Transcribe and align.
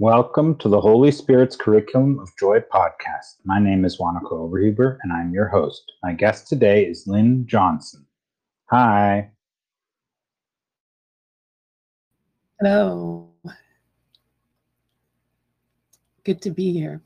Welcome 0.00 0.56
to 0.60 0.70
the 0.70 0.80
Holy 0.80 1.10
Spirit's 1.10 1.56
Curriculum 1.56 2.20
of 2.20 2.30
Joy 2.38 2.60
podcast. 2.72 3.36
My 3.44 3.60
name 3.60 3.84
is 3.84 3.98
Wanako 3.98 4.48
Overhuber, 4.48 4.96
and 5.02 5.12
I'm 5.12 5.34
your 5.34 5.46
host. 5.48 5.92
My 6.02 6.14
guest 6.14 6.48
today 6.48 6.86
is 6.86 7.06
Lyn 7.06 7.46
Johnson. 7.46 8.06
Hi. 8.70 9.30
Hello. 12.58 13.28
Good 16.24 16.40
to 16.40 16.50
be 16.50 16.72
here. 16.72 17.02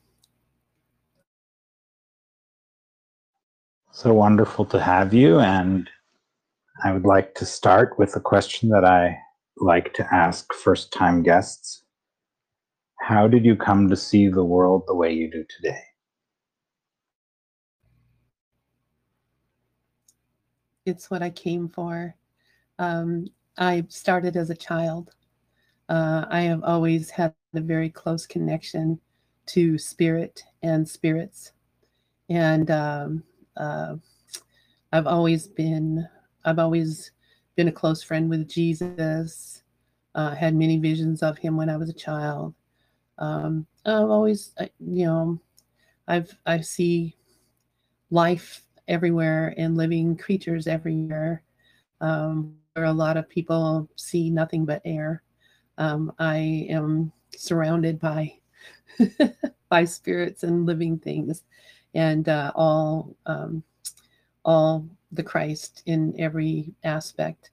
So 3.91 4.15
wonderful 4.15 4.67
to 4.67 4.81
have 4.81 5.13
you. 5.13 5.41
And 5.41 5.91
I 6.85 6.93
would 6.93 7.07
like 7.07 7.35
to 7.35 7.45
start 7.45 7.99
with 7.99 8.15
a 8.15 8.21
question 8.21 8.69
that 8.69 8.85
I 8.85 9.19
like 9.57 9.95
to 9.95 10.07
ask 10.15 10.55
first 10.55 10.93
time 10.93 11.25
guests 11.25 11.84
how 13.05 13.29
did 13.29 13.45
you 13.45 13.55
come 13.55 13.87
to 13.87 13.97
see 13.97 14.29
the 14.29 14.42
world 14.42 14.83
the 14.87 14.95
way 14.95 15.12
you 15.12 15.30
do 15.30 15.45
today? 15.55 15.79
It's 20.87 21.10
what 21.10 21.23
I 21.23 21.29
came 21.29 21.69
for. 21.69 22.15
Um, 22.79 23.27
I 23.59 23.84
started 23.88 24.38
as 24.38 24.48
a 24.48 24.56
child. 24.56 25.10
Uh, 25.91 26.24
I 26.30 26.41
have 26.43 26.62
always 26.65 27.10
had 27.10 27.34
a 27.52 27.60
very 27.60 27.91
close 27.91 28.27
connection 28.27 28.98
to 29.46 29.77
spirit 29.77 30.43
and 30.62 30.88
spirits. 30.88 31.52
And 32.30 32.71
um, 32.71 33.23
uh, 33.59 33.96
I've 34.93 35.07
always 35.07 35.46
been, 35.46 36.09
I've 36.46 36.59
always 36.59 37.10
been 37.55 37.68
a 37.68 37.73
close 37.73 38.02
friend 38.02 38.30
with 38.30 38.48
Jesus. 38.48 39.62
Uh, 40.15 40.34
had 40.34 40.55
many 40.55 40.79
visions 40.79 41.23
of 41.23 41.37
him 41.37 41.59
when 41.59 41.68
I 41.68 41.77
was 41.77 41.91
a 41.91 41.95
child. 41.95 42.55
Um, 43.18 43.66
I've 43.86 44.10
always, 44.10 44.54
you 44.80 45.06
know, 45.06 45.41
I've 46.09 46.37
I 46.46 46.60
see 46.60 47.16
life 48.10 48.62
everywhere 48.88 49.54
and 49.56 49.76
living 49.76 50.16
creatures 50.16 50.66
everywhere. 50.66 51.43
Um, 52.01 52.56
where 52.74 52.87
a 52.87 52.93
lot 52.93 53.16
of 53.16 53.29
people 53.29 53.88
see 53.96 54.30
nothing 54.30 54.65
but 54.65 54.82
air. 54.84 55.23
Um, 55.79 56.12
I 56.18 56.66
am 56.68 57.12
surrounded 57.37 58.01
by 58.01 58.34
by 59.68 59.84
spirits 59.84 60.43
and 60.43 60.66
living 60.66 60.99
things, 60.99 61.45
and 61.95 62.28
uh, 62.28 62.52
all 62.54 63.16
um, 63.26 63.62
all 64.44 64.87
the 65.12 65.22
Christ 65.22 65.82
in 65.87 66.15
every 66.19 66.75
aspect. 66.82 67.50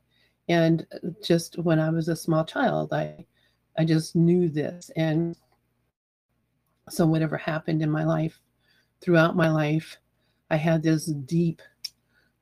And 0.50 0.86
just 1.24 1.58
when 1.60 1.80
I 1.80 1.90
was 1.90 2.08
a 2.08 2.16
small 2.16 2.44
child, 2.44 2.94
I 2.94 3.26
I 3.78 3.86
just 3.86 4.16
knew 4.16 4.50
this, 4.50 4.90
and 4.96 5.36
so, 6.90 7.06
whatever 7.06 7.38
happened 7.38 7.82
in 7.82 7.90
my 7.90 8.04
life, 8.04 8.40
throughout 9.02 9.36
my 9.36 9.50
life, 9.50 9.98
I 10.50 10.58
had 10.58 10.84
this 10.84 11.06
deep 11.06 11.62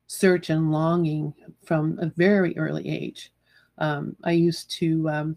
search 0.06 0.50
and 0.50 0.72
longing 0.72 1.32
from 1.64 1.98
a 2.00 2.06
very 2.16 2.56
early 2.58 2.88
age. 2.88 3.32
Um, 3.78 4.16
I 4.24 4.32
used 4.32 4.70
to, 4.72 5.08
um, 5.08 5.36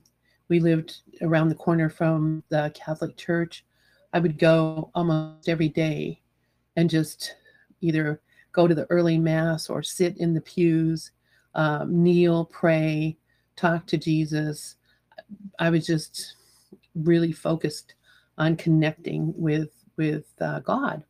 we 0.49 0.59
lived 0.59 1.01
around 1.21 1.49
the 1.49 1.55
corner 1.55 1.89
from 1.89 2.43
the 2.49 2.71
Catholic 2.73 3.15
Church. 3.15 3.65
I 4.13 4.19
would 4.19 4.37
go 4.37 4.89
almost 4.95 5.47
every 5.47 5.69
day 5.69 6.21
and 6.75 6.89
just 6.89 7.35
either 7.81 8.21
go 8.51 8.67
to 8.67 8.75
the 8.75 8.87
early 8.89 9.17
Mass 9.17 9.69
or 9.69 9.83
sit 9.83 10.17
in 10.17 10.33
the 10.33 10.41
pews, 10.41 11.11
um, 11.55 12.03
kneel, 12.03 12.45
pray, 12.45 13.17
talk 13.55 13.85
to 13.87 13.97
Jesus. 13.97 14.75
I 15.59 15.69
was 15.69 15.85
just 15.85 16.35
really 16.95 17.31
focused 17.31 17.95
on 18.37 18.55
connecting 18.55 19.33
with 19.35 19.69
with 19.97 20.25
uh, 20.41 20.59
God, 20.59 21.03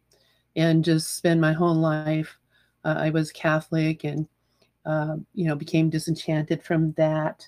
and 0.56 0.84
just 0.84 1.16
spend 1.16 1.40
my 1.40 1.54
whole 1.54 1.76
life. 1.76 2.38
Uh, 2.84 2.96
I 2.98 3.10
was 3.10 3.32
Catholic, 3.32 4.04
and 4.04 4.28
uh, 4.86 5.18
you 5.34 5.46
know 5.46 5.56
became 5.56 5.90
disenchanted 5.90 6.64
from 6.64 6.92
that 6.94 7.48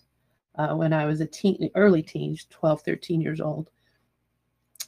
uh, 0.58 0.76
when 0.76 0.94
I 0.94 1.06
was 1.06 1.22
a 1.22 1.26
teen, 1.26 1.70
early 1.76 2.02
teens, 2.02 2.48
12, 2.50 2.82
13 2.82 3.22
years 3.22 3.42
old, 3.42 3.70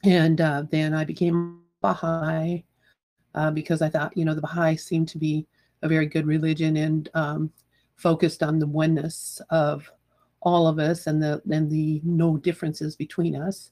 and 0.04 0.40
uh, 0.40 0.64
then 0.70 0.94
I 0.94 1.04
became 1.04 1.62
Baha'i 1.82 2.64
uh, 3.36 3.52
because 3.52 3.82
I 3.82 3.90
thought 3.90 4.16
you 4.16 4.26
know 4.26 4.36
the 4.36 4.42
Baha'i 4.42 4.76
seemed 4.76 5.10
to 5.10 5.18
be 5.18 5.46
a 5.82 5.88
very 5.88 6.06
good 6.06 6.26
religion 6.26 6.78
and 6.78 7.10
um, 7.14 7.52
focused 7.96 8.42
on 8.42 8.60
the 8.60 8.68
oneness 8.68 9.42
of 9.50 9.92
all 10.42 10.68
of 10.68 10.80
us 10.80 11.08
and 11.08 11.22
the 11.22 11.42
and 11.52 11.70
the 11.70 12.02
no 12.04 12.38
differences 12.38 12.96
between 12.96 13.36
us 13.36 13.72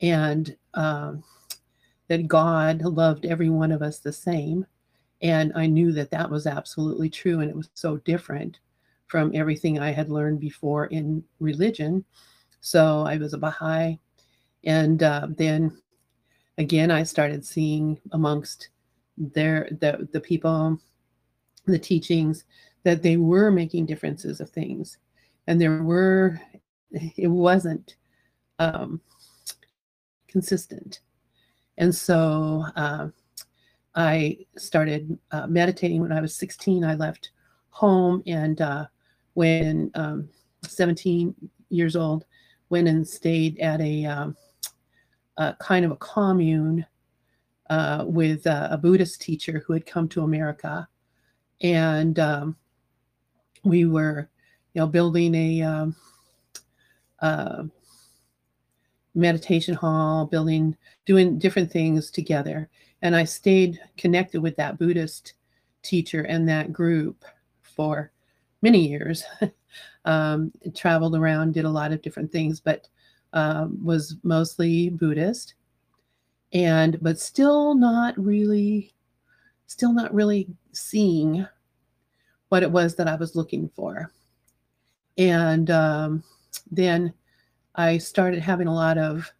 and 0.00 0.56
um, 0.74 1.22
that 2.08 2.28
God 2.28 2.82
loved 2.82 3.26
every 3.26 3.50
one 3.50 3.72
of 3.72 3.82
us 3.82 3.98
the 3.98 4.12
same. 4.12 4.66
And 5.22 5.52
I 5.54 5.66
knew 5.66 5.92
that 5.92 6.10
that 6.10 6.30
was 6.30 6.46
absolutely 6.46 7.10
true. 7.10 7.40
And 7.40 7.50
it 7.50 7.56
was 7.56 7.70
so 7.74 7.98
different 7.98 8.58
from 9.06 9.32
everything 9.34 9.78
I 9.78 9.90
had 9.90 10.08
learned 10.08 10.40
before 10.40 10.86
in 10.86 11.22
religion. 11.40 12.04
So 12.60 13.04
I 13.06 13.16
was 13.16 13.34
a 13.34 13.38
Baha'i. 13.38 13.98
And 14.64 15.02
uh, 15.02 15.28
then 15.36 15.76
again, 16.58 16.90
I 16.90 17.02
started 17.02 17.44
seeing 17.44 18.00
amongst 18.12 18.68
their 19.16 19.68
the, 19.80 20.08
the 20.12 20.20
people, 20.20 20.78
the 21.66 21.78
teachings, 21.78 22.44
that 22.84 23.02
they 23.02 23.16
were 23.16 23.50
making 23.50 23.86
differences 23.86 24.40
of 24.40 24.48
things. 24.50 24.98
And 25.46 25.60
there 25.60 25.82
were, 25.82 26.40
it 26.90 27.28
wasn't 27.28 27.96
um, 28.58 29.00
consistent. 30.30 31.00
And 31.78 31.94
so 31.94 32.64
uh, 32.76 33.08
I 33.94 34.38
started 34.56 35.18
uh, 35.32 35.46
meditating 35.46 36.00
when 36.00 36.12
I 36.12 36.20
was 36.20 36.36
16. 36.36 36.84
I 36.84 36.94
left 36.94 37.30
home 37.70 38.22
and 38.26 38.60
uh, 38.60 38.86
when 39.34 39.90
um, 39.94 40.28
17 40.62 41.34
years 41.70 41.96
old, 41.96 42.24
went 42.68 42.88
and 42.88 43.06
stayed 43.06 43.58
at 43.58 43.80
a, 43.80 44.04
um, 44.04 44.36
a 45.38 45.54
kind 45.58 45.84
of 45.84 45.90
a 45.90 45.96
commune 45.96 46.86
uh, 47.68 48.04
with 48.06 48.46
a 48.46 48.78
Buddhist 48.80 49.20
teacher 49.20 49.62
who 49.66 49.72
had 49.72 49.86
come 49.86 50.08
to 50.08 50.22
America. 50.22 50.88
And 51.62 52.18
um, 52.18 52.56
we 53.64 53.84
were, 53.84 54.28
you 54.74 54.80
know, 54.80 54.86
building 54.86 55.34
a 55.34 55.62
um, 55.62 55.96
uh, 57.20 57.64
meditation 59.14 59.74
hall, 59.74 60.26
building, 60.26 60.76
doing 61.06 61.38
different 61.38 61.70
things 61.70 62.10
together. 62.10 62.68
And 63.02 63.16
I 63.16 63.24
stayed 63.24 63.80
connected 63.96 64.40
with 64.40 64.56
that 64.56 64.78
Buddhist 64.78 65.34
teacher 65.82 66.22
and 66.22 66.48
that 66.48 66.72
group 66.72 67.24
for 67.62 68.12
many 68.62 68.88
years. 68.88 69.24
um, 70.04 70.52
traveled 70.74 71.16
around, 71.16 71.54
did 71.54 71.64
a 71.64 71.70
lot 71.70 71.92
of 71.92 72.02
different 72.02 72.30
things, 72.32 72.60
but 72.60 72.88
um, 73.32 73.78
was 73.84 74.16
mostly 74.22 74.90
Buddhist. 74.90 75.54
And 76.52 76.98
but 77.00 77.18
still 77.18 77.74
not 77.74 78.18
really, 78.18 78.92
still 79.66 79.92
not 79.92 80.12
really 80.12 80.48
seeing 80.72 81.46
what 82.48 82.64
it 82.64 82.70
was 82.70 82.96
that 82.96 83.06
I 83.06 83.14
was 83.14 83.36
looking 83.36 83.70
for. 83.76 84.10
And 85.16 85.70
um, 85.70 86.24
then 86.70 87.14
I 87.74 87.98
started 87.98 88.40
having 88.40 88.66
a 88.66 88.74
lot 88.74 88.98
of, 88.98 89.30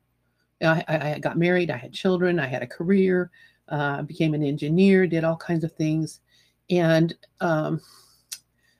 I, 0.62 0.84
I 0.88 1.18
got 1.18 1.38
married, 1.38 1.70
I 1.70 1.76
had 1.76 1.92
children, 1.92 2.38
I 2.38 2.46
had 2.46 2.62
a 2.62 2.66
career, 2.66 3.30
uh, 3.68 4.02
became 4.02 4.34
an 4.34 4.42
engineer, 4.42 5.06
did 5.06 5.24
all 5.24 5.36
kinds 5.36 5.64
of 5.64 5.72
things, 5.72 6.20
and 6.68 7.14
um, 7.40 7.80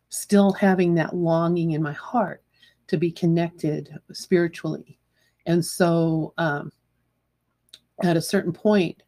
still 0.09 0.53
having 0.53 0.95
that 0.95 1.15
longing 1.15 1.73
in 1.73 1.83
my 1.83 1.93
heart 1.93 2.43
to 2.89 2.97
be 2.97 3.11
connected 3.11 3.97
spiritually. 4.13 4.99
And 5.47 5.65
so 5.65 6.35
um, 6.39 6.73
at 8.03 8.17
a 8.17 8.23
certain 8.23 8.53
point, 8.53 9.03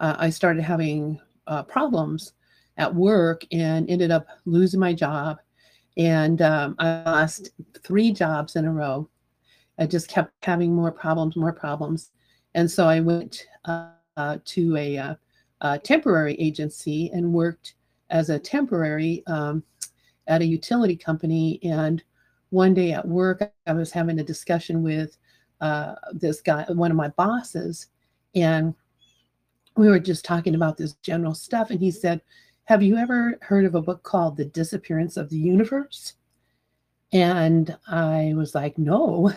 uh, 0.00 0.16
I 0.18 0.30
started 0.30 0.62
having 0.62 1.20
uh, 1.46 1.62
problems 1.62 2.32
at 2.76 2.94
work 2.94 3.42
and 3.52 3.88
ended 3.90 4.10
up 4.10 4.26
losing 4.44 4.80
my 4.80 4.92
job. 4.92 5.38
And 5.96 6.40
um, 6.42 6.76
I 6.78 7.02
lost 7.04 7.50
three 7.82 8.12
jobs 8.12 8.54
in 8.54 8.64
a 8.64 8.72
row 8.72 9.08
I 9.78 9.86
just 9.86 10.08
kept 10.08 10.32
having 10.44 10.74
more 10.74 10.90
problems, 10.90 11.36
more 11.36 11.52
problems. 11.52 12.10
And 12.54 12.70
so 12.70 12.88
I 12.88 13.00
went 13.00 13.46
uh, 13.64 13.90
uh, 14.16 14.38
to 14.44 14.76
a, 14.76 14.98
uh, 14.98 15.14
a, 15.60 15.78
temporary 15.78 16.34
agency 16.34 17.10
and 17.12 17.32
worked 17.32 17.74
as 18.10 18.30
a 18.30 18.38
temporary 18.38 19.22
um, 19.26 19.62
at 20.26 20.42
a 20.42 20.46
utility 20.46 20.96
company. 20.96 21.60
And 21.62 22.02
one 22.50 22.74
day 22.74 22.92
at 22.92 23.06
work, 23.06 23.42
I 23.66 23.72
was 23.72 23.92
having 23.92 24.18
a 24.18 24.24
discussion 24.24 24.82
with 24.82 25.16
uh, 25.60 25.94
this 26.12 26.40
guy, 26.40 26.64
one 26.68 26.90
of 26.90 26.96
my 26.96 27.08
bosses, 27.08 27.88
and 28.34 28.74
we 29.76 29.88
were 29.88 29.98
just 29.98 30.24
talking 30.24 30.54
about 30.54 30.76
this 30.76 30.94
general 30.94 31.34
stuff. 31.34 31.70
And 31.70 31.80
he 31.80 31.90
said, 31.90 32.20
Have 32.64 32.82
you 32.82 32.96
ever 32.96 33.38
heard 33.42 33.64
of 33.64 33.74
a 33.74 33.82
book 33.82 34.02
called 34.02 34.36
The 34.36 34.44
Disappearance 34.44 35.16
of 35.16 35.30
the 35.30 35.38
Universe? 35.38 36.14
And 37.12 37.74
I 37.88 38.34
was 38.36 38.54
like, 38.54 38.76
no. 38.76 39.32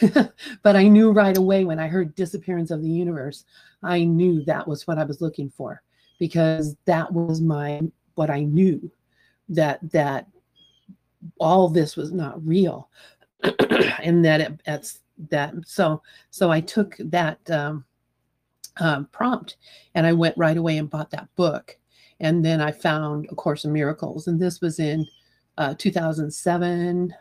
but 0.62 0.76
I 0.76 0.88
knew 0.88 1.12
right 1.12 1.36
away 1.36 1.64
when 1.64 1.78
I 1.78 1.86
heard 1.86 2.14
disappearance 2.14 2.70
of 2.70 2.82
the 2.82 2.90
universe, 2.90 3.44
I 3.82 4.04
knew 4.04 4.44
that 4.44 4.66
was 4.66 4.86
what 4.86 4.98
I 4.98 5.04
was 5.04 5.20
looking 5.20 5.50
for 5.50 5.82
because 6.18 6.76
that 6.84 7.12
was 7.12 7.40
my 7.40 7.80
what 8.14 8.30
I 8.30 8.44
knew 8.44 8.90
that 9.48 9.78
that 9.92 10.26
all 11.38 11.68
this 11.68 11.96
was 11.96 12.12
not 12.12 12.44
real 12.46 12.88
and 14.02 14.24
that 14.24 14.40
it, 14.40 14.60
it's 14.66 15.00
that 15.30 15.54
so 15.66 16.02
so 16.30 16.50
I 16.50 16.60
took 16.60 16.96
that 16.98 17.38
um, 17.50 17.84
um, 18.78 19.06
prompt 19.12 19.56
and 19.94 20.06
I 20.06 20.12
went 20.12 20.36
right 20.36 20.56
away 20.56 20.78
and 20.78 20.90
bought 20.90 21.10
that 21.10 21.28
book 21.36 21.76
and 22.20 22.44
then 22.44 22.60
I 22.60 22.72
found 22.72 23.26
A 23.30 23.34
Course 23.34 23.64
in 23.64 23.72
Miracles 23.72 24.26
and 24.26 24.40
this 24.40 24.60
was 24.60 24.78
in 24.78 25.06
uh, 25.58 25.74
2007 25.78 27.14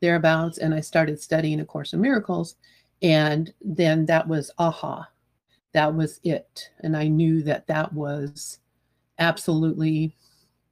thereabouts 0.00 0.58
and 0.58 0.74
I 0.74 0.80
started 0.80 1.20
studying 1.20 1.60
A 1.60 1.64
Course 1.64 1.92
in 1.92 2.00
Miracles 2.00 2.56
and 3.02 3.52
then 3.60 4.06
that 4.06 4.26
was 4.26 4.50
aha 4.58 5.08
that 5.72 5.94
was 5.94 6.20
it 6.24 6.70
and 6.80 6.96
I 6.96 7.08
knew 7.08 7.42
that 7.42 7.66
that 7.66 7.92
was 7.92 8.58
absolutely 9.18 10.16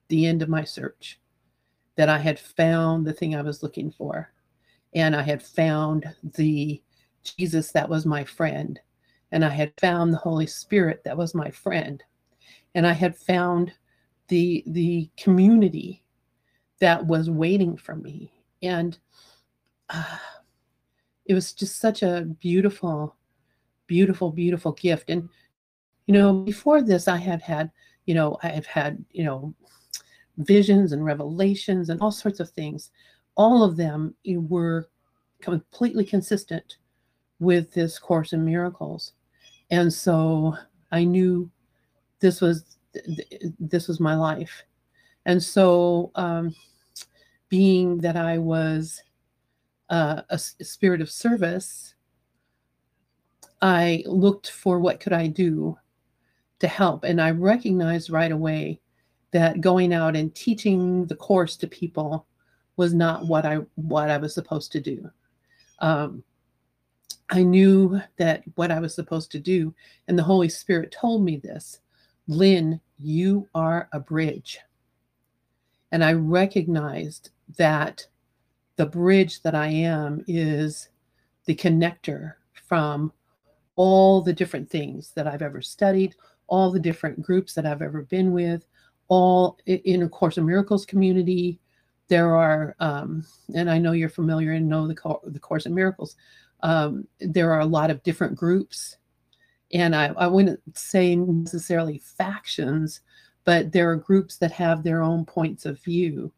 the 0.08 0.26
end 0.26 0.42
of 0.42 0.48
my 0.48 0.64
search 0.64 1.20
that 1.96 2.08
I 2.08 2.18
had 2.18 2.38
found 2.38 3.06
the 3.06 3.12
thing 3.12 3.34
I 3.34 3.42
was 3.42 3.62
looking 3.62 3.90
for 3.90 4.32
and 4.94 5.16
I 5.16 5.22
had 5.22 5.42
found 5.42 6.14
the 6.22 6.80
Jesus 7.24 7.72
that 7.72 7.88
was 7.88 8.06
my 8.06 8.22
friend, 8.22 8.78
and 9.32 9.44
I 9.44 9.48
had 9.48 9.72
found 9.80 10.12
the 10.12 10.18
Holy 10.18 10.46
Spirit 10.46 11.02
that 11.04 11.16
was 11.16 11.34
my 11.34 11.50
friend, 11.50 12.02
and 12.74 12.86
I 12.86 12.92
had 12.92 13.16
found 13.16 13.72
the 14.28 14.62
the 14.66 15.10
community 15.16 16.03
that 16.80 17.06
was 17.06 17.30
waiting 17.30 17.76
for 17.76 17.96
me, 17.96 18.32
and 18.62 18.98
uh, 19.90 20.18
it 21.26 21.34
was 21.34 21.52
just 21.52 21.78
such 21.78 22.02
a 22.02 22.22
beautiful, 22.40 23.16
beautiful, 23.86 24.30
beautiful 24.30 24.72
gift. 24.72 25.10
And 25.10 25.28
you 26.06 26.14
know, 26.14 26.32
before 26.32 26.82
this, 26.82 27.08
I 27.08 27.16
had 27.16 27.42
had 27.42 27.70
you 28.06 28.14
know 28.14 28.38
I 28.42 28.48
have 28.48 28.66
had 28.66 29.04
you 29.10 29.24
know 29.24 29.54
visions 30.38 30.92
and 30.92 31.04
revelations 31.04 31.90
and 31.90 32.00
all 32.00 32.12
sorts 32.12 32.40
of 32.40 32.50
things. 32.50 32.90
All 33.36 33.62
of 33.62 33.76
them 33.76 34.14
were 34.26 34.88
completely 35.40 36.04
consistent 36.04 36.76
with 37.40 37.72
this 37.72 37.98
course 37.98 38.32
in 38.32 38.44
miracles. 38.44 39.12
And 39.70 39.92
so 39.92 40.56
i 40.94 41.02
knew 41.02 41.50
this 42.20 42.40
was 42.40 42.76
this 43.58 43.88
was 43.88 43.98
my 43.98 44.14
life 44.14 44.62
and 45.26 45.42
so 45.42 46.10
um, 46.14 46.54
being 47.48 47.98
that 47.98 48.16
i 48.16 48.38
was 48.38 49.02
uh, 49.90 50.22
a 50.30 50.38
spirit 50.38 51.00
of 51.00 51.10
service 51.10 51.94
i 53.62 54.02
looked 54.06 54.50
for 54.50 54.78
what 54.78 55.00
could 55.00 55.12
i 55.12 55.26
do 55.26 55.76
to 56.58 56.68
help 56.68 57.04
and 57.04 57.20
i 57.20 57.30
recognized 57.30 58.10
right 58.10 58.32
away 58.32 58.80
that 59.34 59.60
going 59.60 59.92
out 59.92 60.14
and 60.14 60.32
teaching 60.32 61.04
the 61.06 61.16
course 61.16 61.56
to 61.56 61.66
people 61.66 62.24
was 62.76 62.94
not 62.94 63.26
what 63.26 63.44
I 63.44 63.56
what 63.74 64.08
I 64.08 64.16
was 64.16 64.32
supposed 64.32 64.70
to 64.72 64.80
do. 64.80 65.10
Um, 65.80 66.22
I 67.30 67.42
knew 67.42 68.00
that 68.16 68.44
what 68.54 68.70
I 68.70 68.78
was 68.78 68.94
supposed 68.94 69.32
to 69.32 69.40
do, 69.40 69.74
and 70.06 70.16
the 70.18 70.22
Holy 70.22 70.48
Spirit 70.48 70.92
told 70.92 71.24
me 71.24 71.36
this 71.36 71.80
Lyn, 72.28 72.80
you 72.98 73.48
are 73.56 73.88
a 73.92 73.98
bridge. 73.98 74.60
And 75.94 76.02
I 76.02 76.14
recognized 76.14 77.30
that 77.56 78.04
the 78.74 78.84
bridge 78.84 79.42
that 79.42 79.54
I 79.54 79.68
am 79.68 80.24
is 80.26 80.88
the 81.44 81.54
connector 81.54 82.32
from 82.66 83.12
all 83.76 84.20
the 84.20 84.32
different 84.32 84.68
things 84.68 85.12
that 85.14 85.28
I've 85.28 85.40
ever 85.40 85.62
studied, 85.62 86.16
all 86.48 86.72
the 86.72 86.80
different 86.80 87.22
groups 87.22 87.54
that 87.54 87.64
I've 87.64 87.80
ever 87.80 88.02
been 88.02 88.32
with, 88.32 88.66
all 89.06 89.56
in 89.66 90.02
a 90.02 90.08
Course 90.08 90.36
in 90.36 90.44
Miracles 90.44 90.84
community, 90.84 91.60
there 92.08 92.34
are, 92.34 92.74
um, 92.80 93.24
and 93.54 93.70
I 93.70 93.78
know 93.78 93.92
you're 93.92 94.08
familiar 94.08 94.50
and 94.50 94.68
know 94.68 94.88
the, 94.88 94.96
the 95.26 95.38
Course 95.38 95.66
in 95.66 95.76
Miracles, 95.76 96.16
um, 96.64 97.06
there 97.20 97.52
are 97.52 97.60
a 97.60 97.66
lot 97.66 97.92
of 97.92 98.02
different 98.02 98.34
groups. 98.34 98.96
And 99.72 99.94
I, 99.94 100.06
I 100.16 100.26
wouldn't 100.26 100.60
say 100.76 101.14
necessarily 101.14 101.98
factions, 101.98 103.02
but 103.44 103.72
there 103.72 103.90
are 103.90 103.96
groups 103.96 104.36
that 104.38 104.52
have 104.52 104.82
their 104.82 105.02
own 105.02 105.24
points 105.24 105.66
of 105.66 105.82
view. 105.82 106.32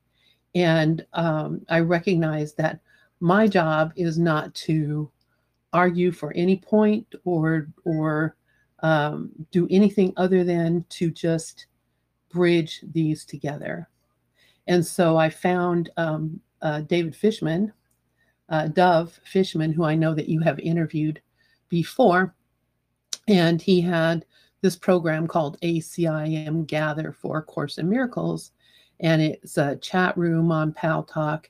And 0.54 1.04
um, 1.12 1.64
I 1.68 1.80
recognize 1.80 2.54
that 2.54 2.80
my 3.20 3.46
job 3.46 3.92
is 3.96 4.18
not 4.18 4.54
to 4.54 5.10
argue 5.72 6.12
for 6.12 6.32
any 6.32 6.56
point 6.56 7.06
or 7.24 7.68
or 7.84 8.36
um, 8.80 9.30
do 9.50 9.66
anything 9.70 10.12
other 10.16 10.44
than 10.44 10.84
to 10.90 11.10
just 11.10 11.66
bridge 12.30 12.80
these 12.92 13.24
together. 13.24 13.88
And 14.66 14.84
so 14.84 15.16
I 15.16 15.30
found 15.30 15.90
um, 15.96 16.40
uh, 16.62 16.80
David 16.80 17.14
Fishman, 17.14 17.72
uh, 18.48 18.68
Dove 18.68 19.18
Fishman, 19.24 19.72
who 19.72 19.84
I 19.84 19.94
know 19.94 20.14
that 20.14 20.28
you 20.28 20.40
have 20.40 20.58
interviewed 20.58 21.20
before. 21.68 22.34
And 23.28 23.60
he 23.60 23.80
had 23.80 24.24
this 24.62 24.76
program 24.76 25.26
called 25.26 25.60
ACIM 25.60 26.66
Gather 26.66 27.12
for 27.12 27.42
Course 27.42 27.78
in 27.78 27.88
Miracles. 27.88 28.52
And 29.00 29.20
it's 29.20 29.58
a 29.58 29.76
chat 29.76 30.16
room 30.16 30.50
on 30.50 30.72
Paltalk. 30.72 31.46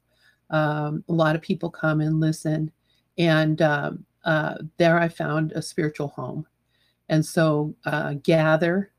Um, 0.50 1.04
a 1.08 1.12
lot 1.12 1.36
of 1.36 1.42
people 1.42 1.70
come 1.70 2.00
and 2.00 2.20
listen. 2.20 2.70
And 3.18 3.62
um, 3.62 4.04
uh, 4.24 4.56
there 4.76 4.98
I 4.98 5.08
found 5.08 5.52
a 5.52 5.62
spiritual 5.62 6.08
home. 6.08 6.46
And 7.08 7.24
so 7.24 7.74
uh, 7.84 8.14
Gather 8.22 8.92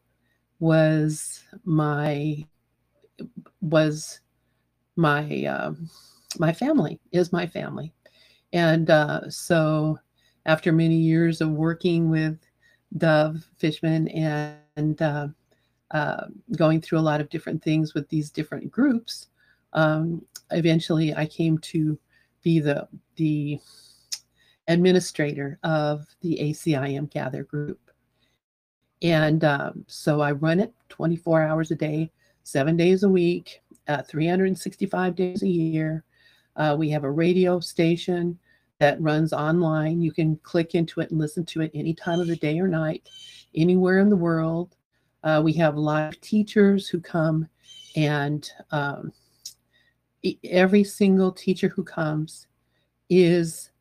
was 0.59 1.43
my 1.65 2.45
was 3.61 4.21
my 4.95 5.45
uh, 5.45 5.73
my 6.39 6.53
family 6.53 6.99
is 7.11 7.31
my 7.31 7.45
family 7.45 7.93
and 8.53 8.89
uh, 8.89 9.29
so 9.29 9.99
after 10.45 10.71
many 10.71 10.95
years 10.95 11.41
of 11.41 11.49
working 11.49 12.09
with 12.09 12.37
dove 12.97 13.43
fishman 13.57 14.07
and, 14.09 15.01
uh, 15.01 15.27
uh, 15.91 16.25
going 16.57 16.81
through 16.81 16.99
a 16.99 17.09
lot 17.09 17.21
of 17.21 17.29
different 17.29 17.63
things 17.63 17.93
with 17.93 18.07
these 18.09 18.29
different 18.29 18.69
groups 18.71 19.27
um, 19.73 20.21
eventually 20.51 21.13
i 21.15 21.25
came 21.25 21.57
to 21.59 21.97
be 22.43 22.59
the 22.59 22.87
the 23.15 23.59
administrator 24.67 25.57
of 25.63 26.05
the 26.21 26.37
acim 26.41 27.09
gather 27.09 27.43
group 27.43 27.79
and 29.01 29.43
um, 29.43 29.85
so 29.87 30.21
I 30.21 30.31
run 30.31 30.59
it 30.59 30.73
24 30.89 31.43
hours 31.43 31.71
a 31.71 31.75
day, 31.75 32.11
seven 32.43 32.75
days 32.75 33.03
a 33.03 33.09
week, 33.09 33.61
uh, 33.87 34.01
365 34.01 35.15
days 35.15 35.43
a 35.43 35.47
year. 35.47 36.03
Uh, 36.55 36.75
we 36.77 36.89
have 36.89 37.03
a 37.03 37.11
radio 37.11 37.59
station 37.59 38.37
that 38.79 39.01
runs 39.01 39.33
online. 39.33 40.01
You 40.01 40.11
can 40.11 40.37
click 40.37 40.75
into 40.75 41.01
it 41.01 41.11
and 41.11 41.19
listen 41.19 41.45
to 41.47 41.61
it 41.61 41.71
any 41.73 41.93
time 41.93 42.19
of 42.19 42.27
the 42.27 42.35
day 42.35 42.59
or 42.59 42.67
night, 42.67 43.09
anywhere 43.55 43.99
in 43.99 44.09
the 44.09 44.15
world. 44.15 44.75
Uh, 45.23 45.41
we 45.43 45.53
have 45.53 45.77
live 45.77 46.19
teachers 46.21 46.87
who 46.87 46.99
come, 46.99 47.47
and 47.95 48.49
um, 48.71 49.11
every 50.43 50.83
single 50.83 51.31
teacher 51.31 51.67
who 51.67 51.83
comes 51.83 52.47
is 53.09 53.71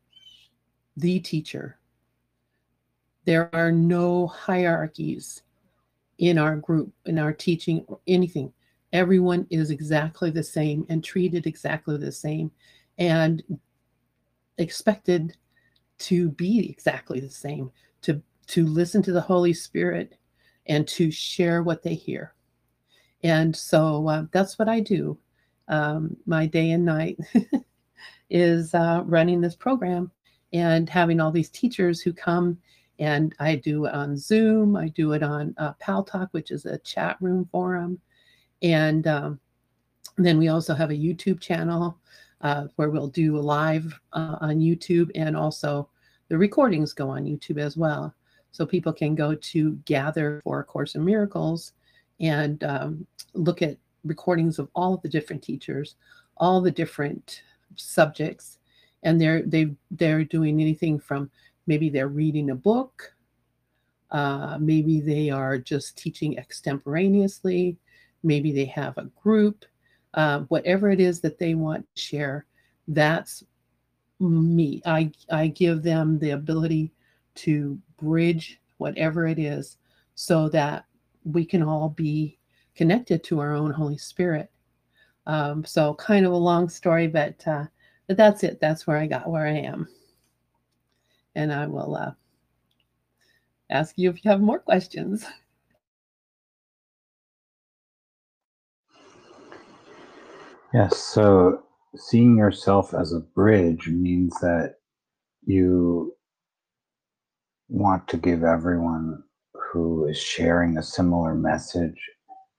the 0.95 1.19
teacher 1.19 1.77
there 3.27 3.53
are 3.53 3.73
no 3.73 4.27
hierarchies 4.27 5.43
in 6.17 6.37
our 6.37 6.55
group, 6.55 6.93
in 7.05 7.19
our 7.19 7.33
teaching, 7.33 7.83
or 7.87 7.99
anything. 8.07 8.53
Everyone 8.93 9.45
is 9.49 9.69
exactly 9.69 10.31
the 10.31 10.41
same 10.41 10.85
and 10.87 11.03
treated 11.03 11.45
exactly 11.45 11.97
the 11.97 12.11
same 12.11 12.49
and 12.97 13.43
expected 14.57 15.35
to 15.99 16.29
be 16.29 16.69
exactly 16.69 17.19
the 17.19 17.29
same, 17.29 17.71
to, 18.01 18.21
to 18.47 18.65
listen 18.65 19.01
to 19.03 19.11
the 19.11 19.21
Holy 19.21 19.53
Spirit 19.53 20.17
and 20.67 20.87
to 20.87 21.11
share 21.11 21.63
what 21.63 21.83
they 21.83 21.95
hear. 21.95 22.33
And 23.23 23.55
so 23.55 24.07
uh, 24.07 24.23
that's 24.31 24.59
what 24.59 24.69
I 24.69 24.79
do. 24.79 25.17
Um, 25.67 26.15
my 26.25 26.45
day 26.45 26.71
and 26.71 26.85
night 26.85 27.17
is 28.29 28.73
uh, 28.73 29.01
running 29.05 29.41
this 29.41 29.55
program 29.55 30.11
and 30.53 30.89
having 30.89 31.19
all 31.19 31.31
these 31.31 31.49
teachers 31.49 31.99
who 31.99 32.13
come 32.13 32.57
and 32.99 33.35
I 33.39 33.55
do 33.55 33.85
it 33.85 33.93
on 33.93 34.17
Zoom. 34.17 34.75
I 34.75 34.89
do 34.89 35.13
it 35.13 35.21
on 35.21 35.53
uh, 35.57 35.73
Paltalk, 35.81 36.29
which 36.31 36.51
is 36.51 36.65
a 36.65 36.79
chat 36.79 37.17
room 37.21 37.47
forum. 37.51 37.99
And 38.63 39.05
um, 39.05 39.39
then 40.17 40.37
we 40.37 40.47
also 40.47 40.73
have 40.73 40.89
a 40.89 40.95
YouTube 40.95 41.39
channel 41.39 41.99
uh, 42.41 42.67
where 42.75 42.89
we'll 42.89 43.07
do 43.07 43.37
live 43.37 43.99
uh, 44.13 44.37
on 44.41 44.59
YouTube 44.59 45.09
and 45.15 45.35
also 45.35 45.89
the 46.29 46.37
recordings 46.37 46.93
go 46.93 47.09
on 47.09 47.25
YouTube 47.25 47.59
as 47.59 47.77
well. 47.77 48.13
So 48.51 48.65
people 48.65 48.93
can 48.93 49.15
go 49.15 49.35
to 49.35 49.73
Gather 49.85 50.41
for 50.43 50.61
A 50.61 50.63
Course 50.63 50.95
in 50.95 51.05
Miracles 51.05 51.73
and 52.19 52.63
um, 52.63 53.05
look 53.33 53.61
at 53.61 53.77
recordings 54.03 54.59
of 54.59 54.69
all 54.73 54.97
the 54.97 55.09
different 55.09 55.43
teachers, 55.43 55.95
all 56.37 56.61
the 56.61 56.71
different 56.71 57.43
subjects, 57.75 58.59
and 59.03 59.21
they're 59.21 59.43
they 59.43 59.75
they're 59.91 60.23
doing 60.23 60.59
anything 60.59 60.99
from 60.99 61.29
maybe 61.67 61.89
they're 61.89 62.07
reading 62.07 62.49
a 62.49 62.55
book, 62.55 63.13
uh, 64.11 64.57
maybe 64.59 65.01
they 65.01 65.29
are 65.29 65.57
just 65.57 65.97
teaching 65.97 66.37
extemporaneously, 66.39 67.77
maybe 68.23 68.51
they 68.51 68.65
have 68.65 68.97
a 68.97 69.09
group, 69.21 69.65
uh, 70.17 70.39
whatever 70.49 70.89
it 70.89 70.99
is 70.99 71.21
that 71.21 71.37
they 71.37 71.53
want 71.53 71.87
to 71.95 72.01
share. 72.01 72.45
That's 72.87 73.43
me. 74.19 74.81
I 74.85 75.11
I 75.31 75.47
give 75.47 75.83
them 75.83 76.17
the 76.17 76.31
ability 76.31 76.91
to 77.35 77.79
bridge 77.97 78.59
whatever 78.77 79.27
it 79.27 79.37
is 79.37 79.77
so 80.15 80.49
that 80.49 80.85
we 81.23 81.45
can 81.45 81.61
all 81.61 81.89
be 81.89 82.39
connected 82.75 83.23
to 83.25 83.39
our 83.39 83.53
own 83.53 83.71
Holy 83.71 83.97
Spirit. 83.97 84.49
Um, 85.27 85.63
so 85.63 85.93
kind 85.93 86.25
of 86.25 86.31
a 86.31 86.37
long 86.37 86.67
story, 86.67 87.07
but 87.07 87.47
uh, 87.47 87.65
but 88.07 88.17
that's 88.17 88.43
it. 88.43 88.59
That's 88.59 88.87
where 88.87 88.97
I 88.97 89.05
got 89.05 89.29
where 89.29 89.45
I 89.45 89.57
am. 89.57 89.87
And 91.35 91.53
I 91.53 91.67
will 91.67 91.95
uh, 91.95 92.13
ask 93.69 93.95
you 93.99 94.09
if 94.09 94.25
you 94.25 94.31
have 94.31 94.41
more 94.41 94.59
questions. 94.59 95.25
Yes. 100.73 100.97
So 100.97 101.63
seeing 101.95 102.37
yourself 102.37 102.93
as 102.93 103.13
a 103.13 103.19
bridge 103.19 103.87
means 103.87 104.33
that 104.41 104.75
you 105.45 106.13
want 107.69 108.07
to 108.09 108.17
give 108.17 108.43
everyone 108.43 109.23
who 109.53 110.05
is 110.07 110.17
sharing 110.17 110.77
a 110.77 110.83
similar 110.83 111.35
message 111.35 111.99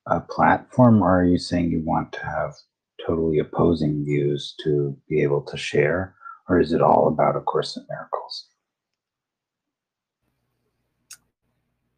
a 0.07 0.21
platform, 0.21 1.03
or 1.03 1.21
are 1.21 1.25
you 1.25 1.39
saying 1.39 1.71
you 1.71 1.83
want 1.85 2.13
to 2.13 2.25
have 2.25 2.55
totally 3.07 3.39
opposing 3.39 4.05
views 4.05 4.55
to 4.65 4.97
be 5.09 5.23
able 5.23 5.43
to 5.43 5.57
share, 5.57 6.15
or 6.49 6.59
is 6.59 6.73
it 6.73 6.81
all 6.81 7.09
about 7.09 7.37
A 7.37 7.41
Course 7.41 7.77
in 7.77 7.85
Miracles? 7.91 8.49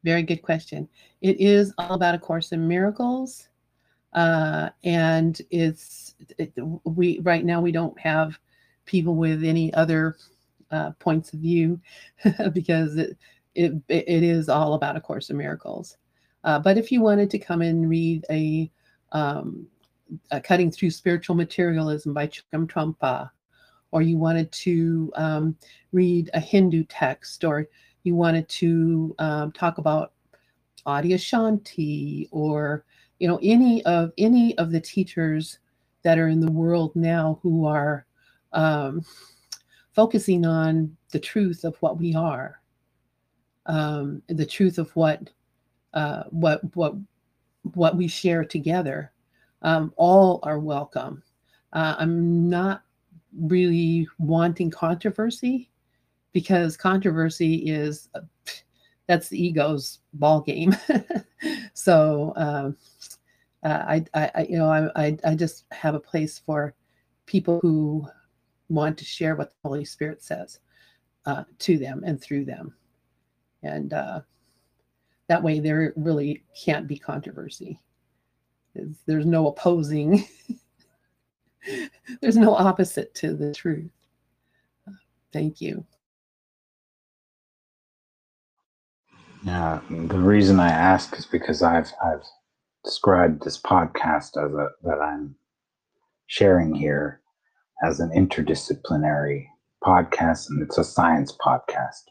Very 0.03 0.23
good 0.23 0.43
question. 0.43 0.89
It 1.21 1.41
is 1.41 1.73
all 1.79 1.95
about 1.95 2.17
A 2.17 2.19
Course 2.19 2.51
in 2.51 2.67
Miracles. 2.67 3.50
Uh, 4.13 4.71
and 4.85 5.41
it's 5.51 6.15
it, 6.39 6.53
we 6.85 7.21
right 7.21 7.45
now 7.45 7.61
we 7.61 7.73
don't 7.73 7.99
have 7.99 8.39
people 8.85 9.15
with 9.15 9.45
any 9.45 9.73
other 9.75 10.17
uh, 10.71 10.91
points 10.99 11.33
of 11.33 11.41
view 11.41 11.81
because 12.53 12.97
it, 12.97 13.17
it 13.55 13.73
it 13.89 14.23
is 14.23 14.49
all 14.49 14.75
about 14.75 14.97
a 14.97 15.01
course 15.01 15.31
in 15.31 15.37
miracles. 15.37 15.97
Uh, 16.45 16.59
but 16.59 16.79
if 16.79 16.91
you 16.91 17.01
wanted 17.01 17.31
to 17.31 17.39
come 17.39 17.63
and 17.63 17.89
read 17.89 18.25
a, 18.31 18.71
um, 19.13 19.67
a 20.31 20.41
cutting 20.41 20.71
through 20.71 20.91
spiritual 20.91 21.37
materialism 21.37 22.15
by 22.15 22.27
Chogyam 22.27 22.67
Trungpa 22.67 23.31
or 23.91 24.03
you 24.03 24.17
wanted 24.17 24.51
to 24.53 25.13
um, 25.17 25.57
read 25.93 26.31
a 26.35 26.41
hindu 26.41 26.85
text 26.85 27.45
or 27.45 27.69
you 28.05 28.15
wanted 28.15 28.49
to 28.49 29.15
um, 29.19 29.53
talk 29.53 29.79
about 29.79 30.13
Adyashanti 30.87 32.29
or 32.31 32.85
you 33.21 33.29
know 33.29 33.39
any 33.43 33.85
of 33.85 34.11
any 34.19 34.57
of 34.59 34.73
the 34.73 34.81
teachers 34.81 35.61
that 36.03 36.19
are 36.19 36.29
in 36.29 36.41
the 36.41 36.51
world 36.51 36.91
now 36.97 37.39
who 37.43 37.67
are 37.67 38.07
um, 38.53 39.05
focusing 39.93 40.45
on 40.45 40.97
the 41.13 41.21
truth 41.21 41.63
of 41.63 41.77
what 41.77 41.99
we 41.99 42.15
are 42.15 42.61
um, 43.67 44.23
the 44.29 44.47
truth 44.47 44.79
of 44.79 44.91
what 44.97 45.31
uh, 45.95 46.25
what 46.31 46.61
what 46.75 46.95
what 47.75 47.97
we 47.97 48.09
share 48.09 48.45
together 48.45 49.13
um, 49.63 49.93
all 49.97 50.41
are 50.43 50.59
welcome. 50.59 51.23
Uh, 51.73 51.95
i'm 51.99 52.49
not 52.49 52.83
really 53.39 54.09
wanting 54.19 54.71
controversy 54.71 55.71
because 56.33 56.77
controversy 56.77 57.57
is 57.71 58.09
uh, 58.15 58.21
that's 59.07 59.29
the 59.29 59.41
ego's 59.41 60.01
ball 60.15 60.41
game 60.41 60.75
so 61.75 62.33
um, 62.37 62.77
uh, 63.63 63.85
I, 64.15 64.31
I, 64.35 64.47
you 64.49 64.59
know, 64.59 64.91
I, 64.97 65.17
I, 65.25 65.35
just 65.35 65.65
have 65.71 65.95
a 65.95 66.01
place 66.01 66.39
for 66.39 66.75
people 67.27 67.61
who 67.61 68.07
want 68.69 68.97
to 68.99 69.05
share 69.05 69.37
what 69.37 69.51
the 69.51 69.69
Holy 69.69 69.85
Spirit 69.85 70.23
says 70.23 70.61
uh, 71.27 71.45
to 71.59 71.77
them 71.77 72.03
and 72.05 72.21
through 72.21 72.47
them, 72.47 72.75
and 73.63 73.93
uh, 73.93 74.21
that 75.29 75.43
way 75.43 75.61
there 75.61 75.93
really 75.97 76.43
can't 76.65 76.87
be 76.87 76.99
controversy. 76.99 77.79
There's, 78.75 78.97
there's 79.07 79.27
no 79.27 79.49
opposing. 79.49 80.27
there's 82.23 82.37
no 82.37 82.55
opposite 82.55 83.15
to 83.17 83.35
the 83.35 83.53
truth. 83.53 83.91
Thank 85.33 85.61
you. 85.61 85.85
Yeah, 89.45 89.81
the 89.91 90.19
reason 90.19 90.61
I 90.61 90.69
ask 90.69 91.17
is 91.17 91.27
because 91.27 91.63
I've 91.63 91.91
I've 92.05 92.25
described 92.85 93.45
this 93.45 93.61
podcast 93.61 94.37
as 94.37 94.53
a 94.53 94.69
that 94.83 95.01
I'm 95.01 95.37
sharing 96.27 96.75
here 96.75 97.21
as 97.83 98.01
an 98.01 98.11
interdisciplinary 98.11 99.47
podcast, 99.83 100.49
and 100.49 100.63
it's 100.63 100.79
a 100.79 100.85
science 100.85 101.37
podcast. 101.45 102.05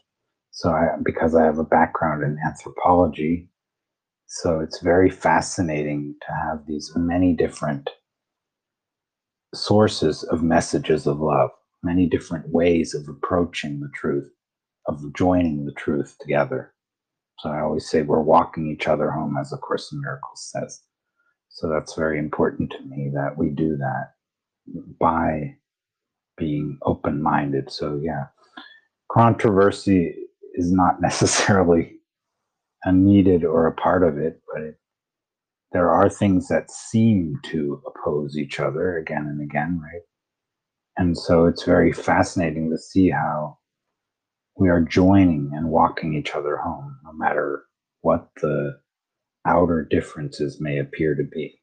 So, 0.50 0.70
I, 0.70 0.96
because 1.02 1.34
I 1.34 1.44
have 1.44 1.58
a 1.58 1.64
background 1.64 2.22
in 2.24 2.38
anthropology, 2.44 3.48
so 4.26 4.60
it's 4.60 4.80
very 4.80 5.10
fascinating 5.10 6.14
to 6.26 6.32
have 6.32 6.66
these 6.66 6.92
many 6.96 7.34
different 7.34 7.90
sources 9.54 10.22
of 10.24 10.42
messages 10.42 11.06
of 11.06 11.18
love, 11.20 11.50
many 11.82 12.06
different 12.06 12.48
ways 12.48 12.94
of 12.94 13.08
approaching 13.08 13.80
the 13.80 13.90
truth, 13.94 14.30
of 14.86 15.00
joining 15.14 15.64
the 15.64 15.72
truth 15.72 16.16
together. 16.20 16.72
So 17.40 17.50
I 17.50 17.60
always 17.60 17.88
say 17.88 18.02
we're 18.02 18.20
walking 18.20 18.70
each 18.70 18.86
other 18.86 19.10
home, 19.10 19.36
as 19.40 19.52
A 19.52 19.56
Course 19.56 19.92
in 19.92 20.00
Miracles 20.00 20.50
says. 20.52 20.82
So 21.48 21.68
that's 21.70 21.94
very 21.94 22.18
important 22.18 22.70
to 22.72 22.82
me 22.82 23.10
that 23.14 23.38
we 23.38 23.50
do 23.50 23.76
that 23.78 24.12
by 25.00 25.56
being 26.36 26.78
open 26.82 27.22
minded. 27.22 27.72
So, 27.72 28.00
yeah, 28.02 28.26
controversy 29.10 30.14
is 30.54 30.72
not 30.72 31.00
necessarily 31.00 31.96
a 32.84 32.92
needed 32.92 33.44
or 33.44 33.66
a 33.66 33.74
part 33.74 34.02
of 34.02 34.18
it, 34.18 34.40
but 34.52 34.62
it, 34.62 34.74
there 35.72 35.90
are 35.90 36.10
things 36.10 36.48
that 36.48 36.70
seem 36.70 37.38
to 37.44 37.82
oppose 37.86 38.36
each 38.36 38.60
other 38.60 38.98
again 38.98 39.26
and 39.28 39.40
again, 39.40 39.80
right? 39.82 40.02
And 40.98 41.16
so 41.16 41.46
it's 41.46 41.62
very 41.62 41.92
fascinating 41.92 42.70
to 42.70 42.78
see 42.78 43.08
how 43.10 43.59
we 44.60 44.68
are 44.68 44.82
joining 44.82 45.50
and 45.54 45.70
walking 45.70 46.12
each 46.14 46.32
other 46.34 46.58
home, 46.58 46.98
no 47.02 47.12
matter 47.14 47.64
what 48.02 48.28
the 48.42 48.78
outer 49.46 49.86
differences 49.90 50.60
may 50.60 50.78
appear 50.78 51.14
to 51.14 51.24
be. 51.24 51.58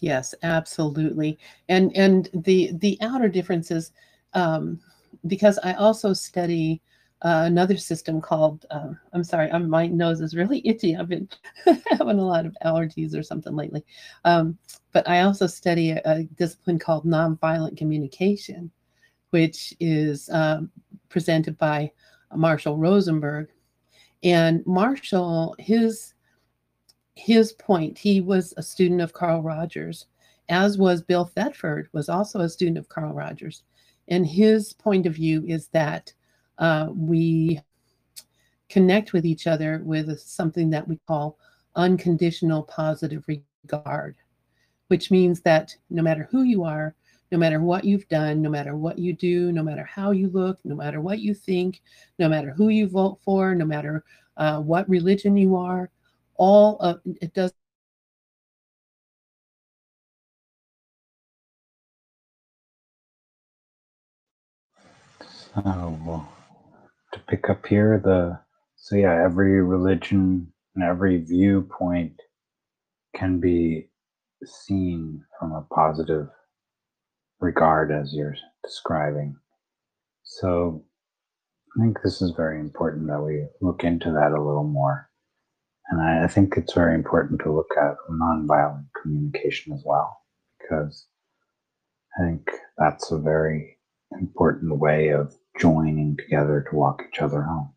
Yes, 0.00 0.34
absolutely. 0.42 1.38
And 1.68 1.96
and 1.96 2.28
the 2.34 2.70
the 2.74 2.98
outer 3.00 3.28
differences, 3.28 3.92
um, 4.34 4.78
because 5.26 5.58
I 5.64 5.72
also 5.72 6.12
study 6.12 6.80
uh, 7.22 7.42
another 7.46 7.76
system 7.76 8.20
called 8.20 8.64
uh, 8.70 8.90
I'm 9.12 9.24
sorry, 9.24 9.50
I'm, 9.50 9.68
my 9.68 9.86
nose 9.86 10.20
is 10.20 10.34
really 10.34 10.62
itchy. 10.66 10.96
I've 10.96 11.08
been 11.08 11.28
having 11.64 12.18
a 12.18 12.26
lot 12.26 12.46
of 12.46 12.56
allergies 12.64 13.14
or 13.14 13.22
something 13.22 13.54
lately. 13.54 13.84
Um, 14.24 14.58
but 14.92 15.08
I 15.08 15.22
also 15.22 15.46
study 15.46 15.90
a, 15.90 16.00
a, 16.04 16.22
discipline 16.36 16.78
called 16.78 17.04
nonviolent 17.04 17.76
communication, 17.76 18.70
which 19.30 19.74
is 19.80 20.28
um, 20.30 20.70
presented 21.08 21.58
by 21.58 21.92
Marshall 22.34 22.76
Rosenberg. 22.76 23.48
And 24.22 24.64
Marshall, 24.66 25.54
his 25.58 26.14
his 27.16 27.52
point, 27.52 27.98
he 27.98 28.22
was 28.22 28.54
a 28.56 28.62
student 28.62 29.02
of 29.02 29.12
Carl 29.12 29.42
Rogers, 29.42 30.06
as 30.48 30.78
was 30.78 31.02
Bill 31.02 31.26
Thetford, 31.26 31.88
was 31.92 32.08
also 32.08 32.40
a 32.40 32.48
student 32.48 32.78
of 32.78 32.88
Carl 32.88 33.12
Rogers. 33.12 33.62
And 34.08 34.26
his 34.26 34.72
point 34.72 35.06
of 35.06 35.14
view 35.14 35.44
is 35.46 35.68
that 35.68 36.14
uh, 36.60 36.88
we 36.94 37.60
connect 38.68 39.12
with 39.12 39.26
each 39.26 39.46
other 39.46 39.80
with 39.84 40.18
something 40.20 40.70
that 40.70 40.86
we 40.86 40.98
call 41.08 41.36
unconditional 41.74 42.62
positive 42.62 43.24
regard, 43.26 44.16
which 44.88 45.10
means 45.10 45.40
that 45.40 45.74
no 45.88 46.02
matter 46.02 46.28
who 46.30 46.42
you 46.42 46.62
are, 46.62 46.94
no 47.32 47.38
matter 47.38 47.60
what 47.60 47.84
you've 47.84 48.08
done, 48.08 48.42
no 48.42 48.50
matter 48.50 48.76
what 48.76 48.98
you 48.98 49.12
do, 49.12 49.52
no 49.52 49.62
matter 49.62 49.84
how 49.84 50.10
you 50.10 50.28
look, 50.28 50.58
no 50.64 50.74
matter 50.74 51.00
what 51.00 51.20
you 51.20 51.34
think, 51.34 51.80
no 52.18 52.28
matter 52.28 52.50
who 52.50 52.68
you 52.68 52.88
vote 52.88 53.18
for, 53.24 53.54
no 53.54 53.64
matter 53.64 54.04
uh, 54.36 54.60
what 54.60 54.88
religion 54.88 55.36
you 55.36 55.56
are, 55.56 55.90
all 56.36 56.76
of 56.78 57.00
it 57.20 57.32
does 57.34 57.52
so 65.54 66.26
to 67.12 67.20
pick 67.28 67.50
up 67.50 67.66
here 67.66 68.00
the 68.02 68.38
so 68.76 68.96
yeah 68.96 69.22
every 69.24 69.62
religion 69.62 70.52
and 70.74 70.84
every 70.84 71.18
viewpoint 71.18 72.14
can 73.14 73.40
be 73.40 73.88
seen 74.44 75.22
from 75.38 75.52
a 75.52 75.66
positive 75.74 76.28
regard 77.40 77.90
as 77.90 78.14
you're 78.14 78.36
describing. 78.64 79.36
So 80.22 80.84
I 81.76 81.82
think 81.82 81.98
this 82.02 82.22
is 82.22 82.32
very 82.36 82.60
important 82.60 83.08
that 83.08 83.22
we 83.22 83.46
look 83.60 83.84
into 83.84 84.10
that 84.12 84.32
a 84.32 84.42
little 84.42 84.64
more. 84.64 85.08
And 85.90 86.00
I, 86.00 86.24
I 86.24 86.26
think 86.28 86.54
it's 86.56 86.72
very 86.72 86.94
important 86.94 87.40
to 87.42 87.52
look 87.52 87.70
at 87.76 87.96
nonviolent 88.10 88.86
communication 89.02 89.72
as 89.72 89.82
well, 89.84 90.18
because 90.60 91.06
I 92.18 92.26
think 92.26 92.50
that's 92.78 93.10
a 93.10 93.18
very 93.18 93.78
important 94.12 94.78
way 94.78 95.08
of 95.08 95.34
joining 95.58 96.16
together 96.16 96.64
to 96.70 96.76
walk 96.76 97.02
each 97.08 97.20
other 97.20 97.42
home. 97.42 97.72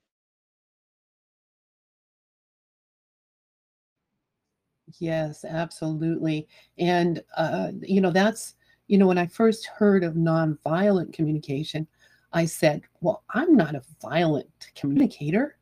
Yes, 5.00 5.46
absolutely. 5.46 6.48
And, 6.78 7.24
uh, 7.38 7.72
you 7.82 8.02
know, 8.02 8.12
that's, 8.12 8.56
you 8.88 8.98
know, 8.98 9.08
when 9.08 9.18
I 9.18 9.28
first 9.28 9.66
heard 9.66 10.04
of 10.04 10.14
nonviolent 10.16 11.14
communication, 11.14 11.88
I 12.34 12.46
said, 12.46 12.82
well, 13.02 13.24
I'm 13.30 13.56
not 13.56 13.76
a 13.76 13.84
violent 14.02 14.50
communicator. 14.76 15.58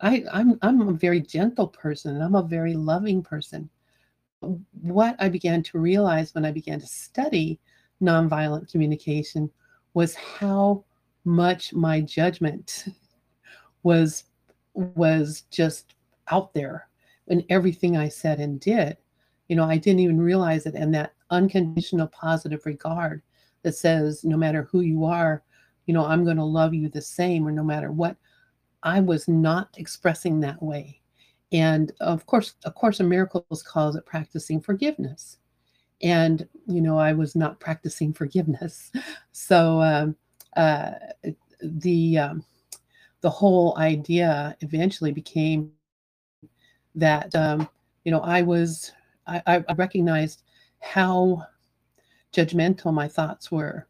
I, 0.00 0.24
I'm, 0.32 0.58
I'm 0.62 0.80
a 0.88 0.92
very 0.92 1.20
gentle 1.20 1.68
person 1.68 2.20
I'm 2.20 2.34
a 2.34 2.42
very 2.42 2.74
loving 2.74 3.22
person. 3.22 3.70
What 4.82 5.16
I 5.18 5.28
began 5.28 5.62
to 5.64 5.78
realize 5.78 6.34
when 6.34 6.44
I 6.44 6.52
began 6.52 6.80
to 6.80 6.86
study 6.86 7.58
nonviolent 8.02 8.70
communication 8.70 9.50
was 9.94 10.14
how 10.14 10.84
much 11.24 11.72
my 11.72 12.00
judgment 12.00 12.86
was 13.82 14.24
was 14.74 15.44
just 15.50 15.94
out 16.30 16.52
there 16.54 16.88
in 17.28 17.44
everything 17.48 17.96
I 17.96 18.08
said 18.08 18.40
and 18.40 18.60
did. 18.60 18.96
You 19.48 19.56
know, 19.56 19.64
I 19.64 19.76
didn't 19.76 20.00
even 20.00 20.20
realize 20.20 20.66
it. 20.66 20.74
And 20.74 20.94
that 20.94 21.12
unconditional 21.30 22.08
positive 22.08 22.66
regard 22.66 23.22
that 23.62 23.74
says, 23.74 24.24
no 24.24 24.36
matter 24.36 24.68
who 24.70 24.80
you 24.80 25.04
are, 25.04 25.42
you 25.86 25.94
know, 25.94 26.04
I'm 26.04 26.24
going 26.24 26.38
to 26.38 26.44
love 26.44 26.74
you 26.74 26.88
the 26.88 27.00
same 27.00 27.46
or 27.46 27.52
no 27.52 27.62
matter 27.62 27.92
what. 27.92 28.16
I 28.82 29.00
was 29.00 29.28
not 29.28 29.70
expressing 29.78 30.40
that 30.40 30.62
way. 30.62 31.00
And 31.52 31.92
of 32.00 32.26
course, 32.26 32.54
A 32.64 32.72
Course 32.72 33.00
in 33.00 33.08
Miracles 33.08 33.62
calls 33.62 33.96
it 33.96 34.06
practicing 34.06 34.60
forgiveness. 34.60 35.38
And, 36.02 36.46
you 36.66 36.80
know, 36.80 36.98
I 36.98 37.12
was 37.12 37.36
not 37.36 37.60
practicing 37.60 38.12
forgiveness. 38.12 38.90
So 39.36 39.80
um, 39.82 40.16
uh, 40.56 40.92
the, 41.62 42.18
um, 42.18 42.44
the 43.20 43.30
whole 43.30 43.76
idea 43.78 44.56
eventually 44.60 45.12
became 45.12 45.72
that 46.94 47.34
um, 47.34 47.68
you 48.04 48.12
know 48.12 48.20
I 48.20 48.42
was 48.42 48.92
I, 49.26 49.42
I 49.68 49.72
recognized 49.74 50.42
how 50.80 51.42
judgmental 52.32 52.92
my 52.92 53.08
thoughts 53.08 53.50
were, 53.50 53.86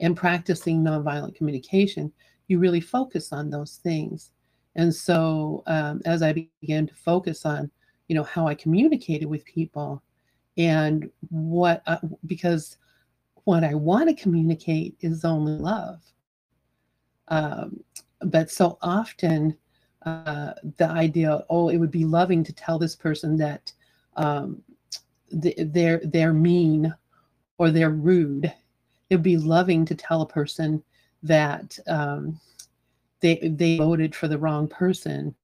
and 0.00 0.16
practicing 0.16 0.82
nonviolent 0.82 1.36
communication, 1.36 2.12
you 2.48 2.58
really 2.58 2.80
focus 2.80 3.32
on 3.32 3.50
those 3.50 3.76
things. 3.76 4.30
And 4.74 4.92
so 4.92 5.62
um, 5.66 6.00
as 6.04 6.22
I 6.22 6.48
began 6.60 6.86
to 6.86 6.94
focus 6.94 7.46
on 7.46 7.70
you 8.08 8.16
know 8.16 8.24
how 8.24 8.46
I 8.46 8.54
communicated 8.54 9.26
with 9.26 9.44
people, 9.44 10.02
and 10.58 11.08
what 11.30 11.82
uh, 11.86 11.98
because 12.26 12.78
what 13.44 13.64
I 13.64 13.74
want 13.74 14.08
to 14.08 14.22
communicate 14.22 14.96
is 15.00 15.24
only 15.24 15.52
love. 15.52 16.00
Um, 17.28 17.82
but 18.20 18.50
so 18.50 18.78
often 18.82 19.56
uh, 20.06 20.52
the 20.76 20.88
idea, 20.88 21.44
oh, 21.48 21.68
it 21.68 21.76
would 21.76 21.90
be 21.90 22.04
loving 22.04 22.44
to 22.44 22.52
tell 22.52 22.78
this 22.78 22.96
person 22.96 23.36
that 23.36 23.72
um, 24.16 24.62
they're 25.30 26.00
they're 26.04 26.32
mean 26.32 26.94
or 27.58 27.70
they're 27.70 27.90
rude. 27.90 28.52
It'd 29.10 29.22
be 29.22 29.36
loving 29.36 29.84
to 29.86 29.94
tell 29.94 30.22
a 30.22 30.28
person 30.28 30.82
that 31.22 31.78
um, 31.86 32.40
they 33.20 33.36
they 33.56 33.78
voted 33.78 34.14
for 34.14 34.28
the 34.28 34.38
wrong 34.38 34.68
person. 34.68 35.34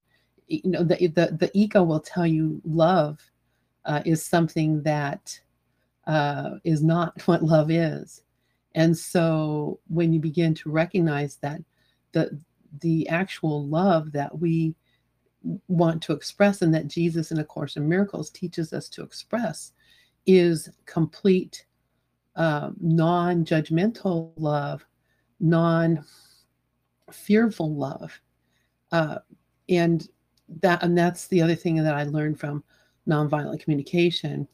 You 0.47 0.63
know, 0.65 0.83
the 0.83 1.07
the, 1.07 1.37
the 1.39 1.51
ego 1.55 1.83
will 1.83 2.01
tell 2.01 2.27
you 2.27 2.61
love 2.65 3.21
uh, 3.85 4.03
is 4.05 4.25
something 4.25 4.83
that 4.83 5.41
uh, 6.09 6.57
is 6.65 6.83
not 6.83 7.23
what 7.27 7.45
love 7.45 7.71
is. 7.71 8.23
And 8.75 8.97
so 8.97 9.81
when 9.89 10.13
you 10.13 10.21
begin 10.21 10.55
to 10.55 10.71
recognize 10.71 11.37
that 11.37 11.61
the 12.13 12.41
the 12.81 13.09
actual 13.09 13.67
love 13.67 14.13
that 14.13 14.39
we 14.39 14.75
want 15.69 16.03
to 16.03 16.13
express 16.13 16.61
and 16.61 16.75
that 16.75 16.87
Jesus 16.87 17.31
in 17.31 17.39
A 17.39 17.45
Course 17.45 17.77
in 17.77 17.89
Miracles 17.89 18.29
teaches 18.29 18.75
us 18.75 18.89
to 18.91 19.03
express 19.03 19.73
is 20.27 20.69
complete 20.85 21.65
uh, 22.37 22.71
non 22.81 23.45
judgmental 23.45 24.33
love, 24.37 24.85
non 25.41 26.05
fearful 27.11 27.75
love. 27.75 28.21
Uh, 28.93 29.19
and 29.69 30.09
that 30.61 30.83
and 30.83 30.97
that's 30.97 31.27
the 31.29 31.43
other 31.43 31.55
thing 31.55 31.77
that 31.77 31.95
I 31.95 32.05
learned 32.05 32.39
from 32.39 32.63
nonviolent 33.09 33.61
communication 33.61 34.47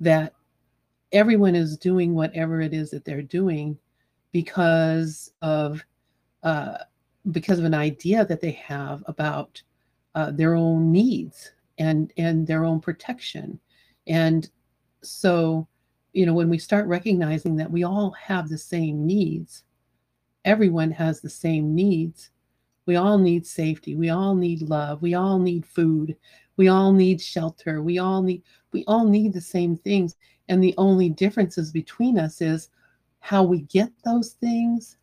that 0.00 0.34
everyone 1.12 1.54
is 1.54 1.76
doing 1.76 2.14
whatever 2.14 2.60
it 2.60 2.72
is 2.72 2.90
that 2.90 3.04
they're 3.04 3.22
doing 3.22 3.76
because 4.32 5.32
of 5.42 5.84
uh, 6.42 6.78
because 7.32 7.58
of 7.58 7.64
an 7.64 7.74
idea 7.74 8.24
that 8.24 8.40
they 8.40 8.52
have 8.52 9.02
about 9.06 9.62
uh, 10.14 10.30
their 10.30 10.54
own 10.54 10.90
needs 10.90 11.52
and 11.78 12.12
and 12.16 12.46
their 12.46 12.64
own 12.64 12.80
protection. 12.80 13.58
And 14.06 14.48
so 15.02 15.66
you 16.12 16.26
know 16.26 16.34
when 16.34 16.48
we 16.48 16.58
start 16.58 16.86
recognizing 16.86 17.56
that 17.56 17.70
we 17.70 17.84
all 17.84 18.10
have 18.12 18.48
the 18.48 18.58
same 18.58 19.06
needs 19.06 19.64
everyone 20.44 20.90
has 20.90 21.20
the 21.20 21.30
same 21.30 21.74
needs 21.74 22.30
we 22.86 22.96
all 22.96 23.18
need 23.18 23.46
safety 23.46 23.94
we 23.94 24.10
all 24.10 24.34
need 24.34 24.62
love 24.62 25.00
we 25.02 25.14
all 25.14 25.38
need 25.38 25.64
food 25.64 26.16
we 26.56 26.68
all 26.68 26.92
need 26.92 27.20
shelter 27.20 27.82
we 27.82 27.98
all 27.98 28.22
need 28.22 28.42
we 28.72 28.84
all 28.86 29.04
need 29.04 29.32
the 29.32 29.40
same 29.40 29.76
things 29.76 30.16
and 30.50 30.62
the 30.62 30.74
only 30.76 31.08
differences 31.08 31.70
between 31.70 32.18
us 32.18 32.42
is 32.42 32.68
how 33.20 33.44
we 33.44 33.62
get 33.62 33.90
those 34.04 34.32
things 34.32 34.98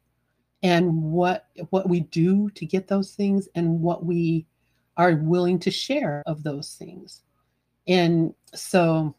and 0.61 1.01
what 1.01 1.47
what 1.69 1.87
we 1.87 2.01
do 2.01 2.49
to 2.51 2.65
get 2.65 2.87
those 2.87 3.15
things 3.15 3.47
and 3.55 3.81
what 3.81 4.05
we 4.05 4.45
are 4.97 5.15
willing 5.15 5.57
to 5.59 5.71
share 5.71 6.21
of 6.25 6.43
those 6.43 6.73
things. 6.73 7.21
And 7.87 8.33
so 8.53 9.15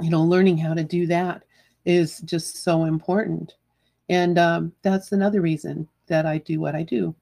you 0.00 0.08
know 0.08 0.22
learning 0.22 0.56
how 0.56 0.72
to 0.72 0.84
do 0.84 1.06
that 1.08 1.42
is 1.84 2.20
just 2.20 2.62
so 2.62 2.84
important. 2.84 3.54
And 4.08 4.38
um, 4.38 4.72
that's 4.82 5.12
another 5.12 5.40
reason 5.40 5.88
that 6.06 6.26
i 6.26 6.38
do 6.38 6.60
what 6.60 6.74
i 6.74 6.82
do 6.82 7.14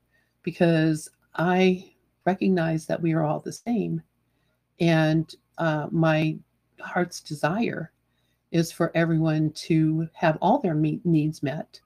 because 0.43 1.11
i 1.35 1.91
recognize 2.27 2.87
that 2.87 3.01
we 3.01 3.12
are 3.14 3.23
all 3.23 3.41
the 3.41 3.53
same. 3.53 4.03
And 4.81 5.35
uh, 5.57 5.88
my 5.91 6.37
heart's 6.81 7.21
desire 7.21 7.91
is 8.51 8.73
for 8.73 8.91
everyone 8.95 9.51
to 9.53 10.09
have 10.15 10.39
all 10.41 10.59
their 10.59 10.75
needs 10.75 11.43
met 11.43 11.81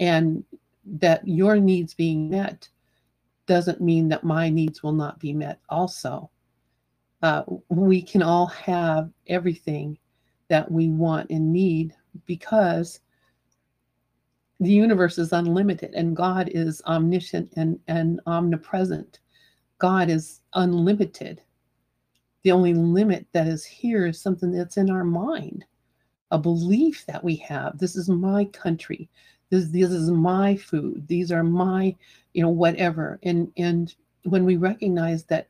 and 0.00 0.44
that 0.84 1.26
your 1.26 1.56
needs 1.56 1.94
being 1.94 2.28
met 2.28 2.68
doesn't 3.46 3.80
mean 3.80 4.08
that 4.08 4.24
my 4.24 4.48
needs 4.48 4.82
will 4.82 4.92
not 4.92 5.18
be 5.18 5.32
met 5.32 5.60
also. 5.68 6.30
Uh, 7.22 7.42
we 7.68 8.02
can 8.02 8.22
all 8.22 8.46
have 8.46 9.10
everything 9.28 9.98
that 10.48 10.70
we 10.70 10.88
want 10.88 11.30
and 11.30 11.52
need 11.52 11.94
because 12.26 13.00
the 14.60 14.72
universe 14.72 15.18
is 15.18 15.32
unlimited 15.32 15.92
and 15.94 16.16
God 16.16 16.48
is 16.52 16.82
omniscient 16.86 17.52
and, 17.56 17.78
and 17.88 18.20
omnipresent. 18.26 19.20
God 19.78 20.10
is 20.10 20.40
unlimited. 20.54 21.42
The 22.42 22.52
only 22.52 22.74
limit 22.74 23.26
that 23.32 23.46
is 23.46 23.64
here 23.64 24.06
is 24.06 24.20
something 24.20 24.52
that's 24.52 24.76
in 24.76 24.90
our 24.90 25.04
mind, 25.04 25.64
a 26.30 26.38
belief 26.38 27.04
that 27.06 27.22
we 27.22 27.36
have. 27.36 27.78
This 27.78 27.96
is 27.96 28.08
my 28.08 28.46
country. 28.46 29.08
This 29.50 29.68
this 29.68 29.90
is 29.90 30.10
my 30.10 30.56
food. 30.56 31.06
These 31.06 31.30
are 31.30 31.44
my 31.44 31.94
you 32.32 32.42
know 32.42 32.50
whatever. 32.50 33.18
And 33.22 33.52
and 33.56 33.94
when 34.24 34.44
we 34.44 34.56
recognize 34.56 35.24
that 35.24 35.48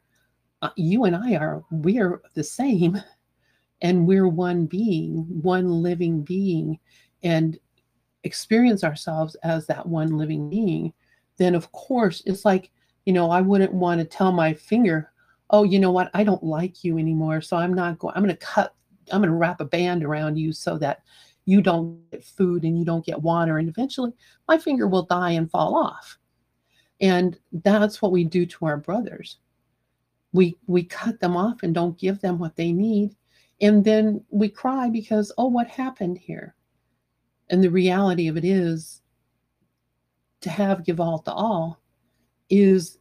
uh, 0.63 0.71
you 0.77 1.05
and 1.05 1.15
i 1.15 1.35
are 1.35 1.63
we 1.71 1.99
are 2.01 2.23
the 2.35 2.43
same 2.43 3.01
and 3.83 4.07
we're 4.07 4.29
one 4.29 4.67
being 4.67 5.27
one 5.43 5.69
living 5.83 6.23
being 6.23 6.79
and 7.23 7.59
experience 8.25 8.83
ourselves 8.83 9.37
as 9.43 9.67
that 9.67 9.85
one 9.87 10.17
living 10.17 10.49
being 10.49 10.93
then 11.37 11.55
of 11.55 11.71
course 11.73 12.23
it's 12.25 12.45
like 12.45 12.71
you 13.05 13.13
know 13.13 13.31
i 13.31 13.41
wouldn't 13.41 13.75
want 13.75 14.01
to 14.01 14.07
tell 14.07 14.33
my 14.33 14.55
finger 14.55 15.11
oh 15.51 15.63
you 15.63 15.79
know 15.79 15.91
what? 15.91 16.11
I 16.15 16.25
don't 16.25 16.43
like 16.43 16.83
you 16.83 16.97
anymore 16.99 17.43
so 17.43 17.57
i'm 17.57 17.75
not 17.75 17.99
going 17.99 18.15
i'm 18.17 18.23
going 18.23 18.35
to 18.35 18.47
cut 18.47 18.74
i'm 19.13 19.21
going 19.21 19.31
to 19.31 19.37
wrap 19.37 19.61
a 19.61 19.65
band 19.65 20.05
around 20.05 20.37
you 20.37 20.53
so 20.53 20.79
that 20.79 21.03
you 21.47 21.61
don't 21.61 22.11
get 22.11 22.25
food 22.25 22.65
and 22.65 22.79
you 22.79 22.85
don't 22.85 23.05
get 23.05 23.21
water 23.21 23.59
and 23.59 23.69
eventually 23.69 24.13
my 24.49 24.59
finger 24.59 24.87
will 24.89 25.05
die 25.05 25.33
and 25.33 25.51
fall 25.51 25.77
off 25.77 26.19
and 27.01 27.39
that's 27.65 28.01
what 28.01 28.13
we 28.13 28.25
do 28.25 28.47
to 28.47 28.67
our 28.67 28.77
brothers 28.77 29.39
we 30.33 30.57
we 30.67 30.83
cut 30.83 31.21
them 31.21 31.37
off 31.37 31.63
and 31.63 31.75
don't 31.75 31.99
give 31.99 32.21
them 32.21 32.39
what 32.39 32.57
they 32.57 32.73
need 32.73 33.15
And 33.61 33.85
then 33.85 34.25
we 34.31 34.49
cry 34.49 34.91
because, 34.91 35.33
oh, 35.39 35.47
what 35.47 35.69
happened 35.69 36.19
here? 36.19 36.55
And 37.51 37.63
the 37.63 37.71
reality 37.71 38.29
of 38.29 38.37
it 38.37 38.45
is 38.45 39.03
to 40.41 40.51
have 40.51 40.85
give 40.85 41.01
all 41.01 41.21
to 41.21 41.33
all 41.33 41.81
is 42.51 42.99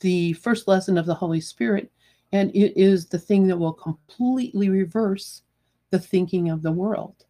the 0.00 0.34
first 0.34 0.68
lesson 0.68 0.98
of 0.98 1.06
the 1.06 1.14
Holy 1.14 1.40
Spirit. 1.40 1.90
And 2.32 2.50
it 2.54 2.76
is 2.76 3.06
the 3.06 3.18
thing 3.18 3.46
that 3.46 3.56
will 3.56 3.72
completely 3.72 4.68
reverse 4.68 5.42
the 5.90 5.98
thinking 5.98 6.50
of 6.50 6.62
the 6.62 6.72
world. 6.72 7.24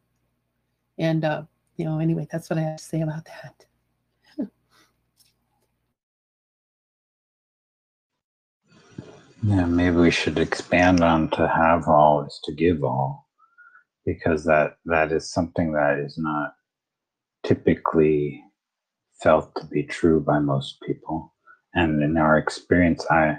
And, 0.99 1.25
uh, 1.25 1.43
you 1.77 1.85
know, 1.85 1.99
anyway, 1.99 2.27
that's 2.31 2.49
what 2.49 2.59
I 2.59 2.63
have 2.63 2.79
to 2.79 2.85
say 2.85 3.03
about 3.03 3.27
that. 3.27 3.67
Yeah, 9.43 9.67
maybe 9.67 9.97
we 9.97 10.11
should 10.11 10.39
expand 10.39 11.03
on 11.03 11.29
to 11.31 11.47
have 11.47 11.87
all 11.87 12.25
is 12.25 12.41
to 12.45 12.53
give 12.53 12.83
all, 12.83 13.29
because 14.05 14.45
that 14.45 14.79
that 14.87 15.13
is 15.13 15.31
something 15.31 15.73
that 15.73 15.99
is 15.99 16.19
not 16.19 16.55
typically 17.45 18.43
felt 19.23 19.55
to 19.57 19.67
be 19.67 19.85
true 19.85 20.19
by 20.19 20.41
most 20.41 20.81
people. 20.81 21.33
And 21.75 22.03
in 22.03 22.17
our 22.17 22.39
experience, 22.39 23.07
I 23.09 23.39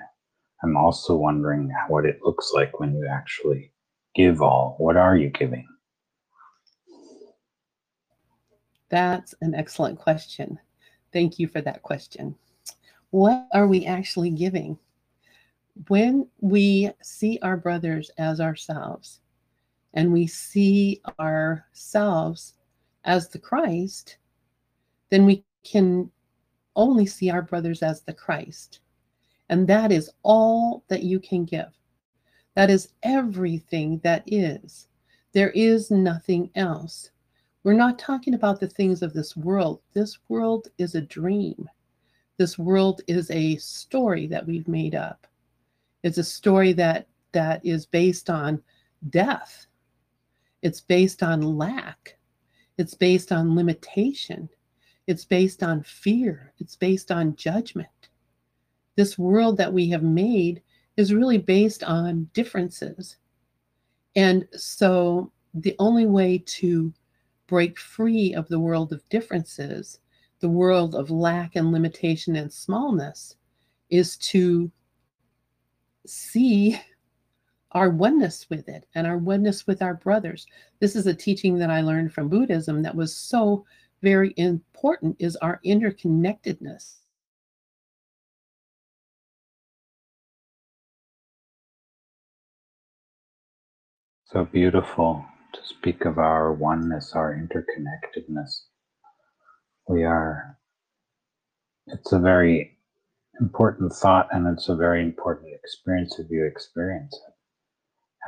I'm 0.63 0.76
also 0.76 1.15
wondering 1.15 1.72
what 1.88 2.06
it 2.06 2.20
looks 2.24 2.52
like 2.54 2.80
when 2.80 2.96
you 2.96 3.08
actually 3.08 3.72
give 4.15 4.41
all. 4.41 4.76
What 4.80 4.98
are 4.98 5.15
you 5.15 5.30
giving? 5.30 5.67
That's 8.89 9.36
an 9.41 9.54
excellent 9.54 10.00
question. 10.00 10.58
Thank 11.13 11.39
you 11.39 11.48
for 11.48 11.62
that 11.62 11.84
question. 11.84 12.36
What 13.12 13.48
are 13.54 13.67
we 13.67 13.86
actually 13.86 14.32
giving? 14.32 14.78
When 15.88 16.28
we 16.41 16.91
see 17.02 17.38
our 17.41 17.58
brothers 17.58 18.10
as 18.17 18.41
ourselves 18.41 19.20
and 19.93 20.12
we 20.12 20.26
see 20.28 21.02
ourselves 21.20 22.54
as 23.04 23.30
the 23.30 23.39
Christ, 23.39 24.17
then 25.10 25.26
we 25.26 25.43
can 25.63 26.10
only 26.76 27.06
see 27.06 27.30
our 27.30 27.41
brothers 27.41 27.84
as 27.84 28.02
the 28.02 28.13
Christ. 28.13 28.80
And 29.50 29.68
that 29.68 29.92
is 29.92 30.10
all 30.24 30.84
that 30.90 31.04
you 31.04 31.20
can 31.20 31.46
give. 31.46 31.72
That 32.56 32.70
is 32.70 32.90
everything 33.04 34.00
that 34.04 34.24
is. 34.26 34.88
There 35.34 35.52
is 35.52 35.92
nothing 35.92 36.50
else. 36.56 37.12
We're 37.64 37.74
not 37.74 38.00
talking 38.00 38.34
about 38.34 38.60
the 38.60 38.68
things 38.68 39.02
of 39.02 39.14
this 39.14 39.36
world. 39.36 39.82
This 39.94 40.18
world 40.30 40.70
is 40.78 40.96
a 40.96 41.02
dream. 41.02 41.70
This 42.38 42.58
world 42.58 43.02
is 43.08 43.30
a 43.32 43.58
story 43.58 44.28
that 44.28 44.46
we've 44.46 44.68
made 44.68 44.96
up. 44.96 45.28
It's 46.04 46.18
a 46.18 46.24
story 46.24 46.74
that 46.74 47.08
that 47.34 47.66
is 47.66 47.86
based 47.86 48.30
on 48.30 48.62
death. 49.10 49.66
It's 50.62 50.82
based 50.82 51.24
on 51.24 51.42
lack. 51.42 52.18
It's 52.78 52.94
based 52.94 53.32
on 53.32 53.56
limitation. 53.56 54.50
It's 55.08 55.26
based 55.26 55.64
on 55.64 55.84
fear. 55.84 56.54
It's 56.60 56.76
based 56.76 57.12
on 57.12 57.36
judgment. 57.36 57.90
This 58.98 59.18
world 59.18 59.56
that 59.58 59.72
we 59.72 59.90
have 59.92 60.04
made 60.04 60.62
is 60.98 61.14
really 61.14 61.38
based 61.38 61.84
on 61.84 62.30
differences. 62.34 63.16
And 64.16 64.48
so 64.54 65.32
the 65.54 65.76
only 65.78 66.08
way 66.08 66.40
to 66.40 66.92
break 67.46 67.80
free 67.80 68.34
of 68.34 68.48
the 68.50 68.60
world 68.60 68.92
of 68.92 69.08
differences, 69.10 70.00
the 70.40 70.50
world 70.50 70.96
of 70.96 71.12
lack 71.12 71.56
and 71.56 71.72
limitation 71.72 72.36
and 72.36 72.52
smallness, 72.52 73.36
is 73.90 74.18
to 74.18 74.72
see 76.08 76.80
our 77.74 77.92
oneness 77.92 78.50
with 78.50 78.68
it 78.68 78.88
and 78.96 79.06
our 79.06 79.18
oneness 79.18 79.68
with 79.68 79.84
our 79.84 79.94
brothers. 79.94 80.48
This 80.80 80.96
is 80.96 81.06
a 81.06 81.14
teaching 81.14 81.60
that 81.60 81.70
I 81.70 81.82
learned 81.82 82.14
from 82.14 82.30
Buddhism 82.30 82.82
that 82.82 82.96
was 82.96 83.16
so 83.16 83.64
very 84.02 84.34
important 84.38 85.16
is 85.20 85.36
our 85.38 85.60
interconnectedness. 85.64 86.96
So 94.30 94.44
beautiful 94.44 95.26
to 95.54 95.60
speak 95.63 96.04
of 96.04 96.18
our 96.18 96.52
oneness, 96.52 97.13
our 97.16 97.34
interconnectedness. 97.34 98.63
We 99.88 100.04
are, 100.04 100.58
it's 101.86 102.12
a 102.12 102.20
very 102.20 102.78
important 103.40 103.94
thought 103.94 104.28
and 104.34 104.46
it's 104.46 104.68
a 104.68 104.76
very 104.76 105.02
important 105.02 105.54
experience 105.54 106.20
if 106.20 106.30
you 106.30 106.46
experience 106.46 107.18
it. 107.26 107.34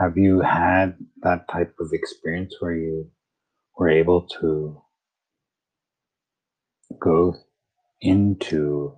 Have 0.02 0.18
you 0.18 0.40
had 0.40 0.96
that 1.22 1.50
type 1.52 1.76
of 1.82 1.90
experience 1.92 2.56
where 2.62 2.76
you 2.76 3.12
were 3.78 3.90
able 3.90 4.26
to 4.40 4.82
go 6.98 7.36
into 8.00 8.96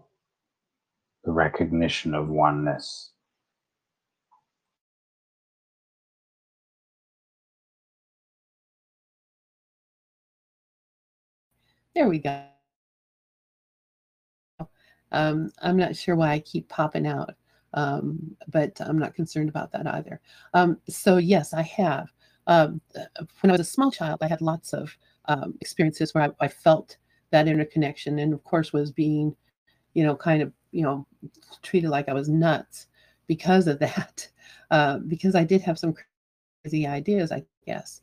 the 1.23 1.31
recognition 1.31 2.13
of 2.13 2.29
oneness 2.29 3.09
There 11.95 12.07
we 12.07 12.19
go. 12.19 12.45
Um, 15.11 15.51
I'm 15.61 15.77
not 15.77 15.95
sure 15.95 16.15
why 16.15 16.31
I 16.31 16.39
keep 16.39 16.69
popping 16.69 17.05
out, 17.05 17.35
um, 17.73 18.35
but 18.47 18.79
I'm 18.79 18.97
not 18.97 19.13
concerned 19.13 19.49
about 19.49 19.71
that 19.73 19.87
either. 19.87 20.21
Um, 20.53 20.79
so 20.89 21.17
yes, 21.17 21.53
I 21.53 21.63
have. 21.63 22.11
Um, 22.47 22.81
when 23.41 23.51
I 23.51 23.53
was 23.53 23.61
a 23.61 23.65
small 23.65 23.91
child, 23.91 24.19
I 24.21 24.27
had 24.27 24.41
lots 24.41 24.73
of 24.73 24.97
um, 25.25 25.55
experiences 25.61 26.13
where 26.13 26.23
I, 26.25 26.45
I, 26.45 26.47
felt 26.47 26.97
that 27.29 27.47
interconnection, 27.47 28.19
and 28.19 28.33
of 28.33 28.43
course, 28.43 28.73
was 28.73 28.91
being, 28.91 29.35
you 29.93 30.03
know, 30.03 30.15
kind 30.15 30.41
of, 30.41 30.51
you 30.71 30.81
know, 30.81 31.05
treated 31.61 31.89
like 31.89 32.09
I 32.09 32.13
was 32.13 32.29
nuts 32.29 32.87
because 33.27 33.67
of 33.67 33.79
that, 33.81 34.27
uh, 34.71 34.97
because 34.99 35.35
I 35.35 35.43
did 35.43 35.61
have 35.61 35.77
some 35.77 35.93
crazy 36.63 36.87
ideas, 36.87 37.31
I 37.31 37.43
guess. 37.65 38.01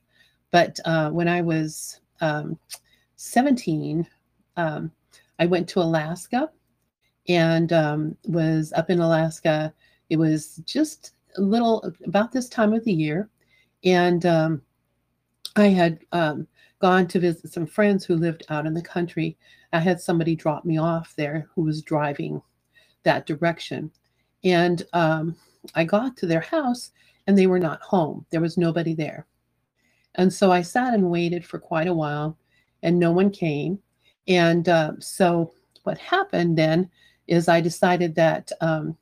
But 0.51 0.79
uh, 0.85 1.11
when 1.11 1.29
I 1.29 1.41
was 1.43 2.01
um, 2.21 2.59
17, 3.19 4.07
um, 4.57 4.93
I 5.41 5.47
went 5.47 5.69
to 5.71 5.81
Alaska 5.81 6.51
and 7.29 7.73
um, 7.73 8.17
was 8.25 8.73
up 8.73 8.91
in 8.91 9.01
Alaska. 9.01 9.75
It 10.09 10.17
was 10.17 10.63
just 10.65 11.13
a 11.37 11.41
little 11.41 11.93
about 12.07 12.31
this 12.31 12.49
time 12.49 12.73
of 12.73 12.85
the 12.85 12.93
year. 12.93 13.29
And 13.85 14.25
um, 14.25 14.63
I 15.57 15.67
had 15.67 15.99
um, 16.13 16.47
gone 16.79 17.09
to 17.09 17.19
visit 17.19 17.53
some 17.53 17.67
friends 17.67 18.05
who 18.05 18.15
lived 18.15 18.47
out 18.51 18.67
in 18.67 18.75
the 18.75 18.83
country. 18.83 19.37
I 19.73 19.81
had 19.81 20.01
somebody 20.01 20.37
drop 20.37 20.65
me 20.65 20.79
off 20.79 21.15
there 21.17 21.49
who 21.55 21.63
was 21.63 21.83
driving 21.83 22.41
that 23.03 23.27
direction. 23.27 23.91
And 24.45 24.85
um, 24.93 25.35
I 25.75 25.83
got 25.83 26.17
to 26.19 26.27
their 26.27 26.41
house 26.41 26.93
and 27.27 27.37
they 27.37 27.49
were 27.49 27.59
not 27.59 27.83
home. 27.83 28.27
There 28.31 28.41
was 28.41 28.57
nobody 28.57 28.95
there. 28.95 29.27
And 30.15 30.33
so 30.33 30.53
I 30.53 30.63
sat 30.63 30.95
and 30.95 31.11
waited 31.11 31.45
for 31.45 31.59
quite 31.59 31.89
a 31.89 31.95
while 31.95 32.39
and 32.83 32.99
no 32.99 33.13
one 33.13 33.31
came. 33.31 33.79
And 34.27 34.69
uh, 34.69 34.93
so 34.99 35.53
what 35.85 35.99
happened 35.99 36.59
then 36.59 36.91
is 37.27 37.49
I 37.49 37.61
decided 37.61 38.15
that 38.17 38.53
um, 38.61 38.97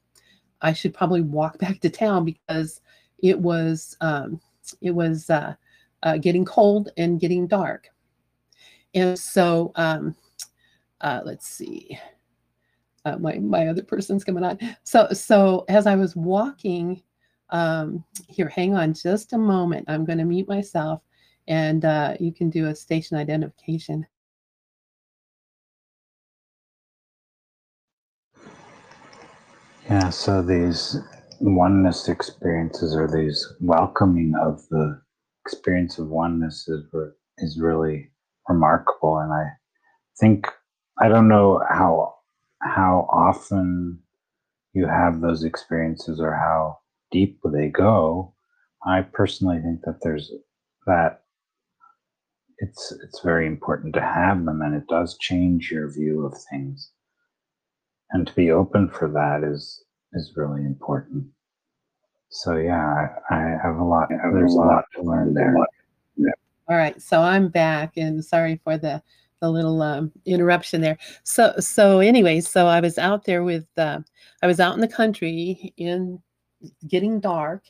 I 0.60 0.72
should 0.72 0.94
probably 0.94 1.22
walk 1.22 1.58
back 1.64 1.80
to 1.80 1.90
town 1.90 2.24
because 2.24 2.80
it 3.22 3.38
was 3.38 3.96
um, 4.00 4.40
it 4.80 4.90
was 4.90 5.30
uh, 5.30 5.54
uh, 6.02 6.18
getting 6.18 6.44
cold 6.44 6.90
and 6.96 7.20
getting 7.20 7.46
dark. 7.46 7.88
And 8.94 9.18
so 9.18 9.72
um, 9.74 10.14
uh, 11.00 11.20
let's 11.24 11.48
see. 11.48 11.98
Uh, 13.04 13.16
my 13.18 13.34
my 13.38 13.68
other 13.68 13.82
person's 13.82 14.24
coming 14.24 14.44
on. 14.44 14.58
So 14.82 15.08
so 15.12 15.64
as 15.68 15.86
I 15.86 15.94
was 15.94 16.16
walking, 16.16 17.02
um, 17.50 18.04
here, 18.28 18.48
hang 18.48 18.74
on 18.74 18.94
just 18.94 19.32
a 19.32 19.38
moment. 19.38 19.84
I'm 19.88 20.04
going 20.04 20.18
to 20.18 20.24
mute 20.24 20.48
myself 20.48 21.02
and 21.48 21.84
uh, 21.84 22.14
you 22.20 22.32
can 22.32 22.50
do 22.50 22.66
a 22.66 22.74
station 22.74 23.16
identification. 23.16 24.06
Yeah, 29.88 30.10
so 30.10 30.42
these 30.42 30.98
oneness 31.40 32.08
experiences 32.08 32.96
or 32.96 33.06
these 33.08 33.46
welcoming 33.60 34.34
of 34.40 34.66
the 34.70 35.00
experience 35.44 35.98
of 35.98 36.08
oneness 36.08 36.66
is, 36.66 36.84
is 37.38 37.60
really 37.60 38.10
remarkable. 38.48 39.18
And 39.18 39.32
I 39.32 39.44
think, 40.18 40.48
I 41.00 41.08
don't 41.08 41.28
know 41.28 41.62
how, 41.70 42.14
how 42.62 43.08
often 43.12 44.00
you 44.72 44.86
have 44.86 45.20
those 45.20 45.44
experiences 45.44 46.20
or 46.20 46.34
how 46.34 46.78
deep 47.12 47.40
they 47.52 47.68
go. 47.68 48.34
I 48.84 49.02
personally 49.02 49.60
think 49.60 49.82
that 49.84 50.00
there's 50.02 50.32
that 50.86 51.22
it's 52.58 52.92
it's 53.04 53.20
very 53.20 53.46
important 53.46 53.94
to 53.94 54.00
have 54.00 54.44
them 54.44 54.62
and 54.62 54.74
it 54.74 54.86
does 54.88 55.16
change 55.18 55.70
your 55.70 55.90
view 55.90 56.24
of 56.24 56.34
things 56.50 56.90
and 58.10 58.26
to 58.26 58.34
be 58.34 58.50
open 58.50 58.88
for 58.88 59.08
that 59.08 59.44
is 59.44 59.84
is 60.12 60.32
really 60.36 60.62
important 60.64 61.26
So 62.30 62.56
yeah, 62.56 63.08
I, 63.30 63.34
I 63.34 63.58
have 63.62 63.76
a 63.78 63.84
lot. 63.84 64.08
There's 64.10 64.54
a 64.54 64.58
lot 64.58 64.84
to 64.94 65.02
learn 65.02 65.34
there. 65.34 65.54
yeah. 66.16 66.30
All 66.68 66.76
right, 66.76 67.00
so 67.00 67.22
I'm 67.22 67.48
back, 67.48 67.96
and 67.96 68.24
sorry 68.24 68.60
for 68.64 68.76
the 68.78 69.02
the 69.40 69.50
little 69.50 69.82
um, 69.82 70.12
interruption 70.24 70.80
there. 70.80 70.98
So 71.24 71.54
so 71.58 72.00
anyway, 72.00 72.40
so 72.40 72.66
I 72.66 72.80
was 72.80 72.98
out 72.98 73.24
there 73.24 73.44
with 73.44 73.66
uh, 73.78 74.00
I 74.42 74.46
was 74.46 74.60
out 74.60 74.74
in 74.74 74.80
the 74.80 74.88
country 74.88 75.72
in 75.76 76.20
getting 76.88 77.20
dark, 77.20 77.64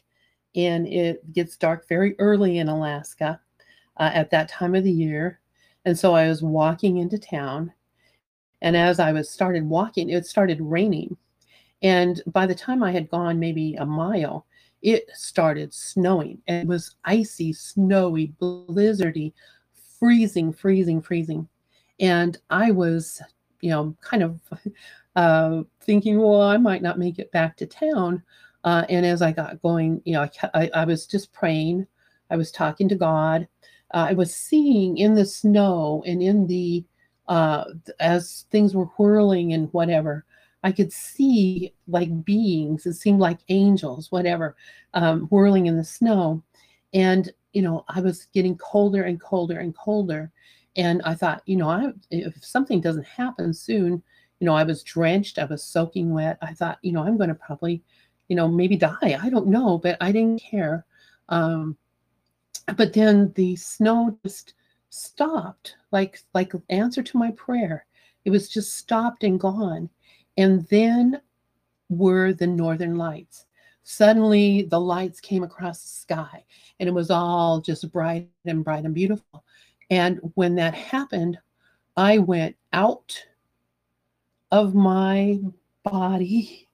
and 0.55 0.87
it 0.89 1.33
gets 1.33 1.57
dark 1.57 1.89
very 1.89 2.15
early 2.19 2.59
in 2.59 2.69
Alaska 2.69 3.41
uh, 3.99 4.11
at 4.15 4.31
that 4.31 4.49
time 4.49 4.75
of 4.75 4.85
the 4.85 4.93
year, 4.93 5.41
and 5.85 5.99
so 5.99 6.15
I 6.15 6.29
was 6.29 6.43
walking 6.43 6.99
into 6.99 7.19
town, 7.19 7.73
and 8.63 8.77
as 8.77 8.99
I 8.99 9.13
was 9.13 9.31
started 9.31 9.69
walking, 9.69 10.11
it 10.11 10.27
started 10.27 10.61
raining, 10.61 11.17
and 11.83 12.23
by 12.27 12.47
the 12.47 12.55
time 12.55 12.83
I 12.83 12.93
had 12.93 13.11
gone 13.11 13.39
maybe 13.39 13.75
a 13.77 13.87
mile, 13.87 14.47
it 14.83 15.11
started 15.15 15.73
snowing. 15.73 16.41
It 16.47 16.67
was 16.67 16.97
icy, 17.05 17.53
snowy, 17.53 18.33
blizzardy, 18.41 19.33
freezing, 19.99 20.53
freezing, 20.53 21.01
freezing. 21.01 21.49
And 22.01 22.39
I 22.51 22.71
was, 22.71 23.21
you 23.61 23.71
know, 23.71 23.97
kind 24.01 24.23
of 24.23 24.41
uh, 25.17 25.63
thinking, 25.81 26.21
well, 26.21 26.43
I 26.43 26.57
might 26.57 26.83
not 26.83 26.99
make 26.99 27.19
it 27.19 27.33
back 27.33 27.57
to 27.57 27.67
town. 27.67 28.23
Uh, 28.65 28.85
and 28.89 29.07
as 29.07 29.23
I 29.23 29.33
got 29.33 29.63
going, 29.63 30.03
you 30.05 30.15
know, 30.15 30.23
I, 30.23 30.31
I, 30.55 30.71
I, 30.75 30.85
was 30.85 31.07
just 31.07 31.33
praying. 31.33 31.87
I 32.31 32.37
was 32.37 32.51
talking 32.51 32.89
to 32.89 32.97
God. 32.97 33.47
Uh, 33.93 34.09
I 34.11 34.13
was 34.15 34.35
seeing 34.35 34.99
in 34.99 35.15
the 35.15 35.27
snow 35.27 36.03
and 36.07 36.23
in 36.23 36.47
the, 36.47 36.85
uh, 37.29 37.65
as 38.01 38.47
things 38.51 38.75
were 38.75 38.87
whirling 38.97 39.53
and 39.53 39.73
whatever, 39.73 40.25
I 40.63 40.73
could 40.73 40.93
see 40.93 41.73
like 41.87 42.25
beings, 42.25 42.87
it 42.87 42.95
seemed 42.95 43.21
like 43.21 43.39
angels, 43.49 44.11
whatever, 44.11 44.57
um, 44.95 45.23
whirling 45.29 45.67
in 45.67 45.77
the 45.77 45.85
snow. 45.85 46.43
And, 46.93 47.31
you 47.53 47.63
know, 47.63 47.85
I 47.89 48.01
was 48.01 48.27
getting 48.35 48.57
colder 48.59 49.05
and 49.05 49.21
colder 49.21 49.61
and 49.61 49.77
colder. 49.77 50.33
And 50.77 51.03
I 51.05 51.15
thought, 51.15 51.43
you 51.47 51.57
know, 51.57 51.69
I, 51.69 51.93
if 52.11 52.45
something 52.45 52.81
doesn't 52.81 53.07
happen 53.07 53.55
soon, 53.55 54.03
you 54.41 54.45
know, 54.45 54.55
I 54.55 54.65
was 54.65 54.83
drenched, 54.83 55.39
I 55.39 55.45
was 55.45 55.63
soaking 55.63 56.13
wet. 56.13 56.39
I 56.43 56.53
thought, 56.53 56.79
you 56.83 56.93
know, 56.93 57.03
I'm 57.03 57.17
going 57.17 57.29
to 57.31 57.35
probably, 57.35 57.83
you 58.29 58.37
know, 58.37 58.49
maybe 58.49 58.77
die. 58.77 59.19
I 59.23 59.31
don't 59.31 59.47
know, 59.47 59.79
but 59.79 59.97
I 60.01 60.13
didn't 60.13 60.43
care. 60.43 60.85
Um, 61.29 61.77
but 62.75 62.93
then 62.93 63.33
the 63.35 63.57
snow 63.57 64.19
just 64.25 64.55
stopped, 64.91 65.77
like 65.93 66.21
like 66.35 66.53
answer 66.69 67.03
to 67.03 67.19
my 67.19 67.31
prayer. 67.33 67.87
It 68.25 68.31
was 68.31 68.49
just 68.49 68.75
stopped 68.77 69.23
and 69.25 69.39
gone. 69.39 69.89
And 70.37 70.67
then 70.69 71.21
were 71.89 72.33
the 72.33 72.47
northern 72.47 72.97
lights. 72.97 73.47
Suddenly, 73.85 74.63
the 74.63 74.81
lights 74.81 75.21
came 75.21 75.45
across 75.45 75.81
the 75.81 75.89
sky, 75.89 76.45
and 76.81 76.89
it 76.89 76.93
was 76.93 77.11
all 77.11 77.61
just 77.61 77.91
bright 77.93 78.29
and 78.45 78.65
bright 78.65 78.85
and 78.85 78.95
beautiful. 78.95 79.45
And 79.91 80.19
when 80.35 80.57
that 80.57 80.75
happened, 80.75 81.39
I 81.97 82.19
went 82.19 82.57
out 82.73 83.17
of 84.51 84.75
my 84.75 85.39
body 85.85 86.69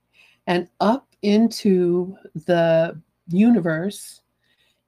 and 0.46 0.68
up 0.80 1.06
into 1.20 2.16
the 2.46 2.98
universe 3.28 4.22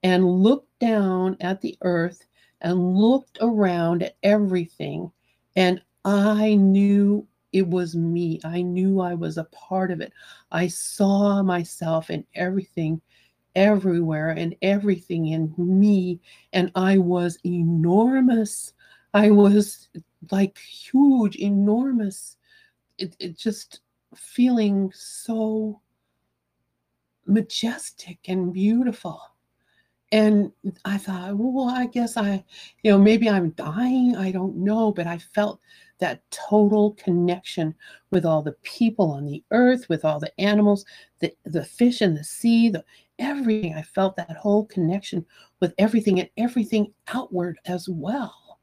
and 0.03 0.25
looked 0.27 0.69
down 0.85 1.35
at 1.41 1.63
the 1.63 1.79
earth 1.81 2.27
and 2.61 2.97
looked 2.97 3.39
around 3.41 4.03
at 4.03 4.17
everything. 4.23 5.11
And 5.57 5.81
I 6.05 6.57
knew 6.57 7.27
it 7.53 7.67
was 7.67 7.97
me. 7.97 8.39
I 8.45 8.61
knew 8.61 9.01
I 9.01 9.15
was 9.15 9.39
a 9.39 9.45
part 9.45 9.91
of 9.91 10.03
it. 10.03 10.13
I 10.53 10.67
saw 10.67 11.43
myself 11.43 12.11
in 12.11 12.27
everything, 12.35 13.01
everywhere, 13.57 14.31
and 14.31 14.55
everything 14.61 15.29
in 15.29 15.55
me. 15.57 16.21
And 16.53 16.71
I 16.75 16.99
was 16.99 17.39
enormous. 17.47 18.75
I 19.15 19.31
was 19.31 19.89
like 20.31 20.59
huge, 20.59 21.37
enormous. 21.37 22.37
It, 22.99 23.17
it 23.19 23.39
just 23.39 23.81
feeling 24.15 24.93
so 24.95 25.81
majestic 27.27 28.19
and 28.29 28.53
beautiful. 28.53 29.34
And 30.15 30.53
I 30.85 30.97
thought, 30.97 31.37
well, 31.37 31.69
I 31.69 31.87
guess 31.87 32.17
I, 32.17 32.45
you 32.85 32.93
know, 32.93 32.99
maybe 32.99 33.29
I'm 33.29 33.51
dying. 33.51 34.15
I 34.15 34.31
don't 34.31 34.55
know. 34.55 34.93
But 34.93 35.09
I 35.09 35.19
felt 35.19 35.61
that 35.99 36.23
total 36.31 36.93
connection 36.93 37.75
with 38.13 38.25
all 38.25 38.41
the 38.41 38.55
people 38.63 39.11
on 39.11 39.27
the 39.27 39.43
earth, 39.51 39.89
with 39.89 40.05
all 40.05 40.21
the 40.21 40.31
animals, 40.41 40.85
the, 41.19 41.35
the 41.47 41.65
fish 41.65 42.01
in 42.01 42.15
the 42.15 42.23
sea, 42.23 42.69
the 42.69 42.85
everything. 43.19 43.75
I 43.75 43.83
felt 43.83 44.15
that 44.15 44.37
whole 44.37 44.67
connection 44.67 45.27
with 45.59 45.75
everything 45.79 46.21
and 46.21 46.31
everything 46.37 46.93
outward 47.09 47.59
as 47.65 47.89
well. 47.89 48.61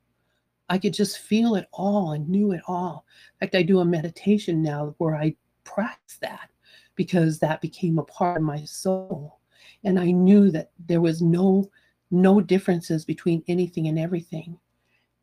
I 0.70 0.78
could 0.78 0.94
just 0.94 1.18
feel 1.18 1.56
it 1.56 1.68
all 1.74 2.14
and 2.14 2.30
knew 2.30 2.54
it 2.54 2.62
all. 2.66 3.06
In 3.42 3.46
fact, 3.46 3.56
I 3.56 3.64
do 3.64 3.82
a 3.82 3.86
meditation 3.86 4.62
now 4.62 4.96
where 5.00 5.18
I 5.18 5.36
practice 5.66 6.18
that 6.22 6.50
because 6.96 7.40
that 7.40 7.60
became 7.60 8.00
a 8.00 8.06
part 8.06 8.38
of 8.38 8.44
my 8.44 8.64
soul. 8.64 9.41
And 9.84 10.00
I 10.00 10.12
knew 10.12 10.52
that 10.52 10.72
there 10.88 11.02
was 11.02 11.22
no 11.22 11.70
no 12.12 12.42
differences 12.42 13.06
between 13.06 13.44
anything 13.48 13.88
and 13.88 13.98
everything. 13.98 14.60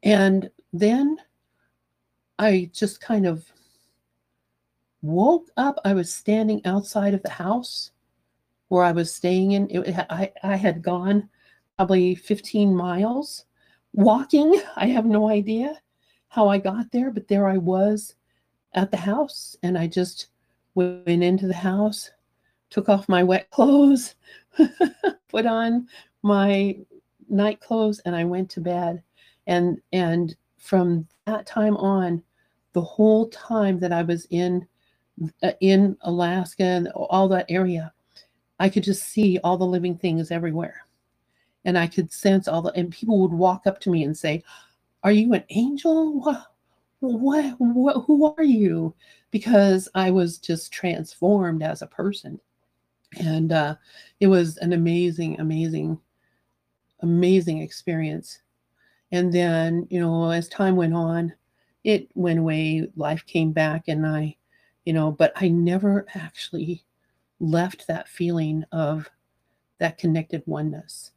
And 0.03 0.51
then 0.73 1.19
I 2.39 2.71
just 2.73 3.01
kind 3.01 3.27
of 3.27 3.45
woke 5.03 5.51
up. 5.57 5.79
I 5.85 5.93
was 5.95 6.13
standing 6.13 6.65
outside 6.65 7.15
of 7.15 7.23
the 7.23 7.31
house 7.31 7.91
where 8.69 8.85
I 8.85 8.93
was 8.93 9.15
staying 9.15 9.53
in. 9.53 9.69
It, 9.71 10.07
I, 10.11 10.33
I 10.43 10.57
had 10.57 10.83
gone 10.83 11.29
probably 11.77 12.15
15 12.15 12.75
miles 12.75 13.45
walking. 13.93 14.61
I 14.77 14.87
have 14.87 15.07
no 15.07 15.29
idea 15.29 15.81
how 16.29 16.49
I 16.49 16.59
got 16.59 16.91
there, 16.91 17.11
but 17.11 17.29
there 17.29 17.49
I 17.49 17.59
was 17.59 18.15
at 18.75 18.91
the 18.91 18.97
house. 18.97 19.57
And 19.63 19.77
I 19.77 19.87
just 19.87 20.29
went 20.75 21.09
into 21.09 21.47
the 21.47 21.55
house, 21.55 22.11
took 22.71 22.89
off 22.89 23.09
my 23.09 23.23
wet 23.23 23.51
clothes, 23.53 24.15
put 25.29 25.47
on 25.47 25.89
my 26.23 26.77
night 27.29 27.61
clothes, 27.61 28.01
and 28.01 28.15
I 28.15 28.25
went 28.25 28.51
to 28.51 28.61
bed. 28.61 29.03
And 29.47 29.81
and 29.93 30.37
from 30.59 31.07
that 31.27 31.47
time 31.47 31.77
on, 31.77 32.23
the 32.73 32.83
whole 32.83 33.29
time 33.29 33.79
that 33.81 33.93
I 33.93 34.03
was 34.03 34.27
in 34.31 34.67
uh, 35.43 35.53
in 35.61 35.97
Alaska 36.03 36.65
and 36.65 36.89
all 36.89 37.29
that 37.29 37.47
area, 37.49 37.93
I 38.61 38.69
could 38.69 38.83
just 38.83 39.05
see 39.05 39.39
all 39.43 39.57
the 39.57 39.67
living 39.67 39.97
things 39.97 40.31
everywhere. 40.31 40.83
And 41.65 41.77
I 41.79 41.87
could 41.87 42.13
sense 42.13 42.49
all 42.49 42.63
the 42.63 42.73
and 42.73 42.91
people 42.91 43.21
would 43.21 43.33
walk 43.33 43.67
up 43.67 43.81
to 43.81 43.91
me 43.91 44.05
and 44.05 44.17
say, 44.17 44.43
"Are 45.03 45.13
you 45.13 45.33
an 45.35 45.45
angel? 45.51 46.21
What 46.21 46.47
what, 47.01 47.55
what 47.61 48.05
who 48.07 48.35
are 48.37 48.45
you?" 48.45 48.95
Because 49.31 49.89
I 49.95 50.11
was 50.11 50.39
just 50.39 50.73
transformed 50.73 51.63
as 51.63 51.83
a 51.83 51.87
person. 51.87 52.41
And 53.16 53.53
uh, 53.53 53.77
it 54.21 54.27
was 54.27 54.57
an 54.59 54.73
amazing, 54.73 55.40
amazing, 55.40 55.99
amazing 57.01 57.62
experience. 57.62 58.40
And 59.12 59.33
then, 59.33 59.87
you 59.90 60.01
know, 60.01 60.31
as 60.31 60.49
time 60.49 60.77
went 60.77 60.94
on, 60.94 61.33
it 61.85 62.09
went 62.14 62.38
away, 62.38 62.88
life 62.97 63.25
came 63.27 63.53
back, 63.53 63.88
and 63.88 64.07
I, 64.07 64.37
you 64.85 64.92
know, 64.92 65.11
but 65.11 65.33
I 65.37 65.49
never 65.49 66.07
actually 66.14 66.85
left 67.40 67.87
that 67.87 68.09
feeling 68.09 68.64
of 68.73 69.09
that 69.79 69.97
connected 69.97 70.42
oneness. 70.47 71.12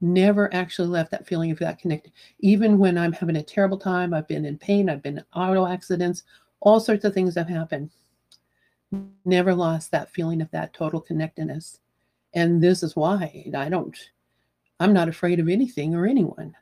Never 0.00 0.52
actually 0.54 0.88
left 0.88 1.10
that 1.10 1.26
feeling 1.26 1.50
of 1.50 1.58
that 1.58 1.78
connected. 1.78 2.12
Even 2.40 2.78
when 2.78 2.96
I'm 2.96 3.12
having 3.12 3.36
a 3.36 3.42
terrible 3.42 3.78
time, 3.78 4.14
I've 4.14 4.28
been 4.28 4.44
in 4.44 4.58
pain, 4.58 4.88
I've 4.88 5.02
been 5.02 5.18
in 5.18 5.24
auto 5.34 5.66
accidents, 5.66 6.22
all 6.60 6.80
sorts 6.80 7.04
of 7.04 7.12
things 7.12 7.34
have 7.34 7.48
happened. 7.48 7.90
Never 9.24 9.54
lost 9.54 9.90
that 9.90 10.10
feeling 10.10 10.42
of 10.42 10.50
that 10.50 10.74
total 10.74 11.00
connectedness. 11.00 11.80
And 12.34 12.62
this 12.62 12.82
is 12.82 12.96
why 12.96 13.44
I 13.56 13.68
don't, 13.68 13.96
I'm 14.80 14.92
not 14.92 15.08
afraid 15.08 15.40
of 15.40 15.48
anything 15.48 15.94
or 15.94 16.06
anyone. 16.06 16.54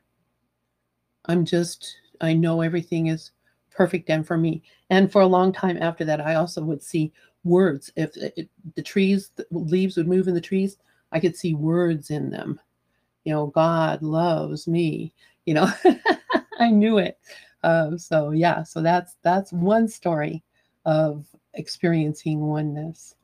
I'm 1.25 1.45
just 1.45 1.97
I 2.21 2.33
know 2.33 2.61
everything 2.61 3.07
is 3.07 3.31
perfect 3.69 4.09
and 4.09 4.25
for 4.25 4.37
me. 4.37 4.63
And 4.89 5.11
for 5.11 5.21
a 5.21 5.27
long 5.27 5.51
time 5.51 5.77
after 5.81 6.05
that, 6.05 6.21
I 6.21 6.35
also 6.35 6.63
would 6.63 6.81
see 6.81 7.11
words. 7.43 7.91
If 7.95 8.15
it, 8.15 8.49
the 8.75 8.81
trees, 8.81 9.31
the 9.35 9.45
leaves 9.51 9.97
would 9.97 10.07
move 10.07 10.27
in 10.27 10.33
the 10.33 10.41
trees, 10.41 10.77
I 11.11 11.19
could 11.19 11.35
see 11.35 11.53
words 11.53 12.09
in 12.11 12.29
them. 12.29 12.59
You 13.25 13.33
know, 13.33 13.47
God 13.47 14.01
loves 14.01 14.67
me. 14.67 15.13
You 15.45 15.55
know, 15.55 15.71
I 16.59 16.69
knew 16.69 16.97
it. 16.97 17.17
Uh, 17.63 17.97
so 17.97 18.31
yeah, 18.31 18.63
so 18.63 18.81
that's 18.81 19.17
that's 19.21 19.51
one 19.53 19.87
story 19.87 20.43
of 20.85 21.25
experiencing 21.55 22.41
oneness. 22.41 23.15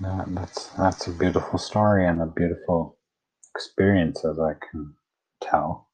That, 0.00 0.26
that's 0.34 0.68
that's 0.78 1.08
a 1.08 1.12
beautiful 1.12 1.58
story 1.58 2.06
and 2.06 2.22
a 2.22 2.26
beautiful 2.26 2.98
experience 3.54 4.24
as 4.24 4.38
I 4.40 4.54
can 4.70 4.94
tell. 5.42 5.88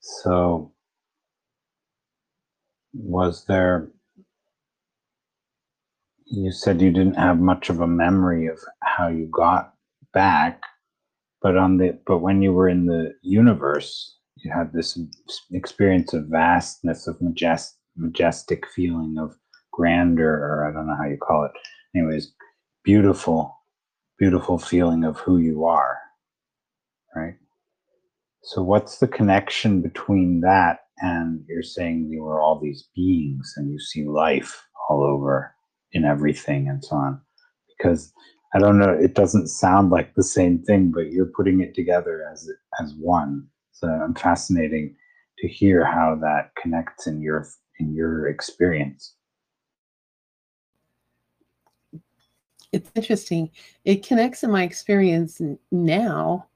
So 0.00 0.72
was 2.94 3.46
there 3.46 3.90
you 6.26 6.52
said 6.52 6.82
you 6.82 6.92
didn't 6.92 7.16
have 7.16 7.40
much 7.40 7.70
of 7.70 7.80
a 7.80 7.86
memory 7.86 8.48
of 8.48 8.58
how 8.82 9.08
you 9.08 9.28
got 9.32 9.74
back 10.14 10.62
but 11.42 11.56
on 11.56 11.78
the 11.78 11.98
but 12.06 12.18
when 12.20 12.42
you 12.42 12.52
were 12.52 12.68
in 12.68 12.86
the 12.86 13.14
universe 13.22 14.18
you 14.44 14.52
have 14.52 14.72
this 14.72 14.98
experience 15.52 16.12
of 16.14 16.26
vastness 16.26 17.06
of 17.06 17.18
majest, 17.18 17.72
majestic 17.96 18.66
feeling 18.68 19.16
of 19.18 19.36
grandeur 19.72 20.32
or 20.32 20.68
i 20.68 20.72
don't 20.72 20.86
know 20.86 20.96
how 20.96 21.08
you 21.08 21.16
call 21.18 21.44
it. 21.44 21.52
Anyways 21.96 22.32
beautiful 22.84 23.56
beautiful 24.18 24.58
feeling 24.58 25.04
of 25.04 25.18
who 25.18 25.38
you 25.38 25.64
are 25.64 25.98
right? 27.16 27.34
So 28.42 28.62
what's 28.62 28.98
the 28.98 29.08
connection 29.08 29.82
between 29.82 30.40
that 30.42 30.80
and 31.00 31.44
you're 31.48 31.62
saying 31.62 32.08
you 32.10 32.24
are 32.26 32.40
all 32.40 32.58
these 32.60 32.88
beings 32.94 33.54
and 33.56 33.70
you 33.70 33.78
see 33.80 34.04
life 34.06 34.62
all 34.88 35.02
over 35.02 35.54
in 35.92 36.04
everything 36.04 36.68
and 36.68 36.84
so 36.84 36.96
on? 36.96 37.20
Because 37.76 38.12
i 38.54 38.58
don't 38.58 38.78
know 38.78 38.90
it 38.90 39.14
doesn't 39.14 39.48
sound 39.48 39.90
like 39.90 40.14
the 40.14 40.24
same 40.24 40.62
thing 40.64 40.90
but 40.92 41.12
you're 41.12 41.32
putting 41.36 41.60
it 41.60 41.74
together 41.74 42.24
as 42.32 42.48
as 42.82 42.94
one 42.98 43.46
so 43.80 43.88
i'm 43.88 44.14
fascinating 44.14 44.94
to 45.38 45.48
hear 45.48 45.84
how 45.84 46.14
that 46.14 46.54
connects 46.60 47.06
in 47.06 47.20
your 47.20 47.48
in 47.78 47.94
your 47.94 48.28
experience 48.28 49.14
it's 52.72 52.90
interesting 52.94 53.50
it 53.84 54.06
connects 54.06 54.44
in 54.44 54.50
my 54.50 54.62
experience 54.62 55.40
now 55.72 56.46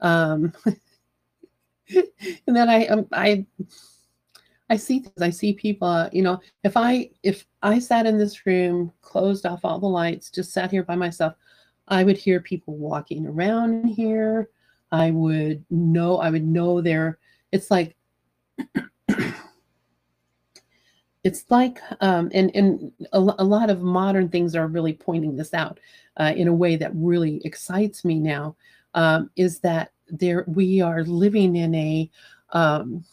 um 0.00 0.52
and 1.88 2.56
then 2.56 2.68
i 2.68 2.86
um, 2.86 3.06
i 3.12 3.44
I 4.70 4.76
see 4.76 5.00
things. 5.00 5.22
I 5.22 5.30
see 5.30 5.54
people. 5.54 5.88
Uh, 5.88 6.10
you 6.12 6.22
know, 6.22 6.40
if 6.62 6.76
I 6.76 7.10
if 7.22 7.46
I 7.62 7.78
sat 7.78 8.06
in 8.06 8.18
this 8.18 8.44
room, 8.46 8.92
closed 9.00 9.46
off 9.46 9.64
all 9.64 9.78
the 9.78 9.86
lights, 9.86 10.30
just 10.30 10.52
sat 10.52 10.70
here 10.70 10.82
by 10.82 10.94
myself, 10.94 11.34
I 11.88 12.04
would 12.04 12.18
hear 12.18 12.40
people 12.40 12.76
walking 12.76 13.26
around 13.26 13.86
here. 13.86 14.50
I 14.92 15.10
would 15.10 15.64
know. 15.70 16.18
I 16.18 16.30
would 16.30 16.46
know 16.46 16.80
their. 16.80 17.18
It's 17.52 17.70
like. 17.70 17.96
it's 21.24 21.44
like, 21.48 21.78
um, 22.00 22.30
and 22.32 22.50
and 22.54 22.92
a, 23.12 23.18
a, 23.18 23.44
lot 23.44 23.70
of 23.70 23.82
modern 23.82 24.28
things 24.28 24.54
are 24.56 24.66
really 24.66 24.92
pointing 24.92 25.36
this 25.36 25.54
out 25.54 25.78
uh, 26.16 26.32
in 26.36 26.48
a 26.48 26.54
way 26.54 26.76
that 26.76 26.90
really 26.94 27.40
excites 27.44 28.04
me 28.04 28.18
now. 28.18 28.56
Um, 28.94 29.30
is 29.36 29.60
that 29.60 29.92
there 30.08 30.44
we 30.48 30.80
are 30.80 31.04
living 31.04 31.56
in 31.56 31.74
a 31.74 32.10
um, 32.52 33.04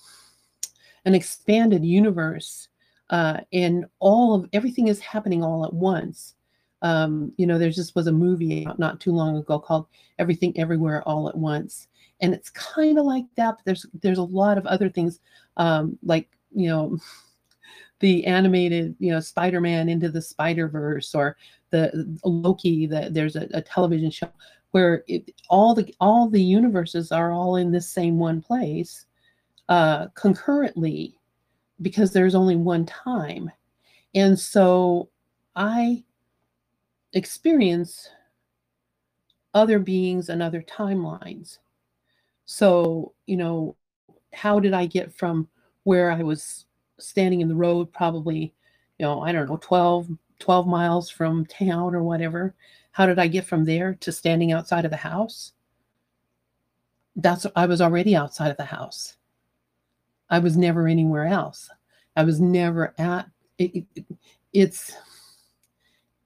an 1.06 1.14
expanded 1.14 1.86
universe 1.86 2.70
uh, 3.10 3.40
and 3.54 3.86
all 4.00 4.34
of 4.34 4.50
everything 4.54 4.88
is 4.88 5.00
happening 5.00 5.44
all 5.44 5.66
at 5.66 5.74
once 5.74 6.36
um, 6.82 7.32
you 7.38 7.48
know 7.48 7.58
there 7.58 7.70
just 7.70 7.96
was 7.96 8.08
a 8.08 8.12
movie 8.12 8.66
out 8.66 8.80
not 8.80 9.00
too 9.00 9.12
long 9.12 9.38
ago 9.38 9.60
called 9.60 9.88
everything 10.20 10.58
everywhere 10.58 11.02
all 11.04 11.28
at 11.30 11.38
once 11.38 11.88
and 12.22 12.34
it's 12.34 12.50
kind 12.50 12.98
of 12.98 13.06
like 13.06 13.26
that 13.36 13.56
but 13.58 13.66
there's 13.66 13.86
there's 14.02 14.18
a 14.18 14.24
lot 14.24 14.58
of 14.58 14.66
other 14.66 14.90
things 14.90 15.20
um, 15.58 15.98
like 16.04 16.30
you 16.54 16.68
know 16.68 16.98
the 18.00 18.26
animated 18.26 18.96
you 19.00 19.12
know 19.12 19.20
spider-man 19.20 19.88
into 19.90 20.10
the 20.10 20.22
spider-verse 20.22 21.16
or 21.16 21.38
the 21.72 22.20
loki 22.24 22.86
that 22.86 23.14
there's 23.14 23.36
a, 23.36 23.48
a, 23.54 23.62
television 23.62 24.12
show 24.12 24.30
where 24.72 25.04
it, 25.08 25.32
all 25.50 25.74
the 25.74 25.94
all 26.00 26.30
the 26.30 26.42
universes 26.42 27.12
are 27.12 27.32
all 27.32 27.56
in 27.56 27.72
this 27.72 27.90
same 27.90 28.20
one 28.20 28.42
place 28.42 29.06
uh, 29.70 30.08
concurrently 30.16 31.18
because 31.82 32.12
there's 32.12 32.36
only 32.36 32.56
one 32.56 32.86
time. 32.86 33.52
And 34.14 34.40
so 34.40 35.10
I 35.56 36.04
experience 37.16 38.10
other 39.54 39.80
beings 39.80 40.30
and 40.30 40.44
other 40.44 40.62
timelines. 40.62 41.58
So, 42.46 43.14
you 43.26 43.38
know, 43.38 43.76
how 44.34 44.60
did 44.60 44.74
I 44.74 44.86
get 44.86 45.14
from 45.14 45.48
where 45.84 46.12
I 46.12 46.22
was 46.22 46.66
standing 47.00 47.42
in 47.42 47.48
the 47.48 47.56
road, 47.56 47.92
probably, 47.92 48.54
you 49.00 49.06
know, 49.06 49.22
I 49.22 49.32
don't 49.32 49.50
know, 49.50 49.58
12, 49.58 50.10
12 50.40 50.68
miles 50.68 51.10
from 51.10 51.46
town 51.46 51.96
or 51.96 52.04
whatever? 52.04 52.54
How 52.92 53.06
did 53.06 53.18
I 53.18 53.28
get 53.28 53.46
from 53.46 53.66
there 53.66 53.96
to 54.02 54.12
standing 54.12 54.52
outside 54.52 54.86
of 54.86 54.92
the 54.92 54.98
house? 54.98 55.54
That's 57.16 57.46
I 57.56 57.66
was 57.66 57.80
already 57.80 58.16
outside 58.16 58.52
of 58.52 58.58
the 58.58 58.66
house. 58.66 59.16
I 60.30 60.40
was 60.40 60.58
never 60.58 60.88
anywhere 60.88 61.26
else. 61.26 61.70
I 62.18 62.24
was 62.24 62.42
never 62.42 62.94
at 62.98 63.30
it, 63.58 63.86
it, 63.96 64.06
it's 64.52 64.94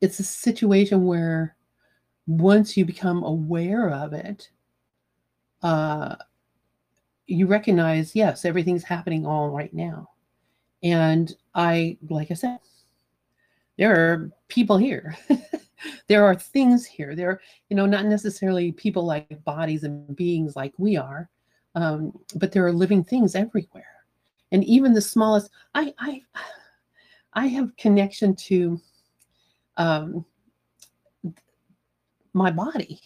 it's 0.02 0.20
a 0.20 0.24
situation 0.24 1.06
where 1.06 1.56
once 2.28 2.78
you 2.78 2.86
become 2.86 3.24
aware 3.24 3.90
of 3.90 4.14
it, 4.14 4.50
uh, 5.64 6.16
you 7.28 7.48
recognize, 7.48 8.16
yes, 8.16 8.46
everything's 8.46 8.84
happening 8.84 9.26
all 9.26 9.50
right 9.50 9.74
now. 9.74 10.10
And 10.82 11.36
I, 11.54 11.98
like 12.10 12.32
I 12.32 12.36
said, 12.36 12.60
there 13.78 13.94
are 13.94 14.32
people 14.48 14.78
here. 14.78 15.18
there 16.08 16.26
are 16.26 16.36
things 16.36 16.86
here. 16.86 17.16
There 17.16 17.30
are, 17.32 17.42
you 17.70 17.76
know, 17.76 17.86
not 17.86 18.06
necessarily 18.06 18.72
people 18.72 19.06
like 19.06 19.44
bodies 19.44 19.84
and 19.84 20.16
beings 20.16 20.56
like 20.56 20.74
we 20.78 20.98
are, 20.98 21.30
um, 21.76 22.18
but 22.36 22.52
there 22.52 22.66
are 22.66 22.74
living 22.74 23.04
things 23.04 23.36
everywhere 23.36 24.00
and 24.52 24.64
even 24.64 24.94
the 24.94 25.02
smallest 25.02 25.50
i 25.76 25.94
i 26.00 26.22
i 27.34 27.48
have 27.48 27.76
connection 27.78 28.36
to 28.36 28.80
um, 29.80 30.24
my 32.34 32.52
body. 32.52 33.02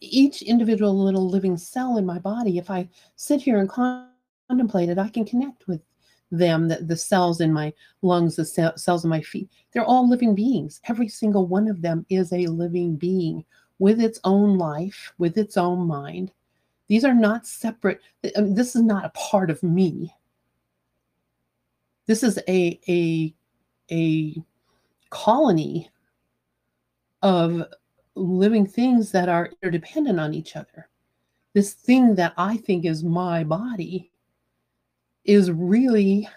Each 0.00 0.42
individual 0.42 0.94
little 1.02 1.28
living 1.28 1.56
cell 1.56 1.96
in 1.96 2.04
my 2.04 2.18
body 2.18 2.58
if 2.58 2.70
i 2.70 2.88
sit 3.14 3.40
here 3.40 3.60
and 3.60 3.68
contemplate 3.68 4.88
it 4.88 4.98
i 4.98 5.08
can 5.08 5.24
connect 5.24 5.66
with 5.68 5.80
them 6.30 6.68
the, 6.68 6.76
the 6.76 6.96
cells 6.96 7.40
in 7.40 7.52
my 7.52 7.72
lungs 8.02 8.36
the 8.36 8.44
cells 8.44 9.04
in 9.04 9.10
my 9.10 9.20
feet. 9.20 9.48
They're 9.72 9.84
all 9.84 10.08
living 10.08 10.34
beings. 10.34 10.80
Every 10.88 11.08
single 11.08 11.46
one 11.46 11.68
of 11.68 11.82
them 11.82 12.04
is 12.08 12.32
a 12.32 12.46
living 12.46 12.96
being 12.96 13.44
with 13.78 14.00
its 14.00 14.18
own 14.24 14.58
life 14.58 15.12
with 15.18 15.38
its 15.38 15.56
own 15.56 15.86
mind. 15.86 16.32
These 16.88 17.04
are 17.04 17.14
not 17.14 17.46
separate 17.46 18.00
mean, 18.24 18.54
this 18.54 18.74
is 18.74 18.82
not 18.82 19.04
a 19.04 19.10
part 19.10 19.50
of 19.50 19.62
me. 19.62 20.12
This 22.06 22.22
is 22.22 22.38
a 22.48 22.80
a 22.88 23.34
a 23.90 24.42
colony 25.10 25.90
of 27.22 27.64
living 28.14 28.66
things 28.66 29.12
that 29.12 29.28
are 29.28 29.50
interdependent 29.62 30.18
on 30.18 30.34
each 30.34 30.56
other. 30.56 30.88
This 31.54 31.74
thing 31.74 32.14
that 32.16 32.34
I 32.36 32.56
think 32.56 32.84
is 32.84 33.02
my 33.02 33.44
body 33.44 34.10
is 35.24 35.50
really 35.50 36.28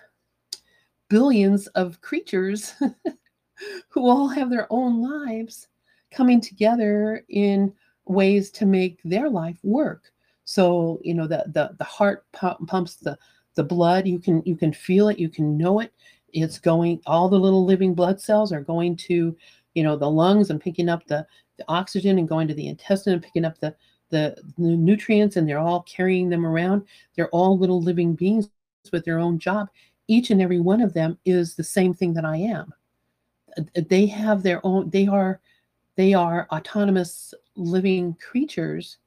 billions 1.10 1.68
of 1.68 2.02
creatures 2.02 2.74
who 3.90 4.08
all 4.08 4.28
have 4.28 4.50
their 4.50 4.68
own 4.70 5.02
lives 5.02 5.68
coming 6.12 6.42
together 6.42 7.24
in 7.30 7.74
ways 8.06 8.50
to 8.52 8.66
make 8.66 9.00
their 9.04 9.30
life 9.30 9.58
work. 9.64 10.12
So, 10.46 11.00
you 11.04 11.14
know, 11.14 11.28
the 11.28 11.44
the 11.48 11.76
the 11.78 11.84
heart 11.84 12.26
pumps 12.32 12.96
the 12.96 13.18
the 13.56 13.64
blood 13.64 14.08
you 14.08 14.20
can 14.20 14.42
you 14.46 14.56
can 14.56 14.72
feel 14.74 15.10
it 15.10 15.20
you 15.20 15.30
can 15.30 15.58
know 15.58 15.80
it 15.80 15.94
it's 16.34 16.60
going 16.60 17.02
all 17.06 17.30
the 17.30 17.40
little 17.40 17.66
living 17.66 17.94
blood 17.94 18.20
cells 18.20 18.52
are 18.52 18.62
going 18.62 18.96
to 18.96 19.36
you 19.74 19.84
know 19.84 19.96
the 19.96 20.10
lungs 20.10 20.50
and 20.50 20.62
picking 20.62 20.90
up 20.90 21.06
the, 21.06 21.26
the 21.58 21.66
oxygen 21.68 22.20
and 22.20 22.28
going 22.28 22.48
to 22.48 22.54
the 22.54 22.68
intestine 22.68 23.14
and 23.14 23.24
picking 23.24 23.46
up 23.46 23.58
the, 23.60 23.76
the 24.10 24.36
the 24.58 24.64
nutrients 24.64 25.36
and 25.36 25.48
they're 25.48 25.60
all 25.60 25.84
carrying 25.84 26.30
them 26.30 26.46
around. 26.46 26.86
They're 27.16 27.30
all 27.30 27.58
little 27.58 27.82
living 27.82 28.14
beings 28.14 28.50
with 28.92 29.06
their 29.06 29.20
own 29.20 29.40
job. 29.40 29.70
Each 30.08 30.32
and 30.32 30.42
every 30.42 30.60
one 30.60 30.82
of 30.82 30.94
them 30.94 31.18
is 31.26 31.56
the 31.56 31.64
same 31.64 31.94
thing 31.94 32.14
that 32.14 32.26
i 32.26 32.38
am. 32.38 32.74
They 33.76 34.06
have 34.08 34.44
their 34.44 34.66
own 34.66 34.90
they 34.90 35.08
are 35.08 35.40
they 35.96 36.14
are 36.14 36.48
autonomous 36.52 37.34
living 37.56 38.16
creatures 38.16 38.98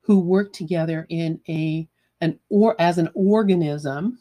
who 0.00 0.20
work 0.20 0.52
together 0.52 1.06
in 1.08 1.40
a 1.48 1.88
an 2.20 2.38
or 2.48 2.80
as 2.80 2.98
an 2.98 3.08
organism 3.14 4.18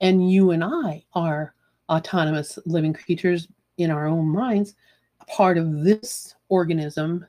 and 0.00 0.30
you 0.30 0.50
and 0.50 0.64
i 0.64 1.02
are 1.14 1.54
autonomous 1.88 2.58
living 2.66 2.92
creatures 2.92 3.48
in 3.78 3.90
our 3.90 4.06
own 4.06 4.26
minds 4.26 4.74
a 5.20 5.24
part 5.26 5.58
of 5.58 5.84
this 5.84 6.34
organism 6.48 7.26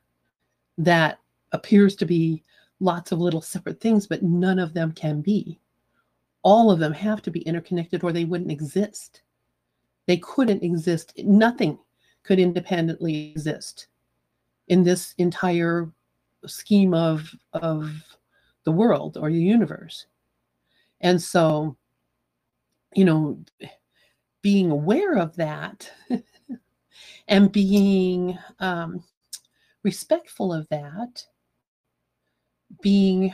that 0.78 1.20
appears 1.52 1.96
to 1.96 2.06
be 2.06 2.44
lots 2.80 3.12
of 3.12 3.20
little 3.20 3.42
separate 3.42 3.80
things 3.80 4.08
but 4.08 4.24
none 4.24 4.60
of 4.60 4.74
them 4.74 4.92
can 4.92 5.22
be. 5.22 5.60
All 6.44 6.70
of 6.70 6.80
them 6.80 6.94
have 6.94 7.22
to 7.24 7.32
be 7.32 7.42
interconnected 7.42 8.04
or 8.04 8.12
they 8.12 8.26
wouldn't 8.26 8.52
exist. 8.52 9.22
They 10.06 10.18
couldn't 10.18 10.64
exist. 10.64 11.14
Nothing 11.18 11.80
could 12.24 12.40
independently 12.40 13.32
exist 13.32 13.88
in 14.68 14.84
this 14.84 15.16
entire 15.18 15.92
scheme 16.46 16.94
of 16.94 17.34
of 17.54 17.92
the 18.64 18.72
world 18.72 19.18
or 19.18 19.32
the 19.32 19.40
universe. 19.40 20.06
And 21.02 21.22
so 21.22 21.78
you 22.96 23.06
know, 23.06 23.38
being 24.42 24.72
aware 24.72 25.18
of 25.18 25.36
that 25.36 25.92
and 27.28 27.52
being 27.52 28.38
um, 28.60 29.04
respectful 29.84 30.54
of 30.54 30.68
that, 30.70 31.26
being 32.82 33.34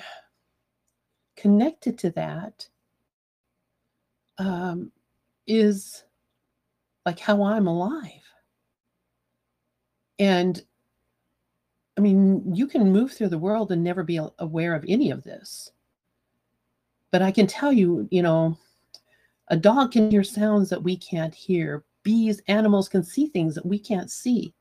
connected 1.35 1.97
to 1.99 2.09
that 2.11 2.67
um, 4.37 4.91
is 5.47 6.03
like 7.05 7.19
how 7.19 7.43
I'm 7.43 7.67
alive. 7.67 8.11
And 10.19 10.61
I 11.97 12.01
mean, 12.01 12.55
you 12.55 12.67
can 12.67 12.91
move 12.91 13.11
through 13.11 13.29
the 13.29 13.37
world 13.37 13.71
and 13.71 13.83
never 13.83 14.03
be 14.03 14.19
aware 14.39 14.73
of 14.73 14.85
any 14.87 15.11
of 15.11 15.23
this. 15.23 15.71
But 17.11 17.21
I 17.21 17.31
can 17.31 17.47
tell 17.47 17.71
you, 17.73 18.07
you 18.11 18.21
know, 18.21 18.57
a 19.51 19.57
dog 19.57 19.91
can 19.91 20.09
hear 20.09 20.23
sounds 20.23 20.69
that 20.69 20.81
we 20.81 20.95
can't 20.95 21.35
hear. 21.35 21.83
Bees, 22.03 22.41
animals 22.47 22.87
can 22.87 23.03
see 23.03 23.27
things 23.27 23.53
that 23.53 23.65
we 23.65 23.77
can't 23.77 24.09
see. 24.09 24.53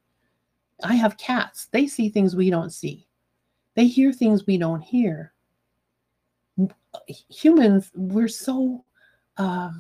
I 0.83 0.95
have 0.95 1.17
cats. 1.17 1.69
They 1.71 1.87
see 1.87 2.09
things 2.09 2.35
we 2.35 2.51
don't 2.51 2.73
see. 2.73 3.07
They 3.77 3.87
hear 3.87 4.13
things 4.13 4.47
we 4.47 4.59
don't 4.59 4.81
hear. 4.81 5.33
Humans, 7.29 7.93
we're 7.95 8.29
so 8.29 8.85
uh, 9.37 9.71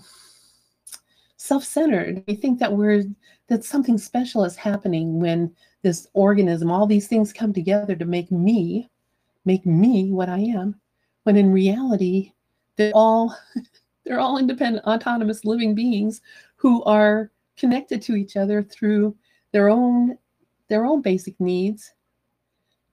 self-centered. 1.36 2.22
We 2.28 2.36
think 2.36 2.60
that 2.60 2.72
we're 2.72 3.04
that 3.48 3.64
something 3.64 3.98
special 3.98 4.44
is 4.44 4.54
happening 4.54 5.18
when 5.18 5.52
this 5.82 6.06
organism, 6.12 6.70
all 6.70 6.86
these 6.86 7.08
things 7.08 7.32
come 7.32 7.52
together 7.52 7.96
to 7.96 8.04
make 8.04 8.30
me, 8.30 8.88
make 9.44 9.66
me 9.66 10.12
what 10.12 10.28
I 10.28 10.38
am, 10.38 10.80
when 11.24 11.36
in 11.36 11.50
reality, 11.50 12.32
they're 12.76 12.92
all 12.94 13.36
they're 14.10 14.18
all 14.18 14.38
independent, 14.38 14.84
autonomous 14.86 15.44
living 15.44 15.72
beings 15.72 16.20
who 16.56 16.82
are 16.82 17.30
connected 17.56 18.02
to 18.02 18.16
each 18.16 18.36
other 18.36 18.60
through 18.60 19.16
their 19.52 19.68
own 19.68 20.18
their 20.66 20.84
own 20.84 21.00
basic 21.00 21.38
needs. 21.38 21.92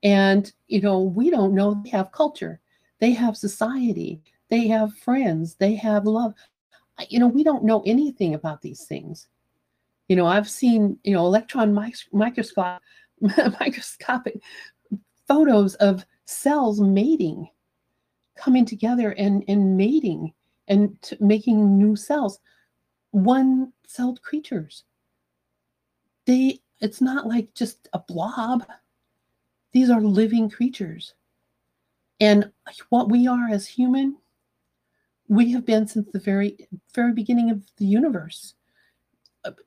And 0.03 0.53
you 0.67 0.79
know, 0.79 1.01
we 1.01 1.31
don't 1.31 1.55
know 1.55 1.81
they 1.83 1.89
have 1.89 2.11
culture, 2.11 2.59
they 2.99 3.13
have 3.13 3.35
society, 3.35 4.21
they 4.49 4.67
have 4.67 4.95
friends, 4.99 5.55
they 5.55 5.73
have 5.73 6.05
love. 6.05 6.35
You 7.09 7.17
know, 7.17 7.27
we 7.27 7.43
don't 7.43 7.63
know 7.63 7.81
anything 7.87 8.35
about 8.35 8.61
these 8.61 8.85
things. 8.85 9.27
You 10.09 10.17
know, 10.17 10.27
I've 10.27 10.47
seen, 10.47 10.99
you 11.03 11.13
know, 11.13 11.25
electron 11.25 11.73
microscope, 11.73 12.79
microscopic 13.59 14.39
photos 15.27 15.73
of 15.75 16.05
cells 16.25 16.79
mating, 16.79 17.49
coming 18.35 18.65
together 18.65 19.13
and, 19.13 19.43
and 19.47 19.75
mating 19.75 20.31
and 20.67 20.97
making 21.19 21.77
new 21.77 21.95
cells. 21.95 22.39
One 23.11 23.71
celled 23.85 24.21
creatures. 24.21 24.83
They, 26.25 26.59
it's 26.81 27.01
not 27.01 27.27
like 27.27 27.53
just 27.53 27.87
a 27.93 27.99
blob. 27.99 28.65
These 29.71 29.89
are 29.89 30.01
living 30.01 30.49
creatures. 30.49 31.13
And 32.19 32.51
what 32.89 33.09
we 33.09 33.27
are 33.27 33.47
as 33.49 33.67
human, 33.67 34.17
we 35.27 35.51
have 35.51 35.65
been 35.65 35.87
since 35.87 36.09
the 36.11 36.19
very, 36.19 36.57
very 36.93 37.13
beginning 37.13 37.51
of 37.51 37.63
the 37.77 37.85
universe 37.85 38.55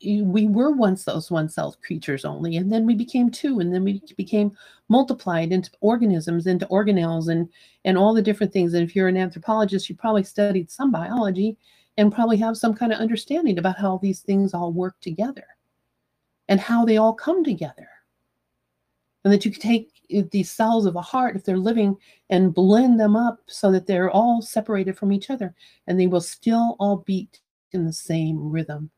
we 0.02 0.48
were 0.48 0.72
once 0.72 1.04
those 1.04 1.30
one 1.30 1.48
celled 1.48 1.80
creatures 1.82 2.24
only, 2.24 2.56
and 2.56 2.72
then 2.72 2.86
we 2.86 2.94
became 2.94 3.30
two, 3.30 3.60
and 3.60 3.72
then 3.72 3.84
we 3.84 4.02
became 4.16 4.52
multiplied 4.88 5.52
into 5.52 5.70
organisms, 5.80 6.46
into 6.46 6.66
organelles, 6.66 7.28
and 7.28 7.48
and 7.84 7.96
all 7.98 8.14
the 8.14 8.22
different 8.22 8.52
things. 8.52 8.74
And 8.74 8.82
if 8.82 8.94
you're 8.96 9.08
an 9.08 9.16
anthropologist, 9.16 9.88
you 9.88 9.94
probably 9.96 10.24
studied 10.24 10.70
some 10.70 10.90
biology 10.90 11.56
and 11.96 12.12
probably 12.12 12.36
have 12.38 12.56
some 12.56 12.74
kind 12.74 12.92
of 12.92 12.98
understanding 12.98 13.58
about 13.58 13.78
how 13.78 13.98
these 13.98 14.20
things 14.20 14.54
all 14.54 14.72
work 14.72 14.98
together 15.00 15.44
and 16.48 16.60
how 16.60 16.84
they 16.84 16.96
all 16.96 17.14
come 17.14 17.44
together. 17.44 17.88
And 19.24 19.32
that 19.32 19.44
you 19.44 19.50
can 19.50 19.60
take 19.60 19.90
eh, 20.10 20.22
these 20.30 20.50
cells 20.50 20.86
of 20.86 20.96
a 20.96 21.02
heart, 21.02 21.36
if 21.36 21.44
they're 21.44 21.58
living, 21.58 21.96
and 22.30 22.54
blend 22.54 22.98
them 22.98 23.16
up 23.16 23.40
so 23.46 23.70
that 23.72 23.86
they're 23.86 24.10
all 24.10 24.40
separated 24.40 24.96
from 24.96 25.12
each 25.12 25.30
other, 25.30 25.54
and 25.86 26.00
they 26.00 26.06
will 26.06 26.22
still 26.22 26.76
all 26.80 26.98
beat 27.06 27.40
in 27.72 27.84
the 27.84 27.92
same 27.92 28.50
rhythm 28.50 28.90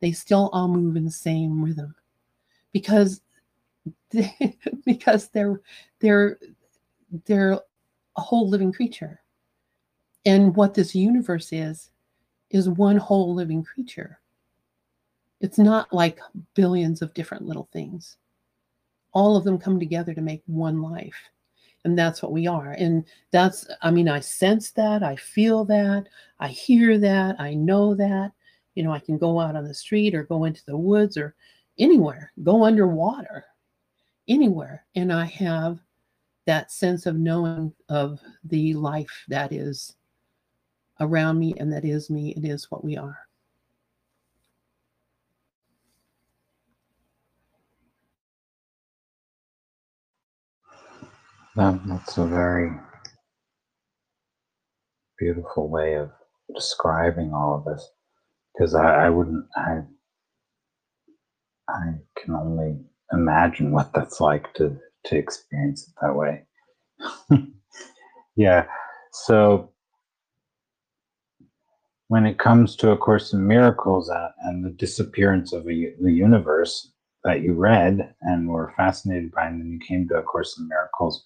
they 0.00 0.12
still 0.12 0.50
all 0.52 0.68
move 0.68 0.96
in 0.96 1.04
the 1.04 1.10
same 1.10 1.62
rhythm. 1.62 1.94
Because 2.72 3.20
they, 4.10 4.56
because 4.84 5.28
they're 5.28 5.60
they're 6.00 6.38
they're 7.26 7.60
a 8.16 8.20
whole 8.20 8.48
living 8.48 8.72
creature. 8.72 9.20
And 10.26 10.54
what 10.54 10.74
this 10.74 10.94
universe 10.94 11.52
is 11.52 11.90
is 12.50 12.68
one 12.68 12.96
whole 12.96 13.34
living 13.34 13.62
creature. 13.62 14.20
It's 15.40 15.58
not 15.58 15.92
like 15.92 16.20
billions 16.54 17.00
of 17.00 17.14
different 17.14 17.46
little 17.46 17.68
things. 17.72 18.16
All 19.12 19.36
of 19.36 19.44
them 19.44 19.58
come 19.58 19.78
together 19.78 20.14
to 20.14 20.20
make 20.20 20.42
one 20.46 20.82
life. 20.82 21.16
And 21.84 21.98
that's 21.98 22.22
what 22.22 22.32
we 22.32 22.46
are. 22.46 22.72
And 22.72 23.04
that's 23.30 23.66
i 23.80 23.90
mean 23.90 24.08
i 24.08 24.20
sense 24.20 24.70
that 24.72 25.02
i 25.02 25.16
feel 25.16 25.64
that 25.64 26.08
i 26.40 26.48
hear 26.48 26.98
that 26.98 27.40
i 27.40 27.54
know 27.54 27.94
that 27.94 28.32
you 28.74 28.82
know, 28.82 28.92
I 28.92 28.98
can 28.98 29.18
go 29.18 29.40
out 29.40 29.56
on 29.56 29.64
the 29.64 29.74
street 29.74 30.14
or 30.14 30.24
go 30.24 30.44
into 30.44 30.64
the 30.66 30.76
woods 30.76 31.16
or 31.16 31.34
anywhere, 31.78 32.32
go 32.42 32.64
underwater, 32.64 33.44
anywhere. 34.28 34.84
And 34.94 35.12
I 35.12 35.24
have 35.26 35.80
that 36.46 36.70
sense 36.70 37.06
of 37.06 37.16
knowing 37.16 37.72
of 37.88 38.20
the 38.44 38.74
life 38.74 39.24
that 39.28 39.52
is 39.52 39.94
around 41.00 41.38
me 41.38 41.54
and 41.58 41.72
that 41.72 41.84
is 41.84 42.10
me. 42.10 42.30
It 42.36 42.44
is 42.44 42.70
what 42.70 42.84
we 42.84 42.96
are. 42.96 43.18
That, 51.56 51.80
that's 51.86 52.16
a 52.16 52.26
very 52.26 52.70
beautiful 55.18 55.68
way 55.68 55.94
of 55.94 56.10
describing 56.54 57.34
all 57.34 57.56
of 57.56 57.64
this 57.64 57.90
because 58.54 58.74
I, 58.74 59.06
I 59.06 59.10
wouldn't 59.10 59.44
I 59.56 59.80
I 61.68 61.94
can 62.16 62.34
only 62.34 62.78
imagine 63.12 63.72
what 63.72 63.92
that's 63.92 64.20
like 64.20 64.52
to 64.54 64.76
to 65.06 65.16
experience 65.16 65.88
it 65.88 65.94
that 66.02 66.14
way. 66.14 66.44
yeah. 68.36 68.66
So 69.12 69.72
when 72.08 72.26
it 72.26 72.38
comes 72.38 72.74
to 72.76 72.90
A 72.90 72.96
Course 72.96 73.32
in 73.32 73.46
Miracles 73.46 74.10
and 74.42 74.64
the 74.64 74.70
disappearance 74.70 75.52
of 75.52 75.62
a, 75.68 75.94
the 76.00 76.12
universe 76.12 76.92
that 77.22 77.42
you 77.42 77.54
read 77.54 78.14
and 78.22 78.48
were 78.48 78.74
fascinated 78.76 79.30
by, 79.30 79.46
and 79.46 79.60
then 79.60 79.70
you 79.70 79.78
came 79.78 80.08
to 80.08 80.16
A 80.16 80.22
Course 80.22 80.58
in 80.58 80.66
Miracles, 80.66 81.24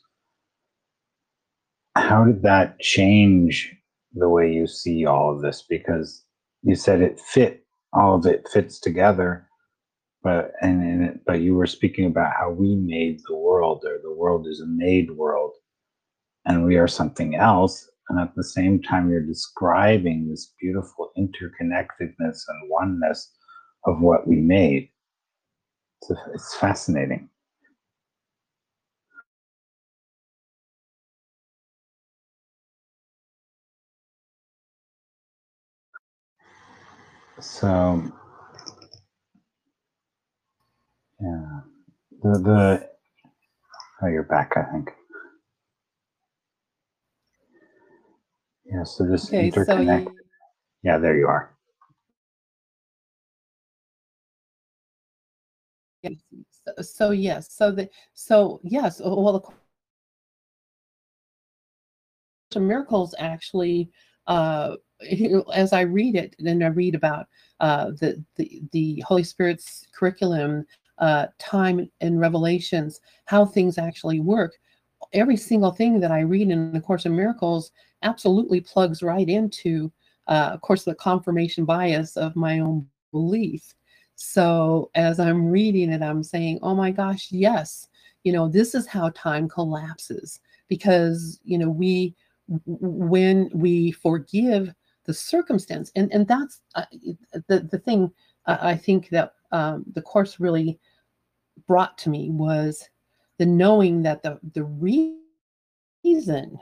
how 1.97 2.25
did 2.25 2.43
that 2.43 2.79
change 2.81 3.75
the 4.13 4.29
way 4.29 4.53
you 4.53 4.67
see 4.67 5.07
all 5.07 5.35
of 5.35 5.41
this? 5.41 5.63
Because 5.63 6.24
you 6.65 6.75
said 6.77 7.03
it 7.03 7.21
fit 7.21 7.65
all 7.93 8.17
of 8.17 8.27
it 8.27 8.49
fits 8.53 8.81
together 8.81 9.49
but 10.23 10.53
and, 10.63 10.83
and 10.83 11.21
but 11.27 11.41
you 11.41 11.55
were 11.55 11.67
speaking 11.67 12.07
about 12.07 12.33
how 12.39 12.51
we 12.51 12.77
made 12.77 13.21
the 13.29 13.37
world 13.37 13.85
or 13.87 13.99
the 14.03 14.15
world 14.15 14.47
is 14.49 14.61
a 14.61 14.67
made 14.67 15.11
world 15.13 15.53
and 16.47 16.65
we 16.65 16.77
are 16.77 16.89
something 16.89 17.37
else 17.37 17.89
and 18.09 18.21
at 18.21 18.35
the 18.35 18.45
same 18.45 18.83
time 18.83 19.11
you're 19.11 19.21
describing 19.21 20.29
this 20.29 20.53
beautiful 20.61 21.11
interconnectedness 21.19 22.43
and 22.49 22.71
oneness 22.71 23.33
of 23.87 24.01
what 24.01 24.27
we 24.27 24.37
made. 24.37 24.91
It's 26.35 26.55
fascinating 26.57 27.31
So, 37.41 38.03
yeah, 41.21 41.61
the 42.23 42.39
the 42.39 42.91
oh, 44.03 44.07
you're 44.07 44.23
back, 44.23 44.53
I 44.57 44.63
think. 44.73 44.91
Yeah, 48.65 48.85
so 48.85 49.07
just 49.07 49.29
okay, 49.29 49.51
interconnect. 49.51 50.05
So 50.05 50.11
you... 50.11 50.19
Yeah, 50.83 50.99
there 50.99 51.17
you 51.19 51.27
are. 51.27 51.51
So, 56.51 56.83
so 56.83 57.11
yes, 57.11 57.53
so 57.53 57.71
the 57.73 57.89
so 58.15 58.61
yes, 58.63 59.01
well, 59.01 59.55
the 62.51 62.61
miracles 62.61 63.15
actually 63.19 63.91
uh 64.27 64.77
as 65.55 65.73
I 65.73 65.83
read 65.83 66.15
it, 66.17 66.37
and 66.39 66.65
I 66.65 66.69
read 66.69 66.95
about 66.95 67.27
uh, 67.61 67.91
the, 68.01 68.23
the 68.37 68.63
the 68.73 69.05
Holy 69.07 69.25
Spirit's 69.25 69.87
curriculum, 69.95 70.67
uh, 70.99 71.27
time 71.39 71.91
and 72.01 72.21
revelations, 72.21 73.01
how 73.27 73.45
things 73.45 73.79
actually 73.79 74.21
work. 74.21 74.55
Every 75.13 75.37
single 75.37 75.71
thing 75.71 76.01
that 76.01 76.11
I 76.11 76.21
read 76.21 76.51
in 76.51 76.73
the 76.73 76.81
Course 76.81 77.07
of 77.07 77.13
Miracles 77.13 77.71
absolutely 78.03 78.61
plugs 78.61 79.03
right 79.03 79.29
into 79.29 79.93
uh, 80.27 80.51
of 80.53 80.61
course, 80.61 80.85
the 80.85 80.95
confirmation 80.95 81.65
bias 81.65 82.17
of 82.17 82.37
my 82.37 82.61
own 82.61 82.87
belief. 83.13 83.75
So 84.17 84.91
as 84.95 85.19
I'm 85.21 85.47
reading 85.47 85.91
it, 85.93 86.03
I'm 86.03 86.23
saying, 86.23 86.61
oh 86.63 86.75
my 86.75 86.91
gosh, 86.91 87.29
yes, 87.31 87.89
you 88.23 88.33
know, 88.33 88.49
this 88.49 88.75
is 88.75 88.87
how 88.87 89.11
time 89.11 89.49
collapses 89.49 90.41
because, 90.69 91.41
you 91.45 91.59
know, 91.59 91.69
we, 91.69 92.15
when 92.67 93.51
we 93.53 93.91
forgive 93.91 94.73
the 95.05 95.15
circumstance, 95.15 95.93
and, 95.97 96.13
and 96.13 96.27
that's 96.27 96.61
uh, 96.75 96.85
the, 97.49 97.61
the 97.71 97.79
thing 97.79 98.11
uh, 98.47 98.59
I 98.61 98.77
think 98.77 99.09
that 99.11 99.35
um, 99.53 99.85
the 99.95 100.03
course 100.03 100.41
really 100.41 100.79
brought 101.67 101.97
to 101.99 102.11
me 102.11 102.31
was 102.31 102.89
the 103.39 103.47
knowing 103.47 104.03
that 104.03 104.23
the, 104.23 104.39
the 104.53 104.65
reason 104.65 106.59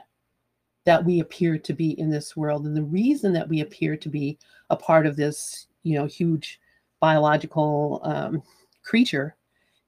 that 0.85 1.03
we 1.03 1.19
appear 1.19 1.57
to 1.57 1.73
be 1.73 1.97
in 1.99 2.09
this 2.09 2.35
world 2.35 2.65
and 2.65 2.75
the 2.75 2.83
reason 2.83 3.33
that 3.33 3.47
we 3.47 3.61
appear 3.61 3.95
to 3.95 4.09
be 4.09 4.37
a 4.69 4.75
part 4.75 5.05
of 5.05 5.15
this 5.15 5.67
you 5.83 5.97
know 5.97 6.05
huge 6.05 6.59
biological 6.99 8.01
um, 8.03 8.41
creature 8.83 9.35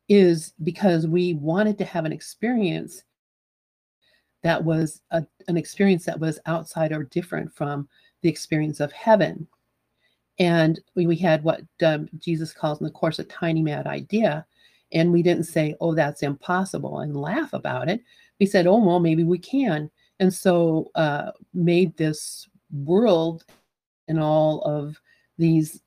is 0.08 0.54
because 0.64 1.08
we 1.08 1.34
wanted 1.36 1.78
to 1.78 1.86
have 1.86 2.06
an 2.06 2.12
experience 2.12 3.04
that 4.44 4.64
was 4.64 5.02
a, 5.12 5.26
an 5.48 5.58
experience 5.58 6.06
that 6.06 6.20
was 6.20 6.40
outside 6.46 6.92
or 6.92 7.04
different 7.06 7.54
from 7.56 7.88
the 8.26 8.32
experience 8.32 8.80
of 8.80 8.92
heaven. 8.92 9.48
And 10.40 10.80
we, 10.96 11.06
we 11.06 11.16
had 11.16 11.44
what 11.44 11.62
um, 11.84 12.10
jesus 12.18 12.52
calls 12.52 12.82
in 12.82 12.86
the 12.86 12.92
course 12.92 13.20
a 13.20 13.24
tiny 13.24 13.62
mad 13.62 13.86
idea. 13.86 14.48
And 14.92 15.14
we 15.14 15.22
didn't 15.22 15.44
say 15.44 15.76
oh 15.80 15.94
that's 15.94 16.24
impossible 16.24 17.02
and 17.02 17.16
laugh 17.16 17.54
about 17.54 17.88
it. 17.88 18.02
We 18.40 18.48
said 18.48 18.66
oh 18.66 18.84
well 18.84 19.00
maybe 19.00 19.24
we 19.24 19.38
can. 19.38 19.92
And 20.20 20.34
so 20.34 20.90
uh, 20.96 21.32
made 21.54 21.96
this 21.98 22.50
world 22.72 23.46
and 24.08 24.20
all 24.20 24.62
of 24.62 25.00
these 25.38 25.82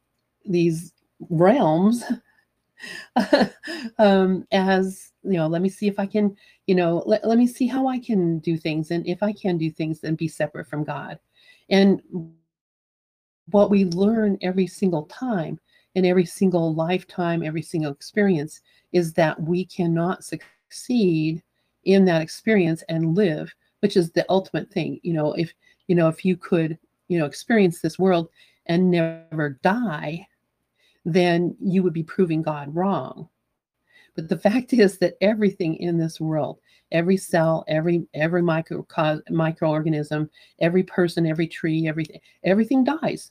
these 0.44 0.92
realms 1.28 2.04
um, 3.98 4.46
as 4.52 5.10
you 5.24 5.32
know 5.32 5.48
let 5.48 5.60
me 5.60 5.68
see 5.68 5.88
if 5.88 5.98
i 5.98 6.06
can 6.06 6.36
you 6.68 6.74
know 6.76 7.02
let, 7.06 7.26
let 7.26 7.36
me 7.36 7.46
see 7.46 7.66
how 7.66 7.88
i 7.88 7.98
can 7.98 8.38
do 8.38 8.56
things 8.56 8.92
and 8.92 9.04
if 9.06 9.20
i 9.22 9.32
can 9.32 9.58
do 9.58 9.68
things 9.68 10.00
then 10.00 10.14
be 10.14 10.28
separate 10.28 10.68
from 10.68 10.84
god 10.84 11.18
and 11.70 12.02
what 13.50 13.70
we 13.70 13.84
learn 13.86 14.38
every 14.42 14.66
single 14.66 15.04
time 15.04 15.58
in 15.94 16.04
every 16.04 16.24
single 16.24 16.74
lifetime 16.74 17.42
every 17.42 17.62
single 17.62 17.92
experience 17.92 18.60
is 18.92 19.12
that 19.14 19.40
we 19.42 19.64
cannot 19.64 20.24
succeed 20.24 21.42
in 21.84 22.04
that 22.04 22.22
experience 22.22 22.82
and 22.88 23.16
live 23.16 23.52
which 23.80 23.96
is 23.96 24.10
the 24.10 24.26
ultimate 24.28 24.70
thing. 24.70 25.00
You 25.02 25.14
know 25.14 25.32
if 25.34 25.52
you 25.86 25.94
know 25.94 26.08
if 26.08 26.24
you 26.24 26.36
could 26.36 26.78
you 27.08 27.18
know 27.18 27.26
experience 27.26 27.80
this 27.80 27.98
world 27.98 28.28
and 28.66 28.90
never 28.90 29.58
die 29.62 30.26
then 31.04 31.56
you 31.60 31.82
would 31.82 31.94
be 31.94 32.02
proving 32.02 32.42
god 32.42 32.74
wrong 32.74 33.28
but 34.18 34.28
the 34.28 34.38
fact 34.38 34.72
is 34.72 34.98
that 34.98 35.16
everything 35.20 35.76
in 35.76 35.98
this 35.98 36.20
world 36.20 36.58
every 36.92 37.16
cell 37.16 37.64
every 37.68 38.06
every 38.14 38.42
micro 38.42 38.82
microorganism 39.30 40.28
every 40.60 40.82
person 40.82 41.26
every 41.26 41.46
tree 41.46 41.86
everything 41.86 42.20
everything 42.44 42.84
dies 42.84 43.30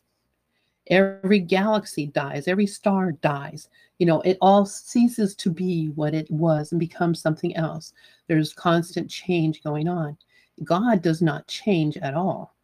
every 0.90 1.40
galaxy 1.40 2.08
dies 2.08 2.48
every 2.48 2.68
star 2.68 3.12
dies 3.12 3.70
you 3.98 4.06
know 4.06 4.22
it 4.22 4.38
all 4.42 4.66
ceases 4.66 5.36
to 5.36 5.50
be 5.50 5.88
what 5.96 6.14
it 6.14 6.30
was 6.32 6.72
and 6.72 6.80
becomes 6.80 7.22
something 7.22 7.56
else 7.58 7.94
there's 8.28 8.54
constant 8.54 9.10
change 9.10 9.62
going 9.64 9.88
on 9.88 10.18
God 10.64 11.02
does 11.02 11.22
not 11.22 11.48
change 11.48 11.98
at 11.98 12.14
all. 12.14 12.56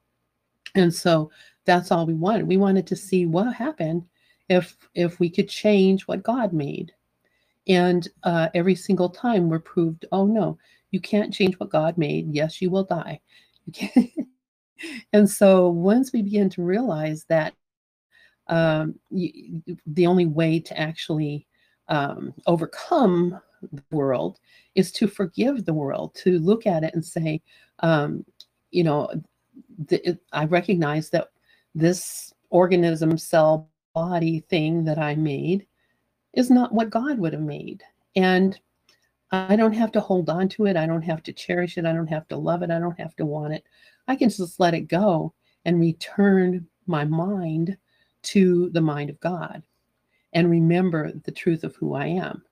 And 0.75 0.93
so 0.93 1.31
that's 1.65 1.91
all 1.91 2.05
we 2.05 2.13
wanted. 2.13 2.47
We 2.47 2.57
wanted 2.57 2.87
to 2.87 2.95
see 2.95 3.25
what 3.25 3.53
happened 3.53 4.05
if 4.49 4.75
if 4.95 5.19
we 5.19 5.29
could 5.29 5.47
change 5.47 6.07
what 6.07 6.23
God 6.23 6.53
made. 6.53 6.91
And 7.67 8.07
uh, 8.23 8.49
every 8.53 8.75
single 8.75 9.09
time 9.09 9.49
we're 9.49 9.59
proved, 9.59 10.05
oh 10.11 10.25
no, 10.25 10.57
you 10.91 10.99
can't 10.99 11.33
change 11.33 11.55
what 11.55 11.69
God 11.69 11.97
made. 11.97 12.33
Yes, 12.33 12.61
you 12.61 12.69
will 12.69 12.83
die. 12.83 13.19
You 13.73 13.89
and 15.13 15.29
so 15.29 15.69
once 15.69 16.11
we 16.11 16.21
begin 16.21 16.49
to 16.51 16.63
realize 16.63 17.25
that 17.29 17.53
um, 18.47 18.95
you, 19.09 19.61
the 19.87 20.07
only 20.07 20.25
way 20.25 20.59
to 20.59 20.77
actually 20.77 21.47
um, 21.87 22.33
overcome 22.45 23.39
the 23.71 23.83
world 23.91 24.39
is 24.75 24.91
to 24.91 25.07
forgive 25.07 25.65
the 25.65 25.73
world, 25.73 26.13
to 26.15 26.39
look 26.39 26.67
at 26.67 26.83
it 26.83 26.93
and 26.93 27.05
say, 27.05 27.41
um, 27.79 28.25
you 28.71 28.83
know, 28.83 29.09
the, 29.87 30.09
it, 30.09 30.19
I 30.33 30.45
recognize 30.45 31.09
that 31.11 31.29
this 31.73 32.33
organism 32.49 33.17
cell 33.17 33.69
body 33.93 34.41
thing 34.49 34.83
that 34.85 34.97
I 34.97 35.15
made 35.15 35.65
is 36.33 36.49
not 36.49 36.73
what 36.73 36.89
God 36.89 37.19
would 37.19 37.33
have 37.33 37.41
made. 37.41 37.83
And 38.15 38.59
I 39.31 39.55
don't 39.55 39.73
have 39.73 39.91
to 39.93 39.99
hold 39.99 40.29
on 40.29 40.47
to 40.49 40.67
it. 40.67 40.77
I 40.77 40.85
don't 40.85 41.01
have 41.01 41.23
to 41.23 41.33
cherish 41.33 41.77
it. 41.77 41.85
I 41.85 41.93
don't 41.93 42.07
have 42.07 42.27
to 42.27 42.37
love 42.37 42.61
it. 42.61 42.71
I 42.71 42.79
don't 42.79 42.99
have 42.99 43.15
to 43.15 43.25
want 43.25 43.53
it. 43.53 43.63
I 44.07 44.15
can 44.15 44.29
just 44.29 44.59
let 44.59 44.73
it 44.73 44.87
go 44.87 45.33
and 45.65 45.79
return 45.79 46.67
my 46.85 47.05
mind 47.05 47.77
to 48.23 48.69
the 48.69 48.81
mind 48.81 49.09
of 49.09 49.19
God 49.19 49.63
and 50.33 50.49
remember 50.49 51.11
the 51.23 51.31
truth 51.31 51.63
of 51.63 51.75
who 51.75 51.93
I 51.93 52.07
am. 52.07 52.43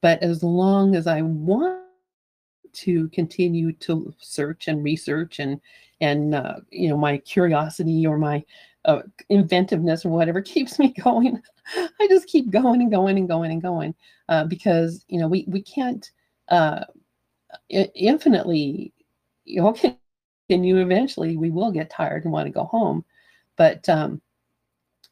But 0.00 0.22
as 0.22 0.42
long 0.42 0.94
as 0.94 1.06
I 1.06 1.22
want 1.22 1.84
to 2.72 3.08
continue 3.08 3.72
to 3.72 4.14
search 4.18 4.68
and 4.68 4.82
research 4.82 5.38
and 5.38 5.60
and 6.00 6.34
uh, 6.34 6.56
you 6.70 6.88
know 6.88 6.96
my 6.96 7.18
curiosity 7.18 8.06
or 8.06 8.18
my 8.18 8.44
uh, 8.86 9.02
inventiveness 9.28 10.04
or 10.04 10.10
whatever 10.10 10.40
keeps 10.42 10.78
me 10.78 10.88
going. 11.04 11.40
I 11.76 12.08
just 12.08 12.26
keep 12.28 12.50
going 12.50 12.82
and 12.82 12.90
going 12.90 13.18
and 13.18 13.28
going 13.28 13.52
and 13.52 13.62
going 13.62 13.94
uh, 14.28 14.44
because 14.44 15.04
you 15.08 15.20
know 15.20 15.28
we 15.28 15.44
we 15.48 15.62
can't 15.62 16.10
uh, 16.48 16.84
infinitely 17.70 18.92
you 19.44 19.62
know 19.62 19.74
continue 20.48 20.78
eventually 20.78 21.36
we 21.36 21.50
will 21.50 21.72
get 21.72 21.90
tired 21.90 22.24
and 22.24 22.32
want 22.32 22.46
to 22.46 22.52
go 22.52 22.64
home. 22.64 23.04
But 23.56 23.88
um, 23.88 24.20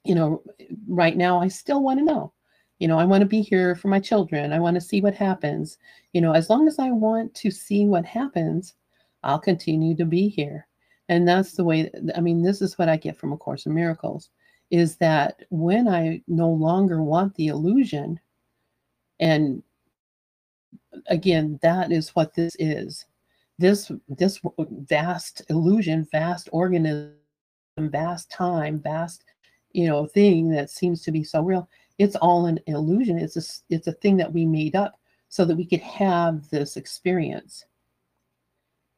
you 0.05 0.15
know 0.15 0.43
right 0.89 1.17
now 1.17 1.41
i 1.41 1.49
still 1.49 1.83
want 1.83 1.99
to 1.99 2.05
know. 2.05 2.33
You 2.79 2.89
know 2.89 2.99
i 2.99 3.05
want 3.05 3.23
to 3.23 3.27
be 3.29 3.43
here 3.43 3.75
for 3.77 3.89
my 3.89 4.01
children. 4.01 4.53
I 4.53 4.61
want 4.61 4.77
to 4.77 4.81
see 4.81 5.01
what 5.01 5.15
happens. 5.15 5.79
You 6.13 6.21
know 6.23 6.33
as 6.33 6.51
long 6.51 6.69
as 6.69 6.79
i 6.79 6.91
want 6.91 7.35
to 7.37 7.51
see 7.51 7.87
what 7.87 8.07
happens 8.07 8.75
i'll 9.25 9.39
continue 9.41 9.97
to 9.97 10.05
be 10.05 10.29
here 10.29 10.68
and 11.09 11.27
that's 11.27 11.53
the 11.53 11.65
way 11.65 11.91
i 12.17 12.21
mean 12.21 12.43
this 12.43 12.61
is 12.63 12.79
what 12.79 12.89
i 12.89 12.97
get 12.97 13.17
from 13.17 13.33
a 13.33 13.37
course 13.37 13.67
in 13.67 13.75
miracles 13.75 14.31
is 14.71 14.97
that 14.97 15.43
when 15.51 15.89
i 15.89 16.21
no 16.29 16.49
longer 16.51 17.03
want 17.03 17.35
the 17.35 17.49
illusion 17.49 18.19
and 19.21 19.63
again 21.09 21.59
that 21.63 21.93
is 21.93 22.11
what 22.11 22.35
this 22.35 22.55
is. 22.59 23.07
This 23.59 23.91
this 24.09 24.41
vast 24.59 25.43
illusion 25.51 26.07
vast 26.13 26.49
organism 26.53 27.15
vast 27.79 28.31
time 28.31 28.81
vast 28.81 29.25
you 29.73 29.87
know 29.87 30.07
thing 30.07 30.51
that 30.51 30.71
seems 30.71 31.03
to 31.03 31.13
be 31.13 31.25
so 31.25 31.43
real 31.43 31.69
it's 31.99 32.17
all 32.17 32.47
an 32.47 32.61
illusion. 32.67 33.19
It's 33.19 33.37
a, 33.37 33.75
it's 33.75 33.89
a 33.89 33.93
thing 33.93 34.17
that 34.19 34.33
we 34.33 34.47
made 34.47 34.77
up 34.77 35.01
so 35.29 35.45
that 35.45 35.57
we 35.57 35.67
could 35.67 35.81
have 35.81 36.49
this 36.51 36.77
experience 36.77 37.65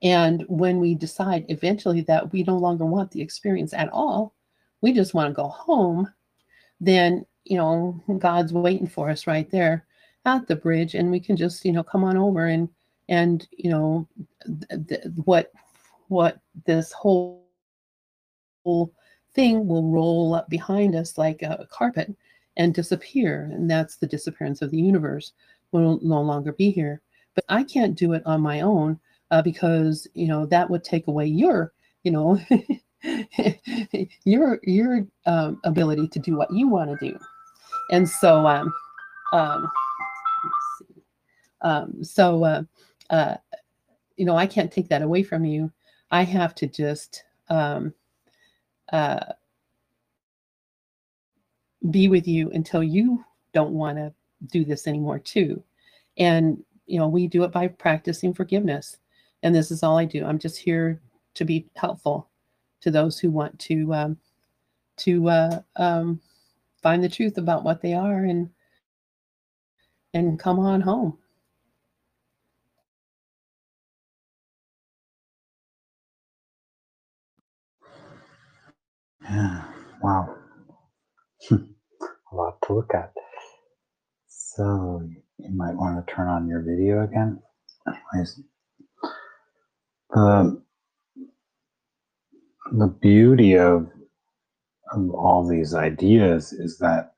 and 0.02 0.44
when 0.48 0.80
we 0.80 0.94
decide 0.94 1.44
eventually 1.48 2.00
that 2.02 2.32
we 2.32 2.42
no 2.44 2.56
longer 2.56 2.84
want 2.84 3.10
the 3.10 3.20
experience 3.20 3.72
at 3.74 3.88
all 3.92 4.34
we 4.80 4.92
just 4.92 5.14
want 5.14 5.28
to 5.28 5.34
go 5.34 5.48
home 5.48 6.10
then 6.80 7.24
you 7.44 7.56
know 7.56 8.00
god's 8.18 8.52
waiting 8.52 8.86
for 8.86 9.10
us 9.10 9.26
right 9.26 9.50
there 9.50 9.86
at 10.24 10.46
the 10.46 10.56
bridge 10.56 10.94
and 10.94 11.10
we 11.10 11.20
can 11.20 11.36
just 11.36 11.64
you 11.64 11.72
know 11.72 11.82
come 11.82 12.04
on 12.04 12.16
over 12.16 12.46
and 12.46 12.68
and 13.08 13.48
you 13.52 13.70
know 13.70 14.06
th- 14.68 14.86
th- 14.88 15.04
what 15.24 15.52
what 16.10 16.40
this 16.66 16.90
whole, 16.92 17.46
whole 18.64 18.92
thing 19.32 19.66
will 19.66 19.90
roll 19.90 20.34
up 20.34 20.48
behind 20.50 20.96
us 20.96 21.16
like 21.16 21.40
a 21.42 21.66
carpet 21.70 22.12
and 22.56 22.74
disappear. 22.74 23.48
And 23.52 23.70
that's 23.70 23.96
the 23.96 24.08
disappearance 24.08 24.60
of 24.60 24.72
the 24.72 24.80
universe. 24.80 25.32
We'll 25.70 26.00
no 26.02 26.20
longer 26.20 26.52
be 26.52 26.70
here. 26.72 27.00
But 27.36 27.44
I 27.48 27.62
can't 27.62 27.96
do 27.96 28.12
it 28.12 28.24
on 28.26 28.40
my 28.40 28.60
own 28.60 28.98
uh, 29.30 29.42
because 29.42 30.06
you 30.14 30.26
know 30.26 30.46
that 30.46 30.68
would 30.68 30.84
take 30.84 31.06
away 31.06 31.26
your 31.26 31.72
you 32.02 32.10
know 32.10 32.38
your 34.24 34.60
your 34.62 35.06
um, 35.26 35.60
ability 35.64 36.08
to 36.08 36.18
do 36.18 36.36
what 36.36 36.52
you 36.52 36.68
want 36.68 36.90
to 36.90 37.10
do. 37.10 37.18
And 37.90 38.08
so 38.08 38.46
um, 38.46 38.72
um, 39.32 39.70
um, 41.62 42.04
so 42.04 42.44
uh, 42.44 42.62
uh, 43.10 43.36
you 44.16 44.24
know 44.24 44.36
I 44.36 44.46
can't 44.46 44.72
take 44.72 44.88
that 44.88 45.02
away 45.02 45.22
from 45.22 45.44
you. 45.44 45.72
I 46.10 46.22
have 46.24 46.54
to 46.56 46.66
just 46.66 47.24
um, 47.48 47.94
uh, 48.92 49.20
be 51.90 52.08
with 52.08 52.28
you 52.28 52.50
until 52.50 52.82
you 52.82 53.24
don't 53.52 53.72
want 53.72 53.96
to 53.96 54.12
do 54.46 54.64
this 54.64 54.86
anymore 54.86 55.18
too 55.18 55.62
and 56.16 56.62
you 56.86 56.98
know 56.98 57.08
we 57.08 57.26
do 57.26 57.44
it 57.44 57.52
by 57.52 57.68
practicing 57.68 58.32
forgiveness 58.32 58.98
and 59.42 59.54
this 59.54 59.70
is 59.70 59.82
all 59.82 59.98
i 59.98 60.04
do 60.04 60.24
i'm 60.24 60.38
just 60.38 60.58
here 60.58 61.00
to 61.34 61.44
be 61.44 61.66
helpful 61.76 62.28
to 62.80 62.90
those 62.90 63.18
who 63.18 63.30
want 63.30 63.58
to 63.58 63.92
um, 63.94 64.16
to 64.96 65.28
uh, 65.28 65.60
um, 65.76 66.20
find 66.82 67.02
the 67.02 67.08
truth 67.08 67.38
about 67.38 67.64
what 67.64 67.80
they 67.82 67.94
are 67.94 68.24
and 68.24 68.50
and 70.12 70.38
come 70.38 70.58
on 70.58 70.80
home. 70.80 71.16
Yeah. 79.22 79.64
Wow. 80.02 80.36
A 81.50 82.34
lot 82.34 82.58
to 82.66 82.74
look 82.74 82.92
at. 82.94 83.12
So 84.28 85.02
you 85.38 85.50
might 85.54 85.74
want 85.74 86.04
to 86.04 86.12
turn 86.14 86.28
on 86.28 86.48
your 86.48 86.62
video 86.62 87.04
again. 87.04 87.40
Anyways, 87.86 88.40
the 90.14 90.62
the 92.72 92.88
beauty 92.88 93.54
of, 93.56 93.88
of 94.92 95.10
all 95.10 95.46
these 95.48 95.74
ideas 95.74 96.52
is 96.52 96.78
that 96.78 97.14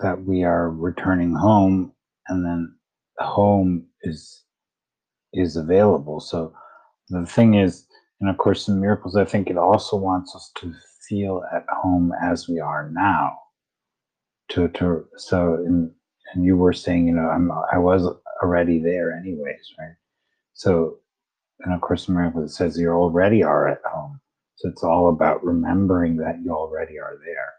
that 0.00 0.24
we 0.24 0.44
are 0.44 0.70
returning 0.70 1.34
home, 1.34 1.92
and 2.28 2.44
then 2.44 2.74
home 3.18 3.86
is 4.02 4.44
is 5.34 5.56
available. 5.56 6.20
So 6.20 6.54
the 7.10 7.26
thing 7.26 7.54
is, 7.54 7.86
and 8.20 8.30
of 8.30 8.38
course, 8.38 8.68
in 8.68 8.80
miracles, 8.80 9.16
I 9.16 9.24
think 9.24 9.50
it 9.50 9.58
also 9.58 9.96
wants 9.96 10.34
us 10.36 10.52
to 10.56 10.74
feel 11.08 11.42
at 11.54 11.64
home 11.82 12.12
as 12.22 12.48
we 12.48 12.60
are 12.60 12.90
now. 12.92 13.38
To 14.50 14.68
to 14.68 15.06
so 15.16 15.54
in 15.56 15.92
and 16.34 16.44
you 16.44 16.56
were 16.56 16.72
saying, 16.74 17.08
you 17.08 17.14
know, 17.14 17.28
I'm 17.28 17.50
I 17.72 17.78
was 17.78 18.06
already 18.42 18.80
there 18.80 19.12
anyways, 19.12 19.74
right? 19.78 19.96
So 20.54 20.98
and 21.60 21.74
of 21.74 21.80
course 21.80 22.08
it 22.08 22.50
says 22.50 22.78
you 22.78 22.90
already 22.90 23.42
are 23.42 23.68
at 23.68 23.80
home. 23.84 24.20
So 24.56 24.68
it's 24.68 24.84
all 24.84 25.08
about 25.10 25.44
remembering 25.44 26.16
that 26.16 26.40
you 26.42 26.52
already 26.52 26.98
are 26.98 27.18
there. 27.24 27.54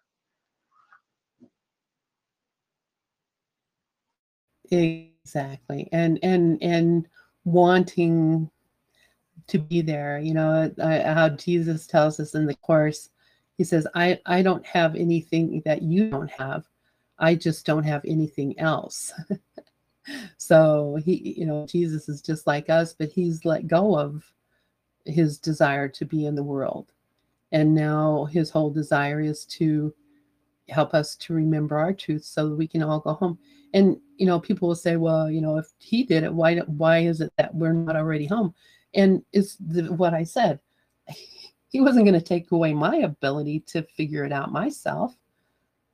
Exactly. 4.72 5.90
And 5.92 6.20
and 6.24 6.58
and 6.62 7.08
wanting 7.46 8.50
to 9.48 9.58
be 9.58 9.82
there. 9.82 10.20
You 10.20 10.34
know, 10.34 10.72
I, 10.84 11.00
how 11.00 11.30
Jesus 11.30 11.88
tells 11.88 12.20
us 12.20 12.36
in 12.36 12.46
the 12.46 12.56
course, 12.56 13.10
he 13.58 13.64
says, 13.64 13.88
I, 13.96 14.20
I 14.26 14.42
don't 14.42 14.66
have 14.66 14.96
anything 14.96 15.62
that 15.66 15.82
you 15.82 16.10
don't 16.10 16.32
have. 16.32 16.66
I 17.20 17.36
just 17.36 17.66
don't 17.66 17.84
have 17.84 18.04
anything 18.06 18.60
else. 18.60 19.14
so 20.38 20.98
he, 21.04 21.36
you 21.38 21.46
know, 21.46 21.66
Jesus 21.66 22.10
is 22.10 22.22
just 22.22 22.48
like 22.48 22.70
us, 22.70 22.94
but 22.94 23.10
he's 23.10 23.46
let 23.46 23.68
go 23.68 23.98
of 23.98 24.32
his 25.06 25.38
desire 25.38 25.88
to 25.88 26.06
be 26.06 26.26
in 26.26 26.36
the 26.36 26.44
world. 26.44 26.92
And 27.52 27.74
now 27.74 28.26
his 28.26 28.50
whole 28.50 28.70
desire 28.70 29.22
is 29.22 29.46
to 29.46 29.94
help 30.70 30.94
us 30.94 31.16
to 31.16 31.34
remember 31.34 31.78
our 31.78 31.94
truth 31.94 32.26
so 32.26 32.50
that 32.50 32.56
we 32.56 32.68
can 32.68 32.84
all 32.84 33.00
go 33.00 33.14
home. 33.14 33.40
And 33.74 33.98
you 34.18 34.26
know, 34.26 34.40
people 34.40 34.68
will 34.68 34.76
say, 34.76 34.96
well, 34.96 35.30
you 35.30 35.42
know, 35.42 35.58
if 35.58 35.68
he 35.80 36.04
did 36.04 36.24
it, 36.24 36.34
why 36.34 36.58
why 36.60 37.00
is 37.00 37.22
it 37.22 37.32
that 37.38 37.54
we're 37.54 37.74
not 37.74 37.96
already 37.96 38.26
home? 38.26 38.54
And 38.94 39.24
it's 39.32 39.56
the, 39.56 39.84
what 39.94 40.14
I 40.14 40.24
said. 40.24 40.60
He 41.70 41.82
wasn't 41.82 42.06
going 42.06 42.18
to 42.18 42.26
take 42.26 42.54
away 42.54 42.74
my 42.74 42.96
ability 43.00 43.60
to 43.68 43.84
figure 43.84 44.24
it 44.24 44.32
out 44.32 44.54
myself. 44.54 45.14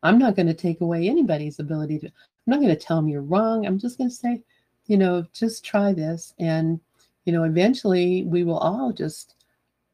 I'm 0.04 0.20
not 0.20 0.36
going 0.36 0.46
to 0.46 0.54
take 0.54 0.82
away 0.82 1.10
anybody's 1.10 1.58
ability 1.58 1.98
to. 2.00 2.12
I'm 2.46 2.52
not 2.52 2.62
going 2.62 2.76
to 2.76 2.82
tell 2.82 2.98
them 2.98 3.08
you're 3.08 3.22
wrong. 3.22 3.66
I'm 3.66 3.80
just 3.80 3.98
going 3.98 4.10
to 4.10 4.16
say, 4.16 4.42
you 4.88 4.98
know, 4.98 5.26
just 5.34 5.64
try 5.64 5.94
this, 5.94 6.34
and 6.40 6.80
you 7.26 7.32
know, 7.32 7.44
eventually 7.44 8.24
we 8.26 8.44
will 8.44 8.58
all 8.58 8.92
just 8.92 9.36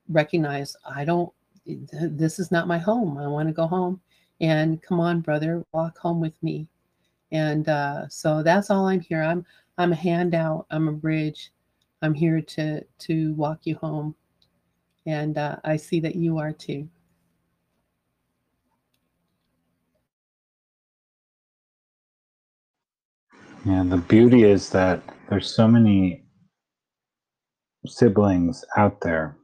recognize 0.08 0.76
I 0.86 1.06
don't. 1.06 1.32
This 1.66 2.39
is 2.39 2.52
not 2.52 2.68
my 2.68 2.80
home. 2.80 3.18
I 3.20 3.28
want 3.28 3.47
to 3.50 3.54
go 3.54 3.68
home, 3.68 4.02
and 4.41 4.82
come 4.82 5.00
on, 5.00 5.22
brother, 5.22 5.64
walk 5.72 5.97
home 6.00 6.20
with 6.20 6.41
me. 6.41 6.68
And 7.32 7.70
uh, 7.70 8.08
so 8.10 8.41
that's 8.41 8.72
all 8.72 8.88
I'm 8.88 9.02
here. 9.02 9.22
I'm 9.22 9.45
I'm 9.78 9.91
a 9.91 9.95
handout. 9.95 10.66
I'm 10.72 10.88
a 10.88 10.93
bridge. 10.93 11.52
I'm 12.02 12.16
here 12.16 12.41
to 12.41 12.84
to 12.84 13.34
walk 13.36 13.60
you 13.66 13.76
home, 13.76 14.16
and 15.06 15.38
uh, 15.38 15.58
I 15.64 15.76
see 15.76 16.00
that 16.00 16.16
you 16.16 16.39
are 16.39 16.52
too. 16.52 16.89
Yeah, 23.66 23.84
the 23.86 23.97
beauty 23.97 24.43
is 24.43 24.70
that 24.72 25.01
there's 25.30 25.53
so 25.53 25.68
many 25.68 26.24
siblings 27.88 28.66
out 28.78 29.01
there, 29.01 29.38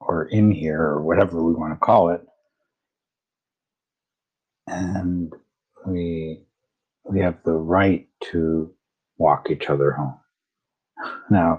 or 0.00 0.26
in 0.26 0.50
here, 0.52 0.82
or 0.82 1.02
whatever 1.02 1.42
we 1.42 1.54
want 1.54 1.72
to 1.74 1.78
call 1.86 2.10
it, 2.10 2.22
and 4.68 5.32
we 5.86 6.44
we 7.04 7.20
have 7.20 7.38
the 7.44 7.52
right 7.54 8.08
to 8.32 8.72
walk 9.18 9.50
each 9.50 9.70
other 9.70 9.92
home. 9.92 10.18
Now, 11.30 11.58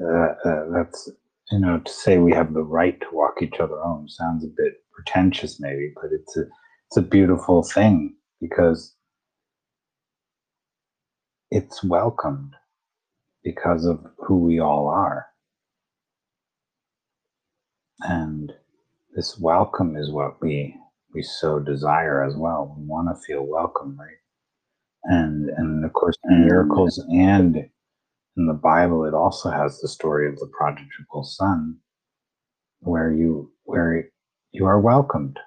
uh, 0.00 0.34
uh, 0.44 0.64
that's 0.74 1.10
you 1.50 1.60
know 1.60 1.78
to 1.80 1.92
say 1.92 2.18
we 2.18 2.32
have 2.32 2.52
the 2.52 2.62
right 2.62 3.00
to 3.00 3.06
walk 3.12 3.42
each 3.42 3.60
other 3.60 3.78
home 3.82 4.08
sounds 4.08 4.44
a 4.44 4.48
bit 4.48 4.74
pretentious 4.94 5.60
maybe 5.60 5.92
but 5.96 6.10
it's 6.12 6.36
a 6.36 6.42
it's 6.88 6.96
a 6.98 7.02
beautiful 7.02 7.62
thing 7.62 8.14
because 8.40 8.94
it's 11.54 11.84
welcomed 11.84 12.52
because 13.44 13.84
of 13.84 14.04
who 14.18 14.40
we 14.40 14.58
all 14.58 14.88
are. 14.88 15.26
And 18.00 18.52
this 19.14 19.38
welcome 19.38 19.96
is 19.96 20.10
what 20.10 20.42
we 20.42 20.76
we 21.14 21.22
so 21.22 21.60
desire 21.60 22.24
as 22.24 22.34
well. 22.34 22.74
We 22.76 22.84
want 22.84 23.08
to 23.08 23.22
feel 23.24 23.46
welcome 23.46 23.96
right? 23.96 24.20
And 25.04 25.48
and 25.50 25.84
of 25.84 25.92
course 25.92 26.16
mm-hmm. 26.28 26.44
miracles 26.44 26.98
and 27.08 27.56
in 28.36 28.46
the 28.48 28.52
Bible, 28.52 29.04
it 29.04 29.14
also 29.14 29.48
has 29.48 29.80
the 29.80 29.86
story 29.86 30.28
of 30.28 30.36
the 30.40 30.50
prodigal 30.58 31.22
son, 31.22 31.76
where 32.80 33.12
you 33.12 33.52
where 33.62 34.10
you 34.50 34.66
are 34.66 34.80
welcomed, 34.80 35.38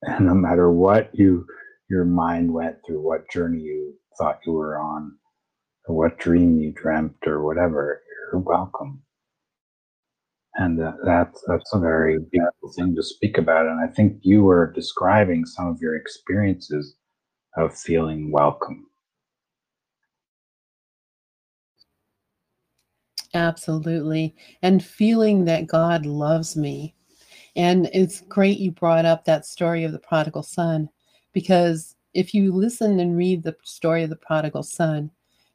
and 0.00 0.24
no 0.24 0.32
matter 0.32 0.70
what 0.70 1.10
you 1.12 1.46
your 1.92 2.06
mind 2.06 2.52
went 2.52 2.78
through, 2.86 3.02
what 3.02 3.30
journey 3.30 3.60
you 3.60 3.94
thought 4.18 4.40
you 4.46 4.52
were 4.52 4.78
on, 4.78 5.12
or 5.86 5.96
what 5.96 6.18
dream 6.18 6.58
you 6.58 6.72
dreamt, 6.72 7.16
or 7.26 7.44
whatever, 7.44 8.02
you're 8.32 8.40
welcome. 8.40 9.02
And 10.54 10.82
uh, 10.82 10.92
that's 11.04 11.44
that's 11.46 11.74
a 11.74 11.78
very 11.78 12.18
beautiful 12.32 12.72
thing 12.76 12.96
to 12.96 13.02
speak 13.02 13.38
about. 13.38 13.66
And 13.66 13.80
I 13.80 13.92
think 13.92 14.18
you 14.22 14.42
were 14.42 14.72
describing 14.72 15.44
some 15.46 15.68
of 15.68 15.80
your 15.80 15.96
experiences 15.96 16.96
of 17.56 17.76
feeling 17.76 18.32
welcome 18.32 18.86
Absolutely. 23.34 24.34
And 24.62 24.84
feeling 24.84 25.44
that 25.46 25.66
God 25.66 26.04
loves 26.06 26.56
me. 26.56 26.94
And 27.56 27.88
it's 27.92 28.20
great 28.22 28.58
you 28.58 28.70
brought 28.70 29.04
up 29.04 29.24
that 29.24 29.46
story 29.46 29.84
of 29.84 29.92
the 29.92 29.98
prodigal 29.98 30.42
son, 30.42 30.88
because 31.32 31.96
if 32.14 32.34
you 32.34 32.52
listen 32.52 33.00
and 33.00 33.16
read 33.16 33.42
the 33.42 33.56
story 33.62 34.02
of 34.02 34.10
the 34.10 34.16
prodigal 34.16 34.62
son, 34.62 35.10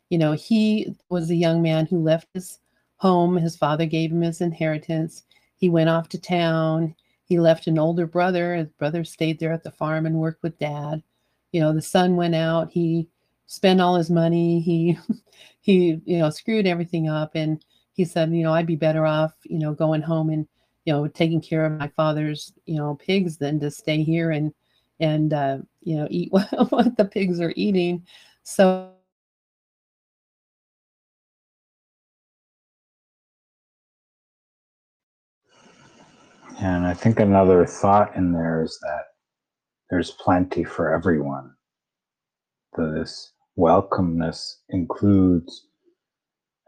you 0.09 0.17
know, 0.17 0.33
he 0.33 0.95
was 1.09 1.29
a 1.29 1.35
young 1.35 1.61
man 1.61 1.85
who 1.85 2.01
left 2.01 2.27
his 2.33 2.59
home. 2.97 3.37
His 3.37 3.55
father 3.55 3.85
gave 3.85 4.11
him 4.11 4.21
his 4.21 4.41
inheritance. 4.41 5.23
He 5.55 5.69
went 5.69 5.89
off 5.89 6.09
to 6.09 6.19
town. 6.19 6.95
He 7.25 7.39
left 7.39 7.67
an 7.67 7.77
older 7.77 8.07
brother. 8.07 8.55
His 8.55 8.69
brother 8.69 9.03
stayed 9.03 9.39
there 9.39 9.51
at 9.51 9.63
the 9.63 9.71
farm 9.71 10.05
and 10.05 10.15
worked 10.15 10.43
with 10.43 10.59
dad. 10.59 11.03
You 11.51 11.61
know, 11.61 11.73
the 11.73 11.81
son 11.81 12.15
went 12.15 12.35
out. 12.35 12.71
He 12.71 13.09
spent 13.47 13.81
all 13.81 13.95
his 13.95 14.09
money. 14.09 14.59
He 14.61 14.97
he 15.59 16.01
you 16.05 16.19
know 16.19 16.29
screwed 16.29 16.67
everything 16.67 17.09
up 17.09 17.31
and 17.35 17.63
he 17.97 18.05
said, 18.05 18.31
you 18.31 18.43
know, 18.43 18.53
I'd 18.53 18.67
be 18.67 18.75
better 18.75 19.05
off, 19.05 19.33
you 19.43 19.57
know, 19.57 19.73
going 19.73 20.03
home 20.03 20.29
and, 20.29 20.47
you 20.85 20.93
know, 20.93 21.07
taking 21.07 21.41
care 21.41 21.65
of 21.65 21.79
my 21.79 21.87
father's, 21.89 22.53
you 22.67 22.77
know, 22.77 22.95
pigs 22.95 23.37
than 23.37 23.59
to 23.59 23.71
stay 23.71 24.03
here 24.03 24.31
and, 24.31 24.53
and, 24.99 25.33
uh, 25.33 25.57
you 25.81 25.97
know, 25.97 26.07
eat 26.09 26.31
what, 26.31 26.49
what 26.71 26.97
the 26.97 27.05
pigs 27.05 27.39
are 27.39 27.53
eating. 27.55 28.05
So, 28.43 28.91
and 36.59 36.85
I 36.85 36.93
think 36.93 37.19
another 37.19 37.65
thought 37.65 38.15
in 38.15 38.31
there 38.31 38.63
is 38.63 38.77
that 38.81 39.03
there's 39.89 40.11
plenty 40.11 40.63
for 40.63 40.93
everyone. 40.93 41.53
This 42.77 43.33
welcomeness 43.57 44.55
includes 44.69 45.67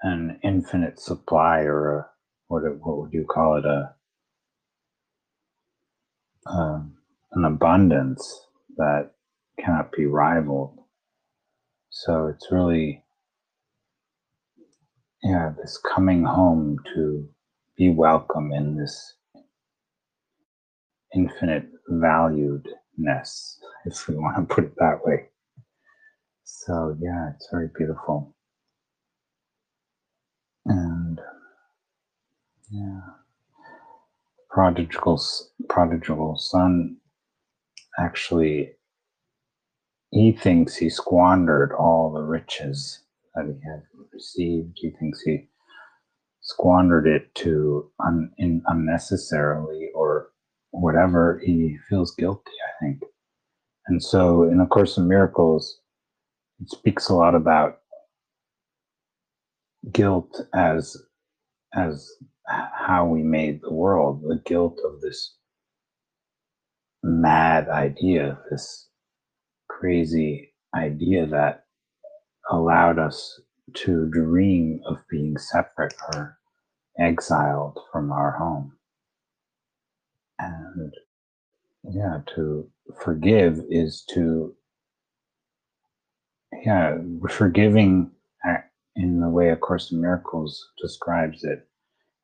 an 0.01 0.39
infinite 0.43 0.99
supply 0.99 1.61
or 1.61 1.97
a 1.97 2.09
what 2.47 2.63
what 2.79 2.97
would 2.97 3.13
you 3.13 3.25
call 3.25 3.57
it 3.57 3.65
a 3.65 3.93
um, 6.47 6.98
an 7.33 7.45
abundance 7.45 8.47
that 8.77 9.11
cannot 9.59 9.91
be 9.91 10.05
rivaled. 10.05 10.77
So 11.89 12.27
it's 12.27 12.47
really 12.51 13.03
yeah 15.23 15.51
this 15.57 15.79
coming 15.95 16.23
home 16.23 16.77
to 16.95 17.27
be 17.77 17.89
welcome 17.89 18.51
in 18.53 18.77
this 18.77 19.15
infinite 21.15 21.65
valuedness, 21.91 23.57
if 23.85 24.07
we 24.07 24.15
want 24.15 24.37
to 24.49 24.55
put 24.55 24.65
it 24.65 24.75
that 24.77 24.99
way. 25.05 25.29
So 26.43 26.95
yeah, 27.01 27.31
it's 27.35 27.47
very 27.51 27.69
beautiful. 27.77 28.35
And 30.65 31.19
yeah, 32.71 33.01
prodigal 34.49 35.21
prodigal 35.69 36.37
son 36.37 36.98
actually 37.99 38.71
he 40.11 40.31
thinks 40.31 40.75
he 40.75 40.89
squandered 40.89 41.71
all 41.71 42.11
the 42.11 42.23
riches 42.23 43.03
that 43.35 43.45
he 43.45 43.69
had 43.69 43.83
received. 44.11 44.71
He 44.75 44.91
thinks 44.99 45.21
he 45.21 45.47
squandered 46.41 47.05
it 47.07 47.33
to 47.35 47.91
un, 48.05 48.31
in, 48.37 48.63
unnecessarily 48.67 49.89
or 49.93 50.29
whatever. 50.71 51.39
He 51.45 51.77
feels 51.89 52.15
guilty, 52.15 52.51
I 52.67 52.85
think. 52.85 53.03
And 53.87 54.01
so, 54.03 54.43
in 54.43 54.59
A 54.59 54.67
Course 54.67 54.97
in 54.97 55.07
Miracles, 55.07 55.79
it 56.59 56.69
speaks 56.69 57.09
a 57.09 57.15
lot 57.15 57.35
about 57.35 57.79
guilt 59.91 60.41
as 60.53 60.97
as 61.73 62.11
how 62.47 63.05
we 63.05 63.21
made 63.21 63.61
the 63.61 63.71
world, 63.73 64.23
the 64.23 64.41
guilt 64.45 64.79
of 64.83 65.01
this 65.01 65.35
mad 67.03 67.69
idea, 67.69 68.39
this 68.49 68.89
crazy 69.69 70.53
idea 70.75 71.25
that 71.27 71.65
allowed 72.51 72.99
us 72.99 73.41
to 73.73 74.09
dream 74.09 74.81
of 74.87 74.97
being 75.09 75.37
separate 75.37 75.93
or 76.13 76.37
exiled 76.99 77.79
from 77.91 78.11
our 78.11 78.31
home. 78.31 78.73
And 80.39 80.93
yeah, 81.83 82.19
to 82.35 82.69
forgive 83.03 83.61
is 83.69 84.05
to, 84.13 84.55
yeah, 86.65 86.97
forgiving 87.29 88.11
uh, 88.47 88.57
in 88.95 89.21
the 89.21 89.29
way 89.29 89.49
A 89.49 89.55
Course 89.55 89.91
in 89.91 90.01
Miracles 90.01 90.69
describes 90.81 91.43
it 91.43 91.67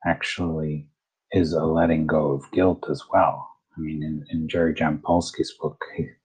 actually 0.06 0.88
is 1.32 1.52
a 1.52 1.64
letting 1.64 2.06
go 2.06 2.32
of 2.32 2.50
guilt 2.52 2.86
as 2.90 3.02
well. 3.12 3.48
I 3.76 3.80
mean, 3.80 4.02
in, 4.02 4.24
in 4.30 4.48
Jerry 4.48 4.74
Jampolsky's 4.74 5.52
book, 5.60 5.78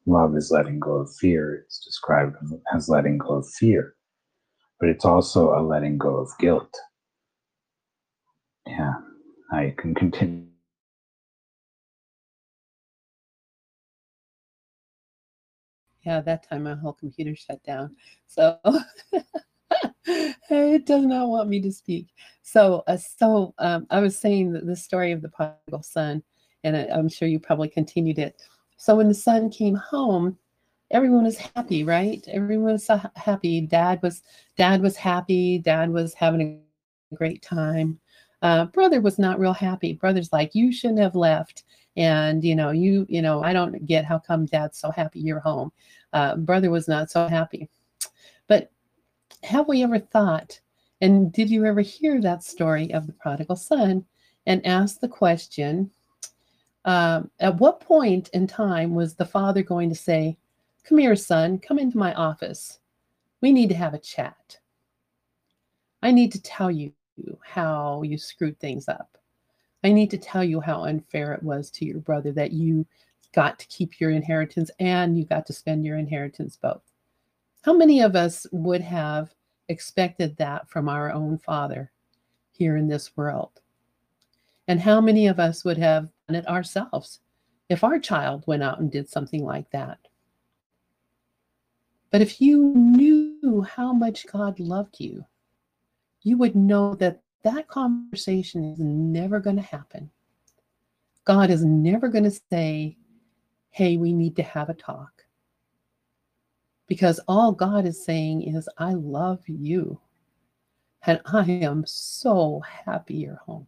Love 0.06 0.38
is 0.38 0.52
Letting 0.52 0.80
Go 0.80 0.93
of 0.93 1.14
Fear, 1.16 1.64
it's 1.66 1.84
described 1.84 2.38
as 2.74 2.88
letting 2.88 3.18
go 3.18 3.36
of 3.36 3.49
fear, 3.49 3.95
but 4.80 4.88
it's 4.88 5.04
also 5.04 5.54
a 5.54 5.60
letting 5.62 5.97
go 5.97 6.16
of 6.16 6.30
guilt. 6.39 6.74
Yeah, 8.66 8.93
I 9.52 9.76
can 9.78 9.93
continue. 9.93 10.45
Yeah, 16.06 16.22
that 16.22 16.47
time 16.49 16.64
my 16.64 16.76
whole 16.76 16.93
computer 16.93 17.36
shut 17.36 17.62
down. 17.64 17.95
So 18.28 18.58
it 20.06 20.86
does 20.86 21.06
not 21.06 21.28
want 21.28 21.49
me 21.49 21.60
to 21.62 21.72
speak. 21.72 22.08
So, 22.43 22.84
uh, 22.88 22.97
so 22.97 23.54
um, 23.58 23.88
I 23.89 23.99
was 23.99 24.18
saying 24.18 24.54
that 24.54 24.66
the 24.66 24.76
story 24.76 25.12
of 25.12 25.22
the 25.22 25.30
prodigal 25.30 25.84
son 25.84 26.24
and 26.64 26.76
I'm 26.76 27.09
sure 27.09 27.28
you 27.28 27.39
probably 27.39 27.70
continued 27.70 28.20
it. 28.20 28.41
So 28.78 28.95
when 28.95 29.07
the 29.07 29.14
son 29.14 29.49
came 29.49 29.76
home, 29.76 30.38
everyone 30.91 31.24
was 31.24 31.38
happy, 31.38 31.84
right? 31.84 32.24
Everyone 32.28 32.74
was 32.74 32.89
happy. 33.16 33.62
Dad 33.62 34.01
was 34.01 34.24
dad 34.57 34.82
was 34.82 34.95
happy. 34.95 35.59
Dad 35.59 35.91
was 35.91 36.14
having 36.14 36.64
a 37.12 37.16
great 37.16 37.41
time. 37.41 37.99
Uh, 38.41 38.66
brother 38.66 39.01
was 39.01 39.20
not 39.20 39.39
real 39.39 39.53
happy. 39.53 39.93
Brother's 39.93 40.34
like, 40.34 40.55
you 40.55 40.72
shouldn't 40.72 40.99
have 40.99 41.16
left. 41.16 41.64
And 41.97 42.43
you 42.43 42.55
know, 42.55 42.72
you 42.72 43.05
you 43.09 43.22
know, 43.22 43.43
I 43.43 43.53
don't 43.53 43.86
get 43.86 44.05
how 44.05 44.20
come 44.20 44.45
dad's 44.45 44.78
so 44.78 44.91
happy 44.91 45.20
you're 45.20 45.39
home. 45.39 45.72
Uh, 46.14 46.38
brother 46.38 46.70
was 46.70 46.88
not 46.88 47.12
so 47.12 47.28
happy. 47.28 47.70
But 48.47 48.72
have 49.43 49.68
we 49.68 49.84
ever 49.84 49.99
thought? 49.99 50.59
And 51.01 51.32
did 51.32 51.49
you 51.49 51.66
ever 51.66 51.82
hear 51.82 52.22
that 52.22 52.43
story 52.43 52.93
of 52.93 53.07
the 53.07 53.14
prodigal 53.14 53.55
son? 53.55 54.05
And 54.45 54.66
ask 54.66 54.99
the 54.99 55.07
question, 55.07 55.91
um, 56.86 57.30
at 57.40 57.58
what 57.58 57.80
point 57.80 58.30
in 58.30 58.48
time 58.48 58.96
was 58.96 59.16
the 59.16 59.26
father 59.26 59.62
going 59.62 59.90
to 59.90 59.96
say, 59.96 60.38
Come 60.84 60.98
here, 60.98 61.16
son, 61.16 61.60
come 61.60 61.78
into 61.78 61.98
my 61.98 62.14
office. 62.16 62.80
We 63.42 63.52
need 63.52 63.70
to 63.70 63.76
have 63.76 63.94
a 63.94 64.00
chat. 64.00 64.58
I 66.02 66.12
need 66.12 66.32
to 66.32 66.42
tell 66.42 66.72
you 66.72 66.92
how 67.44 68.02
you 68.02 68.18
screwed 68.18 68.60
things 68.60 68.88
up. 68.88 69.18
I 69.84 69.92
need 69.92 70.10
to 70.12 70.18
tell 70.18 70.44
you 70.44 70.60
how 70.60 70.86
unfair 70.86 71.34
it 71.34 71.44
was 71.44 71.70
to 71.72 71.86
your 71.86 72.00
brother 72.00 72.32
that 72.34 72.52
you 72.52 72.86
got 73.34 73.60
to 73.60 73.68
keep 73.68 74.00
your 74.00 74.12
inheritance 74.12 74.70
and 74.80 75.18
you 75.18 75.26
got 75.26 75.46
to 75.48 75.54
spend 75.54 75.86
your 75.86 75.98
inheritance 75.98 76.58
both. 76.58 76.82
How 77.64 77.74
many 77.74 78.02
of 78.02 78.16
us 78.16 78.48
would 78.52 78.82
have 78.82 79.34
expected 79.70 80.36
that 80.38 80.68
from 80.68 80.90
our 80.90 81.12
own 81.12 81.38
father 81.38 81.92
here 82.52 82.76
in 82.78 82.88
this 82.88 83.16
world? 83.16 83.62
And 84.68 84.80
how 84.80 85.02
many 85.02 85.28
of 85.28 85.40
us 85.40 85.64
would 85.64 85.78
have 85.78 86.10
it 86.36 86.48
ourselves 86.48 87.20
if 87.70 87.84
our 87.84 88.00
child 88.00 88.44
went 88.48 88.64
out 88.64 88.80
and 88.80 88.92
did 88.92 89.10
something 89.10 89.44
like 89.46 89.70
that. 89.72 89.98
But 92.10 92.22
if 92.22 92.42
you 92.42 92.74
knew 92.76 93.62
how 93.62 93.94
much 93.94 94.28
God 94.28 94.60
loved 94.60 95.00
you, 95.00 95.26
you 96.22 96.38
would 96.38 96.56
know 96.56 96.96
that 96.96 97.22
that 97.44 97.68
conversation 97.68 98.64
is 98.64 98.80
never 98.80 99.40
going 99.40 99.56
to 99.56 99.62
happen. 99.62 100.12
God 101.24 101.50
is 101.50 101.64
never 101.64 102.10
going 102.10 102.26
to 102.26 102.42
say, 102.52 102.98
hey, 103.70 103.98
we 103.98 104.12
need 104.12 104.36
to 104.36 104.44
have 104.44 104.70
a 104.70 104.74
talk. 104.74 105.26
Because 106.88 107.22
all 107.28 107.54
God 107.54 107.86
is 107.86 108.04
saying 108.04 108.44
is, 108.44 108.68
I 108.78 108.94
love 108.94 109.42
you. 109.48 110.00
And 111.06 111.22
I 111.26 111.50
am 111.50 111.84
so 111.88 112.62
happy 112.86 113.16
you're 113.16 113.42
home. 113.46 113.68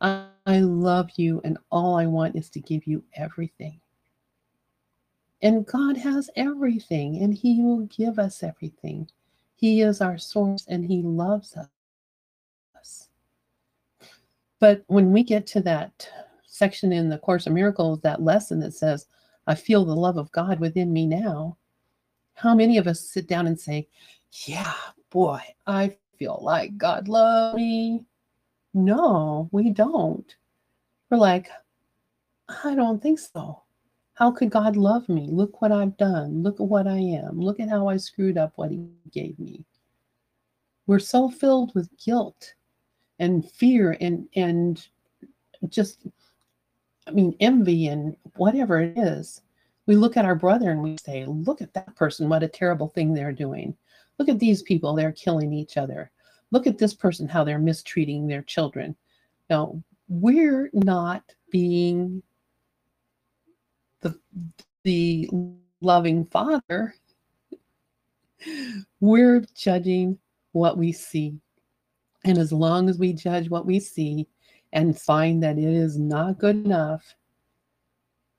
I 0.00 0.30
love 0.46 1.10
you, 1.16 1.40
and 1.44 1.58
all 1.70 1.96
I 1.96 2.06
want 2.06 2.36
is 2.36 2.48
to 2.50 2.60
give 2.60 2.86
you 2.86 3.04
everything. 3.14 3.80
And 5.42 5.66
God 5.66 5.96
has 5.96 6.30
everything, 6.36 7.22
and 7.22 7.34
He 7.34 7.60
will 7.60 7.86
give 7.86 8.18
us 8.18 8.42
everything. 8.42 9.08
He 9.56 9.82
is 9.82 10.00
our 10.00 10.18
source, 10.18 10.66
and 10.68 10.84
He 10.84 11.02
loves 11.02 11.56
us. 11.56 13.08
But 14.58 14.84
when 14.88 15.10
we 15.12 15.22
get 15.22 15.46
to 15.48 15.60
that 15.62 16.08
section 16.46 16.92
in 16.92 17.08
the 17.08 17.18
Course 17.18 17.46
of 17.46 17.54
Miracles, 17.54 18.00
that 18.00 18.22
lesson 18.22 18.60
that 18.60 18.74
says, 18.74 19.06
I 19.46 19.54
feel 19.54 19.84
the 19.84 19.96
love 19.96 20.18
of 20.18 20.30
God 20.32 20.60
within 20.60 20.92
me 20.92 21.06
now, 21.06 21.56
how 22.34 22.54
many 22.54 22.76
of 22.76 22.86
us 22.86 23.00
sit 23.00 23.26
down 23.26 23.46
and 23.46 23.58
say, 23.58 23.88
Yeah, 24.46 24.74
boy, 25.10 25.40
I 25.66 25.96
feel 26.18 26.38
like 26.42 26.76
God 26.76 27.08
loves 27.08 27.56
me. 27.56 28.04
No, 28.74 29.48
we 29.52 29.70
don't. 29.70 30.34
We're 31.10 31.18
like, 31.18 31.48
I 32.64 32.74
don't 32.74 33.02
think 33.02 33.18
so. 33.18 33.62
How 34.14 34.30
could 34.30 34.50
God 34.50 34.76
love 34.76 35.08
me? 35.08 35.28
Look 35.30 35.60
what 35.60 35.72
I've 35.72 35.96
done. 35.96 36.42
Look 36.42 36.60
at 36.60 36.66
what 36.66 36.86
I 36.86 36.98
am. 36.98 37.40
Look 37.40 37.58
at 37.58 37.68
how 37.68 37.88
I 37.88 37.96
screwed 37.96 38.38
up 38.38 38.52
what 38.56 38.70
He 38.70 38.86
gave 39.12 39.38
me. 39.38 39.64
We're 40.86 40.98
so 40.98 41.30
filled 41.30 41.74
with 41.74 41.88
guilt 41.98 42.54
and 43.18 43.48
fear 43.50 43.96
and 44.00 44.28
and 44.34 44.86
just 45.68 46.06
I 47.06 47.10
mean 47.12 47.36
envy 47.40 47.88
and 47.88 48.16
whatever 48.36 48.80
it 48.80 48.96
is. 48.98 49.42
We 49.86 49.96
look 49.96 50.16
at 50.16 50.24
our 50.24 50.34
brother 50.34 50.70
and 50.70 50.82
we 50.82 50.96
say, 50.98 51.24
look 51.26 51.60
at 51.62 51.74
that 51.74 51.96
person, 51.96 52.28
what 52.28 52.42
a 52.42 52.48
terrible 52.48 52.88
thing 52.88 53.14
they're 53.14 53.32
doing. 53.32 53.76
Look 54.18 54.28
at 54.28 54.38
these 54.38 54.62
people, 54.62 54.94
they're 54.94 55.12
killing 55.12 55.52
each 55.52 55.76
other 55.76 56.10
look 56.50 56.66
at 56.66 56.78
this 56.78 56.94
person, 56.94 57.28
how 57.28 57.44
they're 57.44 57.58
mistreating 57.58 58.26
their 58.26 58.42
children. 58.42 58.96
Now, 59.48 59.82
we're 60.08 60.70
not 60.72 61.22
being 61.50 62.22
the, 64.00 64.18
the 64.82 65.28
loving 65.80 66.24
father. 66.26 66.94
We're 69.00 69.44
judging 69.54 70.18
what 70.52 70.76
we 70.78 70.92
see. 70.92 71.38
And 72.24 72.38
as 72.38 72.52
long 72.52 72.88
as 72.88 72.98
we 72.98 73.12
judge 73.12 73.48
what 73.48 73.66
we 73.66 73.80
see 73.80 74.26
and 74.72 74.98
find 74.98 75.42
that 75.42 75.58
it 75.58 75.64
is 75.64 75.98
not 75.98 76.38
good 76.38 76.64
enough, 76.64 77.14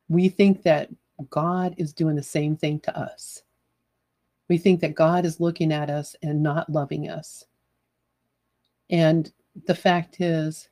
we 0.10 0.30
think 0.30 0.64
that 0.64 0.90
God 1.30 1.76
is 1.78 1.94
doing 1.94 2.16
the 2.16 2.24
same 2.24 2.56
thing 2.56 2.80
to 2.82 2.98
us. 2.98 3.44
We 4.50 4.58
think 4.58 4.82
that 4.82 4.96
God 4.96 5.26
is 5.26 5.40
looking 5.40 5.72
at 5.72 5.90
us 5.90 6.16
and 6.22 6.44
not 6.44 6.70
loving 6.70 7.10
us. 7.10 7.46
And 8.92 9.32
the 9.66 9.76
fact 9.76 10.22
is, 10.22 10.70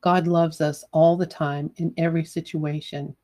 God 0.00 0.26
loves 0.26 0.60
us 0.60 0.84
all 0.92 1.16
the 1.16 1.26
time 1.26 1.70
in 1.76 1.94
every 1.96 2.24
situation. 2.24 3.14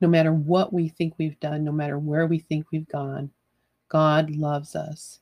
No 0.00 0.08
matter 0.08 0.32
what 0.32 0.72
we 0.72 0.88
think 0.88 1.14
we've 1.18 1.40
done, 1.40 1.64
no 1.64 1.72
matter 1.72 1.98
where 1.98 2.26
we 2.26 2.38
think 2.38 2.66
we've 2.70 2.88
gone, 2.88 3.30
God 3.88 4.30
loves 4.30 4.76
us. 4.76 5.20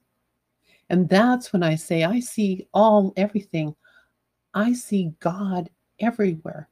And 0.91 1.09
that's 1.09 1.53
when 1.53 1.63
I 1.63 1.75
say, 1.75 2.05
I 2.05 2.21
see 2.21 2.69
all, 2.75 3.13
everything. 3.17 3.75
I 4.55 4.73
see 4.73 5.13
God 5.21 5.71
everywhere. 6.01 6.69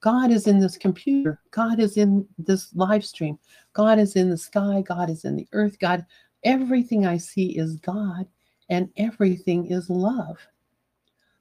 God 0.00 0.30
is 0.30 0.46
in 0.46 0.60
this 0.60 0.76
computer. 0.76 1.40
God 1.50 1.80
is 1.80 1.96
in 1.96 2.26
this 2.38 2.74
live 2.74 3.04
stream. 3.04 3.38
God 3.72 3.98
is 3.98 4.14
in 4.14 4.30
the 4.30 4.36
sky. 4.36 4.82
God 4.86 5.10
is 5.10 5.24
in 5.24 5.34
the 5.34 5.48
earth. 5.52 5.78
God, 5.78 6.06
everything 6.44 7.06
I 7.06 7.16
see 7.16 7.58
is 7.58 7.76
God, 7.76 8.26
and 8.68 8.88
everything 8.96 9.66
is 9.66 9.90
love. 9.90 10.38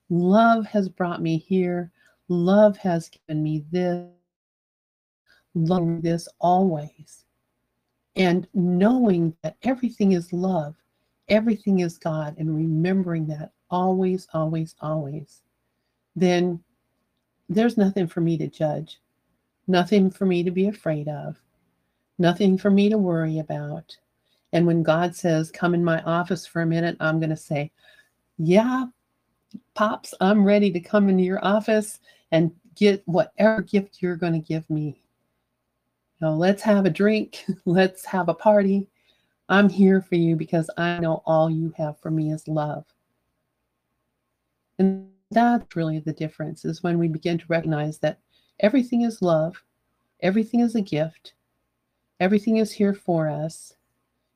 Love 0.10 0.66
has 0.66 0.90
brought 0.90 1.22
me 1.22 1.38
here. 1.38 1.92
Love 2.28 2.78
has 2.78 3.10
given 3.10 3.42
me 3.42 3.66
this. 3.72 4.08
Love 5.56 6.02
this 6.02 6.28
always. 6.40 7.26
And 8.16 8.48
knowing 8.54 9.36
that 9.42 9.58
everything 9.64 10.12
is 10.14 10.32
love, 10.32 10.76
everything 11.30 11.80
is 11.80 11.98
God, 11.98 12.36
and 12.38 12.56
remembering 12.56 13.26
that 13.28 13.52
always, 13.70 14.28
always, 14.34 14.76
always, 14.82 15.42
then 16.16 16.64
there's 17.50 17.78
nothing 17.78 18.08
for 18.08 18.22
me 18.22 18.38
to 18.38 18.48
judge, 18.48 19.00
nothing 19.68 20.10
for 20.10 20.26
me 20.26 20.44
to 20.44 20.52
be 20.52 20.68
afraid 20.68 21.08
of, 21.08 21.38
nothing 22.18 22.58
for 22.58 22.70
me 22.70 22.90
to 22.90 22.98
worry 22.98 23.40
about. 23.40 23.96
And 24.54 24.66
when 24.66 24.84
God 24.84 25.16
says, 25.16 25.52
Come 25.52 25.74
in 25.74 25.84
my 25.84 26.02
office 26.04 26.46
for 26.46 26.62
a 26.62 26.66
minute, 26.66 26.96
I'm 27.00 27.20
going 27.20 27.30
to 27.30 27.36
say, 27.36 27.72
Yeah, 28.38 28.86
Pops, 29.74 30.14
I'm 30.22 30.46
ready 30.46 30.72
to 30.72 30.80
come 30.80 31.10
into 31.10 31.24
your 31.24 31.44
office 31.44 32.00
and 32.32 32.52
get 32.76 33.04
whatever 33.06 33.62
gift 33.62 34.02
you're 34.02 34.16
going 34.16 34.34
to 34.34 34.40
give 34.40 34.70
me. 34.70 35.02
Know, 36.22 36.36
let's 36.36 36.62
have 36.64 36.86
a 36.86 36.90
drink, 36.90 37.46
let's 37.66 38.06
have 38.06 38.30
a 38.30 38.34
party. 38.34 38.88
I'm 39.50 39.70
here 39.70 40.02
for 40.02 40.16
you 40.16 40.36
because 40.36 40.70
I 40.78 41.00
know 41.00 41.22
all 41.26 41.50
you 41.50 41.74
have 41.78 42.00
for 42.00 42.10
me 42.10 42.32
is 42.32 42.48
love. 42.48 42.86
And 44.80 45.10
that's 45.32 45.76
really 45.76 46.00
the 46.00 46.14
difference 46.14 46.66
is 46.66 46.84
when 46.84 46.98
we 46.98 47.08
begin 47.08 47.38
to 47.38 47.46
recognize 47.48 48.00
that 48.00 48.20
everything 48.60 49.02
is 49.02 49.22
love, 49.22 49.64
everything 50.22 50.62
is 50.62 50.76
a 50.76 50.82
gift, 50.82 51.34
everything 52.20 52.58
is 52.58 52.72
here 52.72 52.94
for 52.94 53.30
us, 53.30 53.76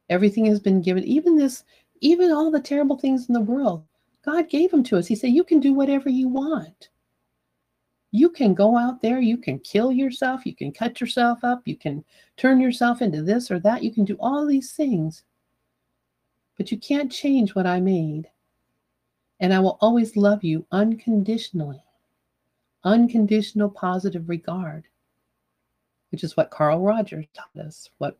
everything 0.09 0.45
has 0.45 0.59
been 0.59 0.81
given, 0.81 1.03
even 1.03 1.37
this, 1.37 1.63
even 2.01 2.31
all 2.31 2.51
the 2.51 2.59
terrible 2.59 2.97
things 2.97 3.27
in 3.27 3.33
the 3.33 3.41
world. 3.41 3.83
God 4.25 4.49
gave 4.49 4.71
them 4.71 4.83
to 4.83 4.97
us. 4.97 5.07
He 5.07 5.15
said, 5.15 5.31
You 5.31 5.43
can 5.43 5.59
do 5.59 5.73
whatever 5.73 6.09
you 6.09 6.27
want. 6.27 6.89
You 8.11 8.29
can 8.29 8.53
go 8.55 8.75
out 8.75 9.01
there, 9.01 9.19
you 9.19 9.37
can 9.37 9.59
kill 9.59 9.91
yourself, 9.91 10.45
you 10.45 10.55
can 10.55 10.71
cut 10.71 10.99
yourself 10.99 11.43
up, 11.43 11.61
you 11.65 11.77
can 11.77 12.03
turn 12.37 12.59
yourself 12.59 13.01
into 13.03 13.21
this 13.21 13.51
or 13.51 13.59
that, 13.59 13.83
you 13.83 13.93
can 13.93 14.03
do 14.03 14.17
all 14.19 14.47
these 14.47 14.71
things. 14.71 15.23
But 16.57 16.71
you 16.71 16.77
can't 16.77 17.11
change 17.11 17.53
what 17.53 17.67
I 17.67 17.79
made. 17.79 18.29
And 19.39 19.53
I 19.53 19.59
will 19.59 19.77
always 19.79 20.17
love 20.17 20.43
you 20.43 20.65
unconditionally. 20.71 21.83
Unconditional 22.83 23.69
positive 23.69 24.27
regard, 24.27 24.87
which 26.11 26.23
is 26.23 26.35
what 26.35 26.51
Carl 26.51 26.81
Rogers 26.81 27.25
taught 27.33 27.65
us, 27.65 27.89
what 27.99 28.17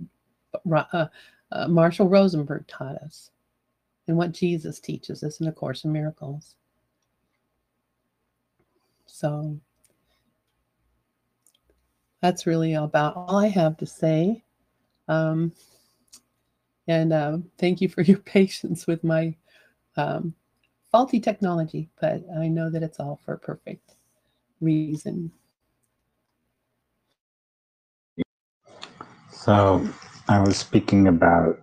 uh, 0.72 1.08
uh, 1.52 1.68
Marshall 1.68 2.08
Rosenberg 2.08 2.68
taught 2.68 2.96
us, 2.98 3.32
and 4.10 4.18
what 4.18 4.32
Jesus 4.32 4.80
teaches 4.80 5.24
us 5.24 5.40
in 5.40 5.46
the 5.46 5.52
Course 5.52 5.84
in 5.84 5.92
Miracles. 5.92 6.56
So 9.06 9.60
that's 12.20 12.48
really 12.48 12.74
about 12.74 13.16
all 13.16 13.38
I 13.38 13.50
have 13.50 13.78
to 13.78 13.86
say. 13.86 14.44
Um, 15.08 15.54
and 16.88 17.14
uh, 17.14 17.38
thank 17.60 17.82
you 17.82 17.88
for 17.88 18.02
your 18.04 18.18
patience 18.18 18.88
with 18.88 19.04
my 19.04 19.36
um, 19.96 20.34
faulty 20.92 21.20
technology, 21.20 21.92
but 22.02 22.24
I 22.36 22.48
know 22.48 22.72
that 22.72 22.82
it's 22.82 23.00
all 23.00 23.20
for 23.24 23.36
a 23.36 23.40
perfect 23.40 23.94
reason. 24.60 25.32
So 29.32 29.88
I 30.28 30.40
was 30.40 30.58
speaking 30.58 31.08
about 31.08 31.62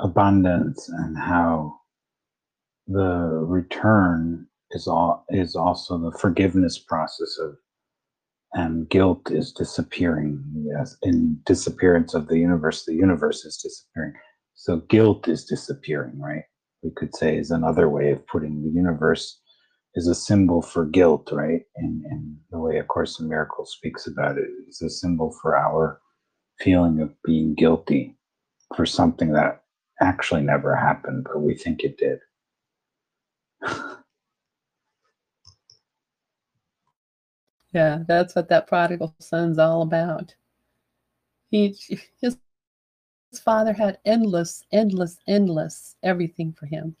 abundance 0.00 0.88
and 0.88 1.16
how 1.16 1.78
the 2.86 3.40
return 3.46 4.46
is 4.70 4.86
all 4.86 5.24
is 5.30 5.56
also 5.56 5.98
the 5.98 6.16
forgiveness 6.18 6.78
process 6.78 7.38
of 7.40 7.56
and 8.52 8.88
guilt 8.88 9.30
is 9.30 9.52
disappearing. 9.52 10.42
Yes 10.56 10.96
in 11.02 11.38
disappearance 11.44 12.14
of 12.14 12.28
the 12.28 12.38
universe 12.38 12.84
the 12.84 12.94
universe 12.94 13.44
is 13.44 13.56
disappearing. 13.56 14.14
So 14.54 14.78
guilt 14.88 15.28
is 15.28 15.44
disappearing 15.44 16.18
right? 16.20 16.44
We 16.82 16.90
could 16.90 17.14
say 17.14 17.36
is 17.36 17.50
another 17.50 17.88
way 17.88 18.10
of 18.10 18.26
putting 18.26 18.62
the 18.62 18.70
universe 18.70 19.40
is 19.96 20.06
a 20.06 20.14
symbol 20.14 20.62
for 20.62 20.84
guilt, 20.84 21.30
right? 21.32 21.62
And, 21.76 22.04
and 22.10 22.36
the 22.50 22.58
way 22.58 22.78
A 22.78 22.84
Course 22.84 23.18
in 23.18 23.28
Miracles 23.28 23.72
speaks 23.72 24.06
about 24.06 24.36
it 24.36 24.48
is 24.68 24.82
a 24.82 24.90
symbol 24.90 25.34
for 25.42 25.56
our 25.56 26.00
feeling 26.60 27.00
of 27.00 27.10
being 27.24 27.54
guilty 27.54 28.16
for 28.76 28.86
something 28.86 29.32
that 29.32 29.62
actually 30.00 30.42
never 30.42 30.76
happened, 30.76 31.24
but 31.24 31.40
we 31.40 31.54
think 31.54 31.82
it 31.84 31.98
did. 31.98 32.20
yeah, 37.72 38.02
that's 38.06 38.34
what 38.34 38.48
that 38.48 38.66
prodigal 38.66 39.14
son's 39.20 39.58
all 39.58 39.82
about. 39.82 40.34
He 41.50 41.76
his 42.20 42.38
his 43.30 43.40
father 43.40 43.72
had 43.74 43.98
endless, 44.04 44.64
endless, 44.72 45.18
endless 45.26 45.96
everything 46.02 46.52
for 46.52 46.66
him. 46.66 46.96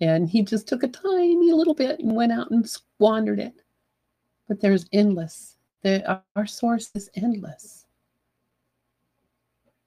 And 0.00 0.28
he 0.28 0.42
just 0.42 0.68
took 0.68 0.82
a 0.82 0.88
tiny 0.88 1.52
little 1.52 1.74
bit 1.74 2.00
and 2.00 2.14
went 2.14 2.32
out 2.32 2.50
and 2.50 2.68
squandered 2.68 3.38
it. 3.40 3.62
But 4.48 4.60
there's 4.60 4.86
endless. 4.92 5.56
There, 5.82 6.22
our 6.36 6.46
source 6.46 6.90
is 6.94 7.10
endless. 7.14 7.79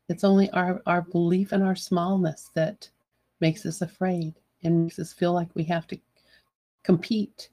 It's 0.10 0.24
only 0.24 0.50
our, 0.52 0.82
our 0.86 1.02
belief 1.02 1.54
in 1.54 1.62
our 1.62 1.76
smallness 1.76 2.50
that 2.56 2.90
makes 3.40 3.66
us 3.66 3.82
afraid 3.82 4.36
and 4.64 4.84
makes 4.84 5.00
us 5.00 5.14
feel 5.14 5.34
like 5.34 5.50
we 5.54 5.64
have 5.66 5.88
to 5.88 6.00
compete. 6.84 7.50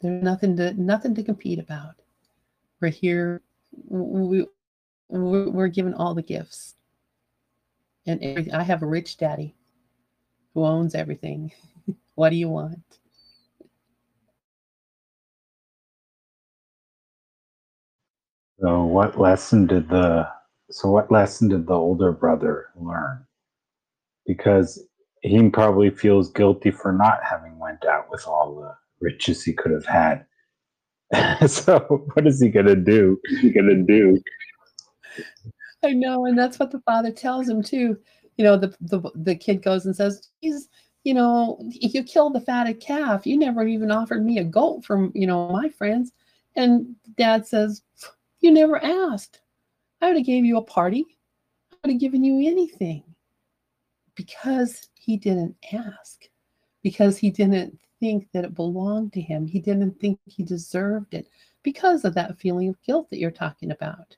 There's 0.00 0.22
nothing 0.22 0.56
to 0.56 0.72
nothing 0.74 1.14
to 1.14 1.22
compete 1.22 1.58
about. 1.58 1.96
We're 2.80 2.88
here. 2.88 3.42
We, 3.88 4.46
we're, 5.08 5.68
given 5.68 5.94
all 5.94 6.14
the 6.14 6.22
gifts. 6.22 6.76
And 8.06 8.50
I 8.52 8.62
have 8.62 8.82
a 8.82 8.86
rich 8.86 9.16
daddy 9.18 9.54
who 10.54 10.64
owns 10.64 10.94
everything. 10.94 11.52
what 12.14 12.30
do 12.30 12.36
you 12.36 12.48
want? 12.48 12.99
So 18.60 18.84
what 18.84 19.18
lesson 19.18 19.66
did 19.66 19.88
the 19.88 20.28
so 20.70 20.90
what 20.90 21.10
lesson 21.10 21.48
did 21.48 21.66
the 21.66 21.74
older 21.74 22.12
brother 22.12 22.68
learn? 22.76 23.24
Because 24.26 24.86
he 25.22 25.48
probably 25.48 25.90
feels 25.90 26.30
guilty 26.30 26.70
for 26.70 26.92
not 26.92 27.20
having 27.28 27.58
went 27.58 27.84
out 27.84 28.10
with 28.10 28.26
all 28.26 28.54
the 28.56 28.74
riches 29.00 29.42
he 29.42 29.52
could 29.52 29.72
have 29.72 29.86
had. 29.86 30.26
so 31.48 31.78
what 32.12 32.26
is 32.26 32.40
he 32.40 32.50
gonna 32.50 32.76
do? 32.76 33.18
What's 33.30 33.42
he 33.42 33.50
gonna 33.50 33.82
do? 33.82 34.20
I 35.82 35.92
know, 35.92 36.26
and 36.26 36.38
that's 36.38 36.58
what 36.58 36.70
the 36.70 36.80
father 36.80 37.10
tells 37.10 37.48
him 37.48 37.62
too. 37.62 37.96
You 38.36 38.44
know, 38.44 38.58
the 38.58 38.74
the 38.80 39.10
the 39.14 39.34
kid 39.34 39.62
goes 39.62 39.86
and 39.86 39.96
says, 39.96 40.28
"He's, 40.40 40.68
you 41.04 41.14
know, 41.14 41.58
you 41.70 42.04
killed 42.04 42.34
the 42.34 42.40
fatted 42.40 42.80
calf. 42.80 43.26
You 43.26 43.38
never 43.38 43.66
even 43.66 43.90
offered 43.90 44.24
me 44.24 44.38
a 44.38 44.44
goat 44.44 44.84
from, 44.84 45.12
you 45.14 45.26
know, 45.26 45.48
my 45.48 45.70
friends." 45.70 46.12
And 46.56 46.96
dad 47.16 47.46
says, 47.46 47.82
"You 48.40 48.50
never 48.50 48.82
asked. 48.82 49.40
I 50.00 50.08
would 50.08 50.16
have 50.16 50.26
gave 50.26 50.44
you 50.44 50.56
a 50.58 50.62
party. 50.62 51.04
I 51.72 51.76
would 51.82 51.92
have 51.92 52.00
given 52.00 52.24
you 52.24 52.50
anything." 52.50 53.04
Because 54.14 54.88
he 54.94 55.16
didn't 55.16 55.56
ask. 55.72 56.28
Because 56.82 57.18
he 57.18 57.30
didn't 57.30 57.78
think 58.00 58.28
that 58.32 58.44
it 58.44 58.54
belonged 58.54 59.12
to 59.14 59.20
him. 59.20 59.46
He 59.46 59.60
didn't 59.60 60.00
think 60.00 60.18
he 60.24 60.42
deserved 60.42 61.14
it 61.14 61.28
because 61.62 62.04
of 62.04 62.14
that 62.14 62.38
feeling 62.38 62.68
of 62.68 62.82
guilt 62.82 63.10
that 63.10 63.18
you're 63.18 63.30
talking 63.30 63.70
about 63.70 64.16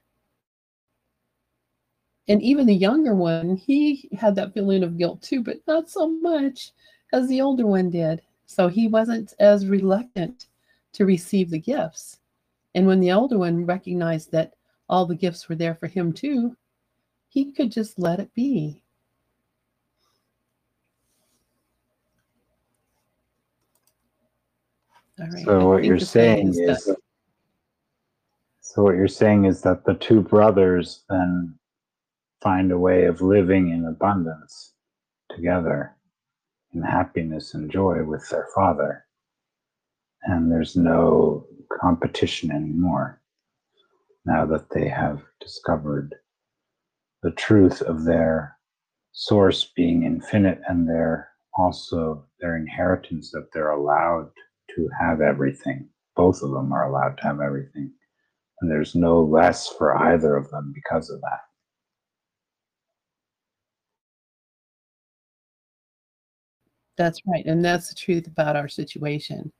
and 2.29 2.43
even 2.43 2.67
the 2.67 2.75
younger 2.75 3.15
one, 3.15 3.57
he 3.57 4.09
had 4.19 4.35
that 4.37 4.55
feeling 4.55 4.83
of 4.83 4.97
guilt 4.97 5.23
too, 5.23 5.43
but 5.43 5.59
not 5.67 5.91
so 5.91 6.09
much 6.09 6.71
as 7.13 7.29
the 7.29 7.41
older 7.41 7.67
one 7.67 7.91
did. 7.91 8.23
So 8.47 8.69
he 8.69 8.87
wasn't 8.87 9.35
as 9.39 9.67
reluctant 9.67 10.47
to 10.93 11.05
receive 11.05 11.51
the 11.51 11.59
gifts. 11.59 12.21
And 12.75 12.87
when 12.87 13.01
the 13.01 13.13
older 13.13 13.39
one 13.39 13.67
recognized 13.67 14.33
that 14.33 14.55
all 14.89 15.07
the 15.07 15.15
gifts 15.15 15.49
were 15.49 15.55
there 15.55 15.75
for 15.75 15.87
him 15.87 16.13
too, 16.13 16.57
he 17.29 17.53
could 17.53 17.71
just 17.71 17.99
let 17.99 18.21
it 18.21 18.33
be. 18.35 18.83
All 25.21 25.27
right. 25.27 25.45
So 25.45 25.69
what 25.69 25.85
you're 25.85 25.99
saying 25.99 26.49
is, 26.49 26.59
is 26.59 26.85
that, 26.85 26.97
so 28.61 28.83
what 28.83 28.97
you're 28.97 29.09
saying 29.09 29.45
is 29.45 29.61
that 29.63 29.85
the 29.85 29.95
two 29.95 30.23
brothers 30.23 31.05
then 31.09 31.59
find 32.41 32.73
a 32.73 32.79
way 32.79 33.05
of 33.05 33.21
living 33.21 33.71
in 33.71 33.85
abundance 33.87 34.73
together 35.31 35.95
in 36.75 36.83
happiness 36.83 37.55
and 37.55 37.71
joy 37.71 38.03
with 38.03 38.29
their 38.31 38.49
father. 38.55 39.05
And 40.25 40.51
there's 40.51 40.77
no 40.77 41.47
competition 41.81 42.51
anymore 42.51 43.21
now 44.25 44.47
that 44.47 44.69
they 44.71 44.89
have 44.89 45.23
discovered 45.41 46.15
the 47.23 47.33
truth 47.33 47.83
of 47.83 48.05
their 48.05 48.57
source 49.13 49.71
being 49.77 50.05
infinite 50.05 50.61
and 50.69 50.89
their 50.89 51.29
also 51.55 52.25
their 52.41 52.57
inheritance 52.57 53.31
that 53.31 53.49
they're 53.53 53.71
allowed 53.71 54.31
to 54.75 54.89
have 54.99 55.21
everything 55.21 55.89
both 56.17 56.43
of 56.43 56.51
them 56.51 56.73
are 56.73 56.89
allowed 56.89 57.17
to 57.17 57.23
have 57.23 57.41
everything 57.41 57.93
and 58.61 58.71
there's 58.71 58.95
no 58.95 59.23
less 59.23 59.69
for 59.69 59.97
either 59.97 60.37
of 60.37 60.49
them 60.51 60.73
because 60.75 61.11
of 61.11 61.21
that 61.21 61.41
That's 66.97 67.21
right. 67.27 67.45
And 67.47 67.65
that's 67.65 67.89
the 67.89 67.95
truth 67.95 68.27
about 68.27 68.57
our 68.57 68.69
situation. 68.69 69.53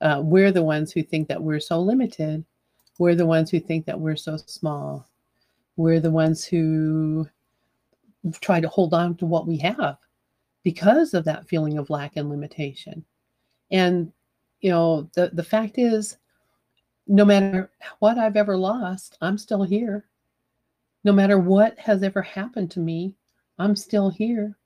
Uh, 0.00 0.20
we're 0.22 0.52
the 0.52 0.62
ones 0.62 0.92
who 0.92 1.02
think 1.02 1.28
that 1.28 1.42
we're 1.42 1.60
so 1.60 1.80
limited. 1.80 2.44
We're 2.98 3.14
the 3.14 3.26
ones 3.26 3.50
who 3.50 3.60
think 3.60 3.86
that 3.86 3.98
we're 3.98 4.16
so 4.16 4.36
small. 4.36 5.08
We're 5.76 6.00
the 6.00 6.10
ones 6.10 6.44
who 6.44 7.28
try 8.40 8.60
to 8.60 8.68
hold 8.68 8.94
on 8.94 9.16
to 9.16 9.26
what 9.26 9.46
we 9.46 9.58
have 9.58 9.98
because 10.62 11.14
of 11.14 11.24
that 11.24 11.48
feeling 11.48 11.78
of 11.78 11.90
lack 11.90 12.16
and 12.16 12.28
limitation. 12.28 13.04
And, 13.70 14.12
you 14.60 14.70
know, 14.70 15.08
the, 15.14 15.30
the 15.32 15.44
fact 15.44 15.78
is, 15.78 16.16
no 17.06 17.24
matter 17.24 17.70
what 18.00 18.18
I've 18.18 18.36
ever 18.36 18.56
lost, 18.56 19.16
I'm 19.20 19.38
still 19.38 19.62
here. 19.62 20.06
No 21.04 21.12
matter 21.12 21.38
what 21.38 21.78
has 21.78 22.02
ever 22.02 22.22
happened 22.22 22.70
to 22.72 22.80
me, 22.80 23.14
I'm 23.58 23.76
still 23.76 24.10
here 24.10 24.56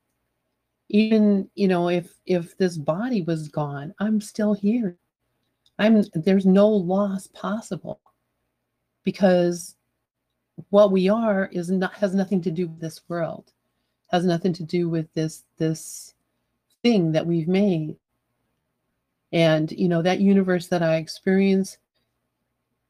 even 0.91 1.49
you 1.55 1.67
know 1.67 1.89
if 1.89 2.13
if 2.25 2.57
this 2.57 2.77
body 2.77 3.21
was 3.21 3.47
gone 3.47 3.93
i'm 3.99 4.19
still 4.19 4.53
here 4.53 4.97
i'm 5.81 6.03
there's 6.13 6.45
no 6.45 6.67
loss 6.67 7.27
possible 7.27 7.99
because 9.03 9.75
what 10.69 10.91
we 10.91 11.09
are 11.09 11.49
is 11.51 11.71
not 11.71 11.93
has 11.93 12.13
nothing 12.13 12.41
to 12.41 12.51
do 12.51 12.67
with 12.67 12.79
this 12.79 13.01
world 13.07 13.51
has 14.11 14.25
nothing 14.25 14.53
to 14.53 14.63
do 14.63 14.89
with 14.89 15.11
this 15.13 15.43
this 15.57 16.13
thing 16.83 17.11
that 17.11 17.25
we've 17.25 17.47
made 17.47 17.95
and 19.31 19.71
you 19.71 19.87
know 19.87 20.01
that 20.01 20.19
universe 20.19 20.67
that 20.67 20.83
i 20.83 20.95
experience 20.95 21.77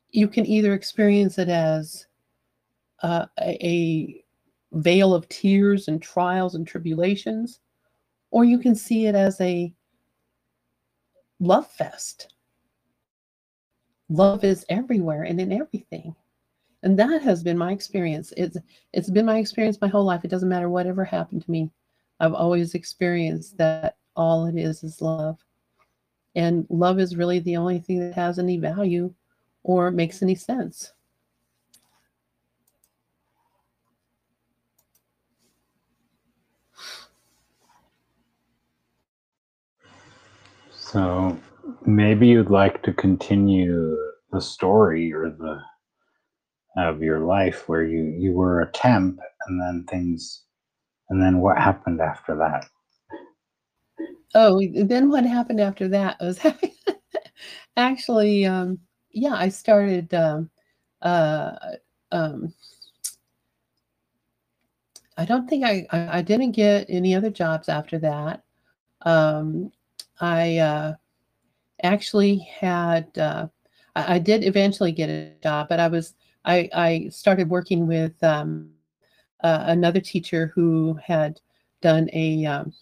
you 0.09 0.27
can 0.27 0.45
either 0.45 0.73
experience 0.73 1.37
it 1.37 1.47
as 1.47 2.07
uh, 3.01 3.25
a, 3.39 3.65
a 3.65 4.23
veil 4.73 5.13
of 5.13 5.27
tears 5.29 5.87
and 5.87 6.01
trials 6.01 6.55
and 6.55 6.67
tribulations 6.67 7.61
or 8.31 8.45
you 8.45 8.57
can 8.57 8.73
see 8.73 9.05
it 9.05 9.15
as 9.15 9.39
a 9.41 9.73
love 11.39 11.67
fest. 11.67 12.33
Love 14.11 14.43
is 14.43 14.65
everywhere 14.67 15.23
and 15.23 15.39
in 15.39 15.53
everything. 15.53 16.13
And 16.83 16.99
that 16.99 17.21
has 17.21 17.43
been 17.43 17.57
my 17.57 17.71
experience. 17.71 18.33
It's 18.35 18.57
it's 18.91 19.09
been 19.09 19.25
my 19.25 19.37
experience 19.37 19.79
my 19.79 19.87
whole 19.87 20.03
life. 20.03 20.25
It 20.25 20.27
doesn't 20.29 20.49
matter 20.49 20.69
whatever 20.69 21.05
happened 21.05 21.45
to 21.45 21.51
me. 21.51 21.71
I've 22.19 22.33
always 22.33 22.75
experienced 22.75 23.57
that 23.57 23.95
all 24.17 24.47
it 24.47 24.57
is 24.57 24.83
is 24.83 25.01
love. 25.01 25.37
And 26.35 26.67
love 26.69 26.99
is 26.99 27.15
really 27.15 27.39
the 27.39 27.55
only 27.55 27.79
thing 27.79 27.99
that 28.01 28.13
has 28.15 28.37
any 28.37 28.57
value 28.57 29.13
or 29.63 29.91
makes 29.91 30.21
any 30.21 30.35
sense. 30.35 30.91
So 40.71 41.39
maybe 41.85 42.27
you'd 42.27 42.49
like 42.49 42.83
to 42.83 42.93
continue 42.93 43.97
the 44.31 44.41
story 44.41 45.11
or 45.13 45.29
the 45.29 45.59
of 46.77 47.01
your 47.01 47.19
life 47.19 47.67
where 47.67 47.83
you 47.83 48.15
you 48.17 48.31
were 48.31 48.61
a 48.61 48.71
temp 48.71 49.19
and 49.47 49.61
then 49.61 49.85
things 49.89 50.43
and 51.09 51.21
then 51.21 51.39
what 51.39 51.57
happened 51.57 51.99
after 51.99 52.35
that? 52.37 52.65
Oh 54.33 54.61
then 54.73 55.09
what 55.09 55.25
happened 55.25 55.59
after 55.59 55.87
that? 55.89 56.17
Was 56.21 56.39
actually 57.77 58.45
um 58.45 58.79
yeah 59.11 59.33
i 59.33 59.49
started 59.49 60.13
um 60.13 60.49
uh 61.01 61.55
um 62.11 62.53
i 65.17 65.25
don't 65.25 65.49
think 65.49 65.65
I, 65.65 65.85
I 65.91 66.19
i 66.19 66.21
didn't 66.21 66.51
get 66.51 66.85
any 66.89 67.15
other 67.15 67.29
jobs 67.29 67.69
after 67.69 67.97
that. 67.99 68.43
Um 69.01 69.71
I 70.19 70.57
uh, 70.57 70.93
actually 71.83 72.39
had, 72.59 73.17
uh, 73.17 73.47
I, 73.95 74.15
I, 74.15 74.19
did 74.19 74.43
eventually 74.43 74.91
get 74.91 75.09
a 75.09 75.33
job, 75.41 75.69
but 75.69 75.79
I 75.79 75.87
was, 75.87 76.15
I, 76.45 76.69
I 76.73 77.09
started 77.09 77.49
working 77.49 77.87
with 77.87 78.21
um, 78.23 78.71
uh, 79.43 79.65
another 79.67 79.99
teacher 79.99 80.51
who 80.55 80.99
had 81.03 81.39
done 81.81 82.09
a, 82.13 82.45
um, 82.45 82.73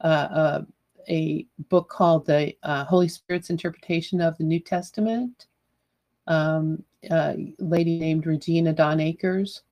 uh, 0.00 0.62
a 1.08 1.46
book 1.68 1.88
called 1.88 2.26
the 2.26 2.54
uh, 2.62 2.84
Holy 2.84 3.08
Spirit's 3.08 3.50
Interpretation 3.50 4.20
of 4.20 4.36
the 4.38 4.44
New 4.44 4.60
Testament. 4.60 5.46
Um, 6.26 6.82
a 7.10 7.54
lady 7.58 7.98
named 7.98 8.26
Regina 8.26 8.72
Dawn 8.72 9.00
Akers, 9.00 9.62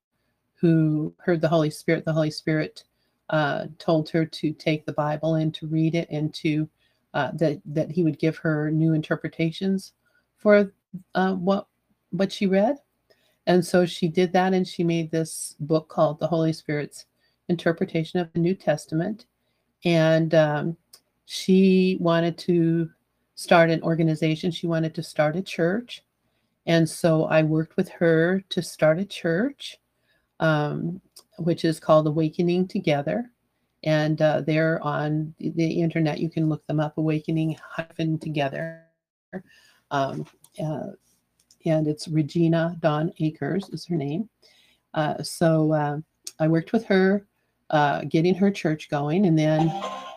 who 0.54 1.12
heard 1.18 1.40
the 1.40 1.48
Holy 1.48 1.70
Spirit. 1.70 2.04
The 2.04 2.12
Holy 2.12 2.30
Spirit 2.30 2.84
uh, 3.30 3.66
told 3.78 4.08
her 4.10 4.24
to 4.24 4.52
take 4.52 4.86
the 4.86 4.92
Bible 4.92 5.34
and 5.34 5.52
to 5.54 5.66
read 5.66 5.94
it 5.94 6.08
and 6.10 6.32
to 6.34 6.68
uh, 7.14 7.30
that 7.34 7.60
that 7.64 7.90
he 7.90 8.02
would 8.02 8.18
give 8.18 8.36
her 8.36 8.70
new 8.70 8.92
interpretations 8.92 9.92
for 10.36 10.72
uh, 11.14 11.34
what 11.34 11.68
what 12.10 12.30
she 12.30 12.46
read, 12.46 12.76
and 13.46 13.64
so 13.64 13.86
she 13.86 14.08
did 14.08 14.32
that, 14.32 14.52
and 14.52 14.66
she 14.66 14.84
made 14.84 15.10
this 15.10 15.56
book 15.60 15.88
called 15.88 16.18
The 16.18 16.26
Holy 16.26 16.52
Spirit's 16.52 17.06
Interpretation 17.48 18.20
of 18.20 18.32
the 18.32 18.40
New 18.40 18.54
Testament, 18.54 19.26
and 19.84 20.34
um, 20.34 20.76
she 21.24 21.96
wanted 22.00 22.36
to 22.38 22.90
start 23.36 23.70
an 23.70 23.82
organization. 23.82 24.50
She 24.50 24.66
wanted 24.66 24.94
to 24.96 25.02
start 25.02 25.36
a 25.36 25.42
church, 25.42 26.04
and 26.66 26.88
so 26.88 27.24
I 27.24 27.42
worked 27.42 27.76
with 27.76 27.88
her 27.90 28.42
to 28.48 28.60
start 28.60 28.98
a 28.98 29.04
church, 29.04 29.78
um, 30.40 31.00
which 31.38 31.64
is 31.64 31.78
called 31.78 32.06
Awakening 32.06 32.68
Together 32.68 33.30
and 33.84 34.20
uh, 34.22 34.40
they're 34.40 34.82
on 34.82 35.34
the 35.38 35.80
internet. 35.80 36.18
You 36.18 36.30
can 36.30 36.48
look 36.48 36.66
them 36.66 36.80
up, 36.80 36.98
Awakening 36.98 37.56
hyphen 37.62 38.18
Together, 38.18 38.82
um, 39.90 40.26
uh, 40.62 40.88
and 41.66 41.86
it's 41.86 42.08
Regina 42.08 42.76
Dawn 42.80 43.12
Akers 43.20 43.68
is 43.70 43.86
her 43.86 43.96
name. 43.96 44.28
Uh, 44.94 45.22
so 45.22 45.72
uh, 45.72 45.98
I 46.38 46.48
worked 46.48 46.72
with 46.72 46.84
her, 46.86 47.26
uh, 47.70 48.02
getting 48.04 48.34
her 48.34 48.50
church 48.50 48.88
going, 48.88 49.26
and 49.26 49.38
then 49.38 49.72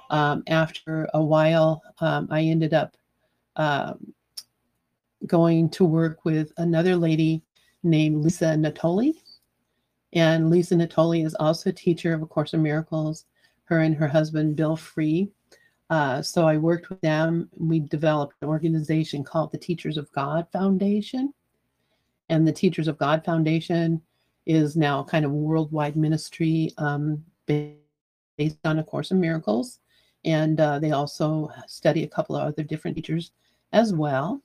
um, 0.09 0.43
after 0.47 1.09
a 1.13 1.21
while, 1.21 1.81
um, 1.99 2.27
I 2.31 2.41
ended 2.43 2.73
up 2.73 2.95
um, 3.57 4.13
going 5.25 5.69
to 5.71 5.83
work 5.83 6.23
with 6.23 6.51
another 6.57 6.95
lady 6.95 7.41
named 7.83 8.23
Lisa 8.23 8.55
Natoli. 8.55 9.13
And 10.13 10.49
Lisa 10.49 10.75
Natoli 10.75 11.25
is 11.25 11.35
also 11.35 11.69
a 11.69 11.73
teacher 11.73 12.13
of 12.13 12.21
A 12.21 12.25
Course 12.25 12.53
in 12.53 12.63
Miracles 12.63 13.25
her 13.67 13.79
and 13.79 13.95
her 13.95 14.07
husband, 14.07 14.55
Bill 14.55 14.75
Free. 14.75 15.29
Uh, 15.89 16.21
so 16.21 16.47
I 16.47 16.57
worked 16.57 16.89
with 16.89 16.99
them. 17.01 17.49
We 17.55 17.79
developed 17.79 18.35
an 18.41 18.49
organization 18.49 19.23
called 19.23 19.51
the 19.51 19.57
Teachers 19.57 19.97
of 19.97 20.11
God 20.11 20.47
Foundation. 20.51 21.33
And 22.29 22.45
the 22.45 22.51
Teachers 22.51 22.87
of 22.87 22.97
God 22.97 23.23
Foundation 23.23 24.01
is 24.45 24.75
now 24.75 25.03
kind 25.03 25.25
of 25.25 25.31
worldwide 25.31 25.95
ministry 25.95 26.71
um, 26.77 27.23
based 27.45 28.57
on 28.65 28.79
A 28.79 28.83
Course 28.83 29.11
in 29.11 29.19
Miracles. 29.19 29.79
And 30.25 30.59
uh, 30.59 30.79
they 30.79 30.91
also 30.91 31.49
study 31.67 32.03
a 32.03 32.07
couple 32.07 32.35
of 32.35 32.47
other 32.47 32.63
different 32.63 32.97
teachers 32.97 33.31
as 33.71 33.93
well. 33.93 34.41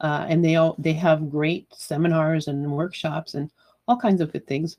Uh, 0.00 0.26
and 0.28 0.44
they 0.44 0.56
all 0.56 0.76
they 0.78 0.92
have 0.92 1.30
great 1.30 1.66
seminars 1.74 2.48
and 2.48 2.70
workshops 2.70 3.34
and 3.34 3.50
all 3.88 3.96
kinds 3.96 4.20
of 4.20 4.32
good 4.32 4.46
things. 4.46 4.76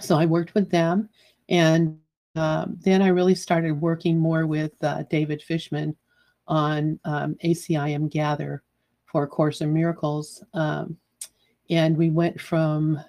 So 0.00 0.18
I 0.18 0.26
worked 0.26 0.54
with 0.54 0.68
them, 0.68 1.08
and 1.48 1.98
um, 2.36 2.76
then 2.82 3.02
I 3.02 3.08
really 3.08 3.34
started 3.34 3.80
working 3.80 4.18
more 4.18 4.46
with 4.46 4.72
uh, 4.82 5.04
David 5.10 5.42
Fishman 5.42 5.96
on 6.46 7.00
um, 7.04 7.36
ACIM 7.44 8.10
Gather 8.10 8.62
for 9.06 9.24
A 9.24 9.26
Course 9.26 9.60
in 9.60 9.72
Miracles. 9.72 10.44
Um, 10.54 10.96
and 11.70 11.96
we 11.96 12.10
went 12.10 12.40
from 12.40 13.00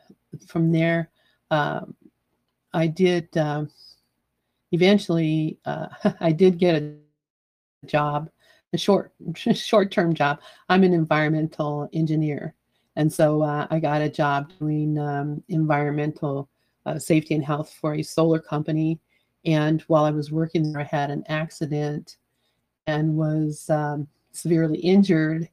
from 0.47 0.71
there. 0.71 1.09
Um, 1.51 1.95
I 2.73 2.88
did 2.88 3.36
um, 3.38 3.69
eventually. 4.71 5.59
Uh, 5.65 5.88
I 6.19 6.32
did 6.32 6.57
get 6.57 6.82
a 6.82 6.95
job, 7.86 8.30
a 8.73 8.78
short 8.78 9.13
short 9.53 9.91
term 9.91 10.13
job. 10.13 10.39
I'm 10.69 10.84
an 10.84 10.93
environmental 10.93 11.89
engineer, 11.93 12.55
and 12.95 13.11
so 13.11 13.43
uh, 13.43 13.67
I 13.69 13.80
got 13.80 14.01
a 14.01 14.09
job 14.09 14.51
doing 14.59 14.97
environmental 15.49 16.49
uh, 16.86 16.97
safety 16.97 17.36
and 17.36 17.43
health 17.43 17.78
for 17.80 17.95
a 17.95 18.01
solar 18.01 18.39
company 18.39 18.99
and 19.48 19.82
while 19.84 20.04
I 20.04 20.12
was 20.12 20.32
working 20.32 20.72
there, 20.72 20.82
I 20.82 20.84
had 20.84 21.10
an 21.10 21.24
accident 21.30 22.18
and 22.86 23.16
was 23.16 23.70
um, 23.70 24.08
severely 24.34 24.78
injured. 24.80 25.50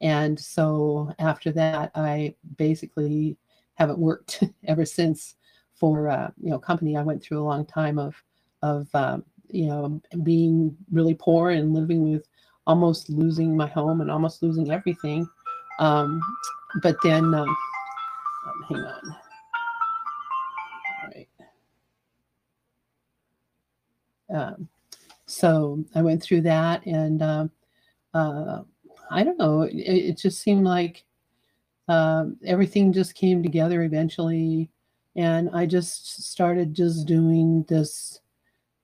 And 0.00 0.40
so 0.40 1.14
after 1.18 1.52
that, 1.52 1.90
I 1.94 2.34
basically 2.56 3.36
haven't 3.74 3.98
worked 3.98 4.42
ever 4.64 4.86
since 4.86 5.36
for 5.74 6.08
uh, 6.08 6.30
you 6.40 6.50
know 6.50 6.58
company. 6.58 6.96
I 6.96 7.02
went 7.02 7.22
through 7.22 7.40
a 7.40 7.44
long 7.44 7.66
time 7.66 7.98
of 7.98 8.14
of 8.62 8.88
um, 8.94 9.24
you 9.48 9.66
know 9.66 10.00
being 10.22 10.74
really 10.90 11.14
poor 11.14 11.50
and 11.50 11.74
living 11.74 12.10
with 12.10 12.26
almost 12.66 13.10
losing 13.10 13.54
my 13.56 13.66
home 13.66 14.00
and 14.00 14.10
almost 14.10 14.42
losing 14.42 14.70
everything. 14.70 15.28
Um, 15.78 16.22
but 16.82 16.96
then, 17.02 17.34
um, 17.34 17.56
hang 18.68 18.78
on. 18.78 19.16
Um, 24.34 24.68
so 25.26 25.84
I 25.94 26.02
went 26.02 26.22
through 26.22 26.42
that, 26.42 26.84
and 26.86 27.22
uh, 27.22 27.46
uh, 28.12 28.62
I 29.10 29.22
don't 29.22 29.38
know. 29.38 29.62
It, 29.62 29.76
it 29.76 30.18
just 30.18 30.42
seemed 30.42 30.64
like 30.64 31.04
uh, 31.88 32.26
everything 32.44 32.92
just 32.92 33.14
came 33.14 33.42
together 33.42 33.82
eventually, 33.82 34.70
and 35.16 35.48
I 35.54 35.66
just 35.66 36.24
started 36.24 36.74
just 36.74 37.06
doing 37.06 37.64
this 37.68 38.20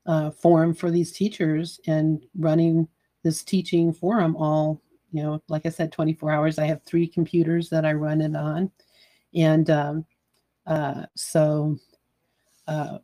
uh, 0.06 0.30
forum 0.30 0.74
for 0.74 0.90
these 0.90 1.12
teachers 1.12 1.80
and 1.86 2.24
running 2.38 2.88
this 3.22 3.42
teaching 3.42 3.92
forum 3.92 4.34
all 4.36 4.80
you 5.12 5.22
know 5.22 5.42
like 5.48 5.66
i 5.66 5.68
said 5.68 5.92
24 5.92 6.30
hours 6.32 6.58
i 6.58 6.64
have 6.64 6.82
three 6.82 7.06
computers 7.06 7.68
that 7.68 7.84
i 7.84 7.92
run 7.92 8.20
it 8.20 8.34
on 8.34 8.70
and 9.34 9.70
um, 9.70 10.04
uh, 10.66 11.04
so 11.14 11.76
uh, 12.66 12.98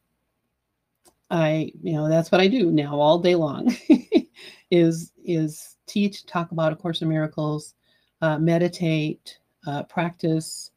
i 1.30 1.70
you 1.82 1.92
know 1.94 2.08
that's 2.08 2.30
what 2.30 2.40
i 2.40 2.46
do 2.46 2.70
now 2.70 2.98
all 2.98 3.18
day 3.18 3.34
long 3.34 3.74
is 4.70 5.12
is 5.24 5.76
teach 5.86 6.24
talk 6.26 6.52
about 6.52 6.72
a 6.72 6.76
course 6.76 7.02
of 7.02 7.08
miracles 7.08 7.74
uh, 8.22 8.38
meditate 8.38 9.38
uh, 9.66 9.82
practice. 9.84 10.70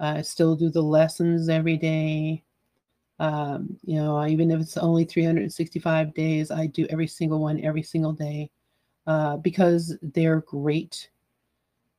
I 0.00 0.22
still 0.22 0.56
do 0.56 0.70
the 0.70 0.82
lessons 0.82 1.48
every 1.48 1.76
day. 1.76 2.42
Um, 3.18 3.76
you 3.84 3.96
know 3.96 4.26
even 4.26 4.50
if 4.50 4.60
it's 4.60 4.78
only 4.78 5.04
365 5.04 6.14
days 6.14 6.50
i 6.50 6.66
do 6.66 6.86
every 6.88 7.06
single 7.06 7.38
one 7.38 7.60
every 7.62 7.82
single 7.82 8.14
day 8.14 8.50
uh, 9.06 9.36
because 9.36 9.94
they're 10.00 10.40
great 10.40 11.10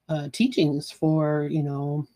uh, 0.10 0.30
teachings 0.32 0.90
for 0.90 1.48
you 1.52 1.62
know 1.62 2.08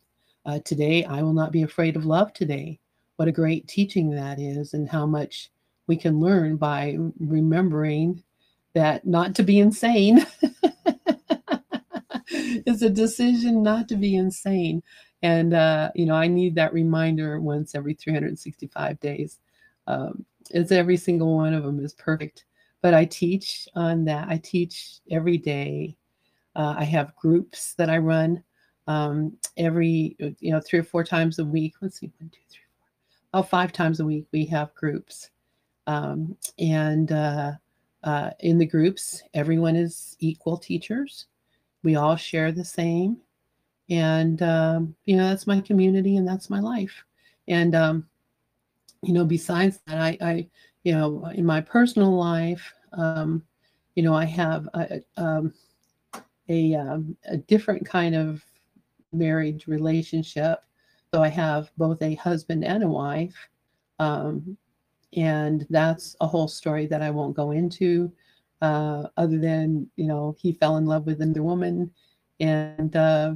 uh, 0.47 0.57
today 0.65 1.03
i 1.05 1.21
will 1.21 1.33
not 1.33 1.51
be 1.51 1.61
afraid 1.61 1.95
of 1.95 2.07
love 2.07 2.33
today. 2.33 2.79
What 3.17 3.27
a 3.27 3.31
great 3.31 3.67
teaching 3.67 4.09
that 4.09 4.39
is 4.39 4.73
and 4.73 4.89
how 4.89 5.05
much 5.05 5.51
we 5.88 5.95
can 5.95 6.19
learn 6.19 6.57
by 6.57 6.97
remembering 7.19 8.23
that 8.73 9.05
not 9.05 9.36
to 9.36 9.43
be 9.43 9.59
insane 9.59 10.25
is 12.29 12.81
a 12.81 12.89
decision 12.89 13.63
not 13.63 13.88
to 13.88 13.95
be 13.95 14.15
insane 14.15 14.81
and 15.21 15.53
uh, 15.53 15.89
you 15.95 16.05
know 16.05 16.15
i 16.15 16.27
need 16.27 16.55
that 16.55 16.73
reminder 16.73 17.39
once 17.39 17.75
every 17.75 17.93
365 17.93 18.99
days 18.99 19.39
um, 19.88 20.25
it's 20.51 20.71
every 20.71 20.97
single 20.97 21.36
one 21.36 21.53
of 21.53 21.63
them 21.63 21.79
is 21.83 21.93
perfect 21.93 22.45
but 22.86 22.93
I 22.93 23.05
teach 23.05 23.67
on 23.73 24.05
that. 24.05 24.27
I 24.29 24.38
teach 24.38 24.99
every 25.09 25.39
day. 25.39 25.97
Uh, 26.55 26.75
I 26.77 26.83
have 26.83 27.15
groups 27.15 27.73
that 27.79 27.89
I 27.89 27.97
run 27.97 28.43
um, 28.86 29.36
every, 29.57 30.15
you 30.19 30.51
know, 30.51 30.59
three 30.59 30.77
or 30.77 30.83
four 30.83 31.03
times 31.03 31.39
a 31.39 31.45
week. 31.45 31.73
Let's 31.81 31.97
see, 31.99 32.11
one, 32.19 32.29
two, 32.29 32.41
three, 32.47 32.61
four. 32.79 33.39
Oh, 33.39 33.41
five 33.41 33.71
times 33.73 34.01
a 34.01 34.05
week 34.05 34.27
we 34.31 34.45
have 34.45 34.71
groups. 34.75 35.31
Um, 35.88 36.38
and 36.59 37.11
uh, 37.11 37.53
uh, 38.03 38.31
in 38.39 38.57
the 38.57 38.65
groups, 38.65 39.23
everyone 39.33 39.75
is 39.75 40.15
equal 40.19 40.57
teachers. 40.57 41.25
We 41.83 41.95
all 41.95 42.15
share 42.15 42.51
the 42.51 42.65
same. 42.65 43.17
And, 43.89 44.41
um, 44.41 44.95
you 45.05 45.15
know, 45.15 45.27
that's 45.27 45.47
my 45.47 45.61
community 45.61 46.17
and 46.17 46.27
that's 46.27 46.49
my 46.49 46.59
life. 46.59 47.03
And, 47.47 47.75
um, 47.75 48.07
you 49.03 49.13
know, 49.13 49.25
besides 49.25 49.79
that, 49.86 49.99
I, 49.99 50.17
I 50.21 50.47
you 50.83 50.93
know, 50.93 51.25
in 51.33 51.45
my 51.45 51.61
personal 51.61 52.15
life, 52.15 52.73
um, 52.93 53.43
you 53.95 54.03
know, 54.03 54.13
I 54.13 54.25
have 54.25 54.67
a, 54.73 55.01
um, 55.17 55.53
a, 56.49 56.75
um, 56.75 57.15
a 57.25 57.38
different 57.38 57.86
kind 57.86 58.15
of 58.15 58.43
marriage 59.11 59.67
relationship. 59.67 60.59
So 61.13 61.23
I 61.23 61.29
have 61.29 61.71
both 61.77 62.01
a 62.01 62.15
husband 62.15 62.63
and 62.63 62.83
a 62.83 62.88
wife. 62.88 63.49
Um, 63.99 64.57
and 65.16 65.66
that's 65.70 66.16
a 66.22 66.28
whole 66.28 66.47
story 66.47 66.88
that 66.88 67.01
I 67.01 67.10
won't 67.12 67.36
go 67.36 67.51
into, 67.51 68.12
uh, 68.62 69.08
other 69.18 69.38
than, 69.38 69.88
you 69.95 70.08
know, 70.08 70.36
he 70.39 70.53
fell 70.53 70.78
in 70.78 70.86
love 70.86 71.06
with 71.06 71.22
another 71.22 71.43
woman. 71.43 71.91
And 72.39 72.95
uh, 72.95 73.36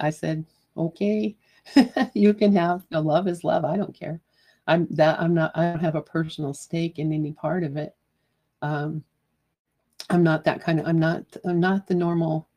I 0.00 0.10
said, 0.10 0.44
okay, 0.76 1.36
you 2.14 2.34
can 2.34 2.54
have, 2.56 2.80
you 2.90 2.96
know, 2.96 3.00
love 3.02 3.28
is 3.28 3.44
love. 3.44 3.64
I 3.64 3.76
don't 3.76 3.94
care. 3.94 4.20
I'm 4.66 4.86
that 4.90 5.20
I'm 5.20 5.34
not 5.34 5.52
I 5.54 5.64
don't 5.70 5.80
have 5.80 5.94
a 5.96 6.02
personal 6.02 6.52
stake 6.54 6.98
in 6.98 7.12
any 7.12 7.32
part 7.32 7.64
of 7.64 7.76
it. 7.76 7.96
Um, 8.62 9.02
I'm 10.10 10.22
not 10.22 10.44
that 10.44 10.62
kind 10.62 10.80
of 10.80 10.86
I'm 10.86 10.98
not 10.98 11.24
I'm 11.44 11.60
not 11.60 11.86
the 11.86 11.94
normal 11.94 12.48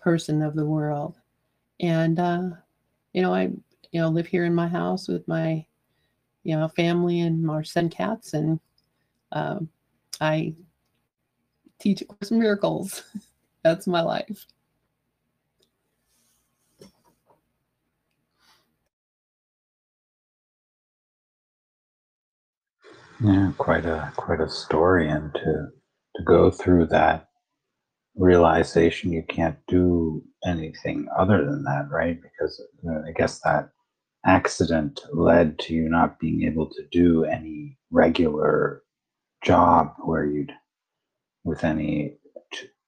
person 0.00 0.42
of 0.42 0.54
the 0.54 0.66
world. 0.66 1.20
And 1.80 2.18
uh, 2.18 2.50
you 3.12 3.22
know, 3.22 3.34
I 3.34 3.50
you 3.92 4.00
know 4.00 4.08
live 4.08 4.26
here 4.26 4.44
in 4.44 4.54
my 4.54 4.68
house 4.68 5.08
with 5.08 5.26
my 5.28 5.64
you 6.44 6.56
know 6.56 6.68
family 6.68 7.20
and 7.20 7.48
our 7.50 7.64
son 7.64 7.88
cats 7.88 8.34
and 8.34 8.60
um, 9.32 9.68
I 10.20 10.54
teach 11.78 12.02
Course 12.06 12.30
Miracles. 12.30 13.02
That's 13.62 13.86
my 13.86 14.02
life. 14.02 14.46
Yeah, 23.22 23.52
quite 23.56 23.86
a 23.86 24.12
quite 24.16 24.40
a 24.40 24.48
story, 24.48 25.08
and 25.08 25.32
to 25.34 25.68
to 26.16 26.22
go 26.24 26.50
through 26.50 26.86
that 26.86 27.28
realization 28.16 29.12
you 29.12 29.22
can't 29.28 29.56
do 29.68 30.22
anything 30.44 31.06
other 31.16 31.44
than 31.44 31.62
that, 31.64 31.86
right? 31.90 32.18
Because 32.20 32.60
uh, 32.88 33.08
I 33.08 33.12
guess 33.12 33.40
that 33.40 33.70
accident 34.24 35.00
led 35.12 35.58
to 35.58 35.74
you 35.74 35.88
not 35.88 36.18
being 36.20 36.42
able 36.42 36.68
to 36.68 36.82
do 36.92 37.24
any 37.24 37.78
regular 37.90 38.82
job 39.44 39.94
where 40.04 40.24
you'd 40.24 40.52
with 41.44 41.64
any 41.64 42.16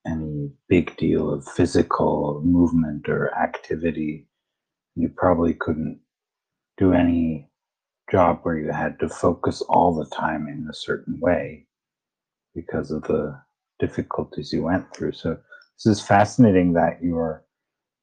any 0.06 0.52
big 0.68 0.96
deal 0.96 1.32
of 1.32 1.44
physical 1.44 2.40
movement 2.44 3.08
or 3.08 3.34
activity 3.34 4.28
you 4.94 5.08
probably 5.08 5.54
couldn't 5.54 6.00
do 6.76 6.92
any 6.92 7.48
job 8.10 8.40
where 8.42 8.58
you 8.58 8.70
had 8.70 8.98
to 9.00 9.08
focus 9.08 9.62
all 9.62 9.94
the 9.94 10.06
time 10.14 10.46
in 10.48 10.68
a 10.70 10.74
certain 10.74 11.18
way 11.20 11.66
because 12.54 12.90
of 12.90 13.02
the 13.04 13.36
difficulties 13.80 14.52
you 14.52 14.62
went 14.62 14.92
through. 14.94 15.12
So 15.12 15.36
this 15.76 15.98
is 15.98 16.06
fascinating 16.06 16.74
that 16.74 17.02
your 17.02 17.44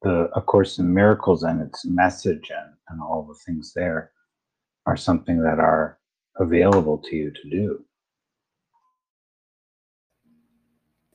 the 0.01 0.29
A 0.35 0.41
Course 0.41 0.79
in 0.79 0.93
Miracles 0.93 1.43
and 1.43 1.61
its 1.61 1.85
message 1.85 2.51
and, 2.55 2.73
and 2.89 3.01
all 3.01 3.23
the 3.23 3.39
things 3.45 3.73
there 3.73 4.11
are 4.85 4.97
something 4.97 5.41
that 5.41 5.59
are 5.59 5.99
available 6.37 6.97
to 6.97 7.15
you 7.15 7.31
to 7.31 7.49
do. 7.49 7.85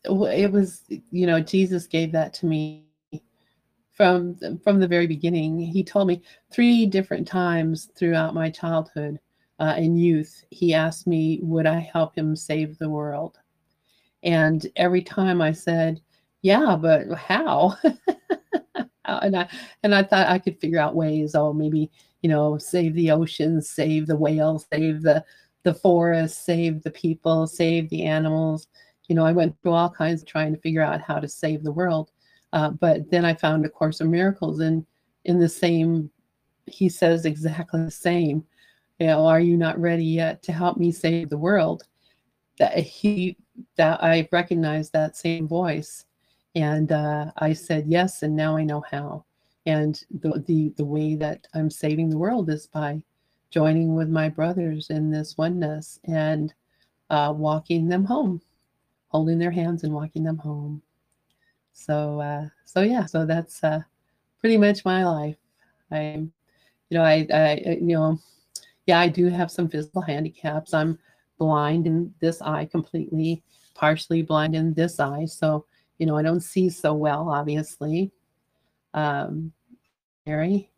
Well, 0.09 0.31
It 0.33 0.49
was, 0.53 0.83
you 1.11 1.27
know, 1.27 1.41
Jesus 1.41 1.87
gave 1.87 2.13
that 2.13 2.33
to 2.35 2.47
me 2.47 2.85
from 3.93 4.37
from 4.63 4.79
the 4.79 4.87
very 4.87 5.07
beginning. 5.07 5.59
He 5.59 5.83
told 5.83 6.07
me 6.07 6.23
three 6.53 6.87
different 6.87 7.27
times 7.27 7.91
throughout 7.97 8.35
my 8.35 8.51
childhood 8.51 9.19
uh, 9.59 9.75
and 9.77 10.01
youth. 10.01 10.45
He 10.51 10.75
asked 10.75 11.07
me, 11.07 11.41
would 11.43 11.67
I 11.67 11.81
help 11.81 12.17
him 12.17 12.37
save 12.37 12.79
the 12.79 12.91
world? 12.91 13.39
And 14.23 14.67
every 14.77 15.03
time 15.03 15.41
I 15.41 15.53
said, 15.53 16.01
"Yeah, 16.43 16.77
but 16.81 17.13
how?" 17.15 17.77
and 19.07 19.37
I 19.37 19.49
and 19.83 19.95
I 19.95 20.03
thought 20.03 20.29
I 20.29 20.39
could 20.39 20.61
figure 20.61 20.81
out 20.81 20.95
ways. 20.95 21.35
Oh, 21.35 21.53
maybe 21.53 21.91
you 22.23 22.29
know, 22.29 22.59
save 22.59 22.95
the 22.95 23.11
oceans, 23.11 23.71
save 23.71 24.07
the 24.07 24.17
whales, 24.17 24.67
save 24.73 25.03
the 25.03 25.25
the 25.63 25.75
forest, 25.75 26.45
save 26.45 26.83
the 26.83 26.91
people, 26.93 27.47
save 27.47 27.89
the 27.91 28.05
animals. 28.05 28.69
You 29.09 29.17
know, 29.17 29.27
I 29.27 29.33
went 29.33 29.57
through 29.63 29.73
all 29.73 29.91
kinds 29.91 30.23
of 30.23 30.29
trying 30.29 30.55
to 30.55 30.61
figure 30.61 30.83
out 30.83 31.01
how 31.01 31.19
to 31.19 31.29
save 31.29 31.63
the 31.63 31.73
world. 31.73 32.11
Uh, 32.53 32.71
but 32.71 33.11
then 33.11 33.25
I 33.25 33.35
found 33.35 33.67
A 33.67 33.69
Course 33.69 34.01
of 34.01 34.09
Miracles, 34.09 34.61
and 34.61 34.87
in 35.25 35.39
the 35.39 35.49
same, 35.49 36.11
he 36.67 36.89
says 36.89 37.27
exactly 37.27 37.85
the 37.85 37.91
same. 37.91 38.45
You 38.99 39.09
know, 39.09 39.27
are 39.27 39.41
you 39.41 39.57
not 39.57 39.79
ready 39.79 40.05
yet 40.05 40.43
to 40.45 40.53
help 40.53 40.79
me 40.79 40.91
save 40.93 41.29
the 41.29 41.39
world? 41.39 41.85
That 42.59 42.79
he, 42.79 43.37
that 43.77 44.03
I 44.03 44.29
recognized 44.33 44.93
that 44.95 45.17
same 45.17 45.47
voice, 45.47 46.06
and 46.57 46.91
uh, 46.91 47.31
I 47.37 47.53
said 47.53 47.85
yes, 47.87 48.23
and 48.23 48.35
now 48.35 48.57
I 48.57 48.65
know 48.65 48.83
how. 48.91 49.25
And 49.67 50.03
the, 50.23 50.43
the 50.47 50.73
the 50.77 50.85
way 50.85 51.15
that 51.17 51.47
I'm 51.55 51.71
saving 51.71 52.09
the 52.09 52.19
world 52.19 52.49
is 52.49 52.67
by 52.67 53.03
joining 53.51 53.95
with 53.95 54.09
my 54.09 54.29
brothers 54.29 54.91
in 54.91 55.11
this 55.11 55.37
oneness 55.37 56.01
and 56.05 56.53
uh, 57.11 57.33
walking 57.37 57.89
them 57.89 58.05
home, 58.05 58.41
holding 59.09 59.39
their 59.39 59.51
hands 59.51 59.85
and 59.85 59.93
walking 59.93 60.25
them 60.25 60.39
home. 60.39 60.83
So 61.75 62.21
uh, 62.21 62.49
so 62.65 62.81
yeah, 62.81 63.05
so 63.05 63.27
that's 63.27 63.63
uh, 63.63 63.81
pretty 64.41 64.57
much 64.57 64.85
my 64.85 65.05
life. 65.05 65.37
I, 65.91 66.27
you 66.89 66.99
know, 66.99 67.03
I, 67.03 67.27
I 67.33 67.79
you 67.81 67.97
know, 67.97 68.19
yeah, 68.87 69.01
I 69.01 69.09
do 69.09 69.27
have 69.27 69.51
some 69.51 69.69
physical 69.69 70.01
handicaps. 70.01 70.73
I'm 70.73 70.99
blind 71.39 71.87
in 71.87 72.15
this 72.21 72.41
eye 72.41 72.65
completely, 72.65 73.43
partially 73.75 74.23
blind 74.23 74.57
in 74.57 74.73
this 74.73 74.99
eye. 75.01 75.27
So 75.27 75.67
you 75.99 76.07
know, 76.07 76.17
I 76.17 76.23
don't 76.23 76.41
see 76.41 76.69
so 76.69 76.95
well, 76.95 77.29
obviously. 77.31 78.13
Um, 78.95 79.53
Mary, 80.27 80.71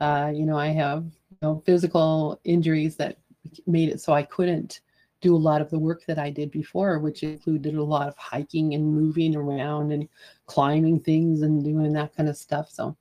uh, 0.00 0.30
you 0.34 0.46
know, 0.46 0.58
I 0.58 0.68
have 0.68 1.04
you 1.04 1.38
know, 1.42 1.62
physical 1.64 2.40
injuries 2.44 2.96
that 2.96 3.18
made 3.66 3.88
it 3.88 4.00
so 4.00 4.12
I 4.12 4.22
couldn't 4.22 4.80
do 5.20 5.34
a 5.34 5.38
lot 5.38 5.60
of 5.60 5.70
the 5.70 5.78
work 5.78 6.04
that 6.06 6.18
I 6.18 6.30
did 6.30 6.50
before, 6.50 6.98
which 6.98 7.22
included 7.22 7.74
a 7.74 7.82
lot 7.82 8.08
of 8.08 8.16
hiking 8.16 8.74
and 8.74 8.94
moving 8.94 9.36
around 9.36 9.92
and 9.92 10.08
climbing 10.46 11.00
things 11.00 11.42
and 11.42 11.62
doing 11.62 11.92
that 11.92 12.16
kind 12.16 12.28
of 12.28 12.36
stuff. 12.36 12.70
So, 12.70 12.96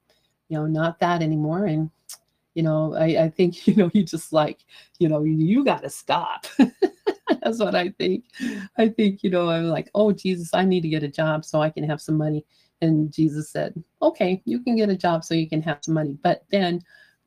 you 0.49 0.57
know, 0.57 0.65
not 0.65 0.99
that 0.99 1.21
anymore. 1.21 1.65
And, 1.65 1.89
you 2.55 2.63
know, 2.63 2.93
I, 2.95 3.23
I 3.23 3.29
think, 3.29 3.67
you 3.67 3.75
know, 3.75 3.89
you 3.93 4.03
just 4.03 4.33
like, 4.33 4.59
you 4.99 5.07
know, 5.07 5.23
you, 5.23 5.33
you 5.33 5.63
got 5.63 5.83
to 5.83 5.89
stop. 5.89 6.45
That's 7.41 7.59
what 7.59 7.75
I 7.75 7.89
think. 7.89 8.25
I 8.77 8.89
think, 8.89 9.23
you 9.23 9.29
know, 9.29 9.49
I'm 9.49 9.65
like, 9.65 9.89
oh, 9.95 10.11
Jesus, 10.11 10.53
I 10.53 10.65
need 10.65 10.81
to 10.81 10.89
get 10.89 11.03
a 11.03 11.07
job 11.07 11.45
so 11.45 11.61
I 11.61 11.69
can 11.69 11.83
have 11.83 12.01
some 12.01 12.17
money. 12.17 12.45
And 12.81 13.11
Jesus 13.11 13.49
said, 13.49 13.81
okay, 14.01 14.41
you 14.45 14.61
can 14.61 14.75
get 14.75 14.89
a 14.89 14.97
job 14.97 15.23
so 15.23 15.33
you 15.33 15.49
can 15.49 15.61
have 15.61 15.79
some 15.81 15.93
money. 15.93 16.17
But 16.23 16.45
then 16.49 16.81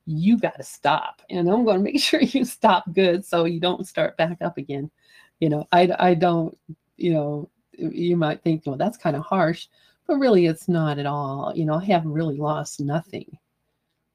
you 0.07 0.39
got 0.39 0.57
to 0.57 0.63
stop. 0.63 1.23
And 1.31 1.49
I'm 1.49 1.65
going 1.65 1.79
to 1.79 1.83
make 1.83 2.01
sure 2.01 2.21
you 2.21 2.45
stop 2.45 2.85
good 2.93 3.25
so 3.25 3.45
you 3.45 3.61
don't 3.61 3.87
start 3.87 4.17
back 4.17 4.39
up 4.41 4.59
again. 4.59 4.91
You 5.41 5.49
know, 5.49 5.69
I, 5.73 5.91
I 5.99 6.15
don't, 6.15 6.57
you 6.97 7.13
know, 7.13 7.51
you 7.73 8.17
might 8.17 8.43
think, 8.43 8.63
well, 8.67 8.77
that's 8.77 8.97
kind 8.97 9.17
of 9.17 9.23
harsh, 9.25 9.67
but 10.07 10.17
really 10.17 10.47
it's 10.47 10.69
not 10.69 10.99
at 10.99 11.07
all. 11.07 11.53
You 11.55 11.65
know, 11.65 11.75
I 11.75 11.85
have 11.87 12.05
really 12.05 12.37
lost 12.37 12.81
nothing. 12.81 13.39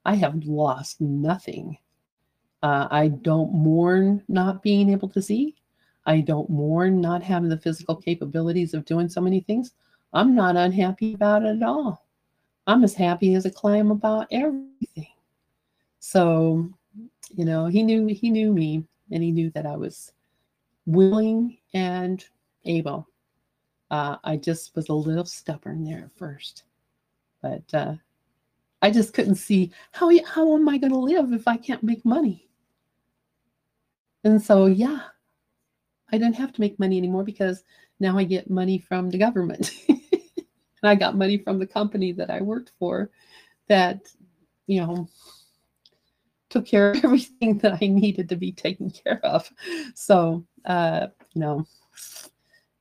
I 0.06 0.16
have 0.16 0.36
lost 0.46 1.02
nothing. 1.02 1.78
Uh, 2.64 2.88
I 2.90 3.10
don't 3.10 3.54
mourn 3.54 4.24
not 4.28 4.64
being 4.64 4.90
able 4.90 5.10
to 5.10 5.22
see. 5.22 5.56
I 6.08 6.22
don't 6.22 6.50
mourn 6.50 7.02
not 7.02 7.22
having 7.22 7.50
the 7.50 7.58
physical 7.58 7.96
capabilities 7.96 8.74
of 8.74 8.86
doing 8.86 9.10
so 9.10 9.20
many 9.20 9.42
things. 9.42 9.74
I'm 10.14 10.34
not 10.34 10.56
unhappy 10.56 11.14
about 11.14 11.44
it 11.44 11.58
at 11.58 11.64
all. 11.64 12.08
I'm 12.66 12.84
as 12.86 12.94
happy 12.94 13.36
as 13.36 13.46
a 13.46 13.52
clam 13.52 13.92
about 13.92 14.28
everything. 14.32 15.08
So, 16.00 16.70
you 17.36 17.44
know, 17.44 17.66
he 17.66 17.84
knew 17.84 18.08
he 18.08 18.30
knew 18.30 18.54
me 18.54 18.86
and 19.12 19.22
he 19.22 19.32
knew 19.32 19.52
that 19.52 19.66
I 19.66 19.76
was 19.76 20.14
willing 20.86 21.58
and 21.74 22.24
able. 22.64 23.08
Uh, 23.92 24.16
I 24.24 24.38
just 24.38 24.76
was 24.76 24.88
a 24.88 24.94
little 24.94 25.26
stubborn 25.26 25.84
there 25.84 26.06
at 26.06 26.18
first, 26.18 26.64
but 27.42 27.64
uh, 27.74 27.96
I 28.82 28.92
just 28.92 29.14
couldn't 29.14 29.36
see 29.36 29.72
how 29.92 30.10
how 30.26 30.56
am 30.56 30.70
I 30.70 30.78
going 30.78 30.94
to 30.94 31.00
live 31.00 31.34
if 31.34 31.48
I 31.50 31.58
can't 31.58 31.84
make 31.84 32.06
money. 32.06 32.48
And 34.24 34.42
so, 34.42 34.66
yeah, 34.66 35.02
I 36.12 36.18
didn't 36.18 36.36
have 36.36 36.54
to 36.54 36.62
make 36.62 36.80
money 36.80 36.98
anymore 36.98 37.24
because 37.24 37.64
now 38.00 38.18
I 38.18 38.24
get 38.24 38.50
money 38.50 38.80
from 38.80 39.10
the 39.10 39.18
government, 39.18 39.72
and 39.90 40.00
I 40.84 40.96
got 40.96 41.18
money 41.18 41.38
from 41.38 41.60
the 41.60 41.68
company 41.68 42.12
that 42.14 42.30
I 42.30 42.42
worked 42.42 42.72
for, 42.80 43.10
that 43.68 44.08
you 44.68 44.82
know 44.82 45.10
took 46.50 46.66
care 46.66 46.92
of 46.92 46.98
everything 47.04 47.58
that 47.60 47.78
I 47.82 47.88
needed 47.88 48.30
to 48.30 48.36
be 48.36 48.52
taken 48.52 48.90
care 48.90 49.20
of. 49.24 49.50
So, 49.96 50.46
uh, 50.66 51.08
you 51.34 51.42
know, 51.42 51.66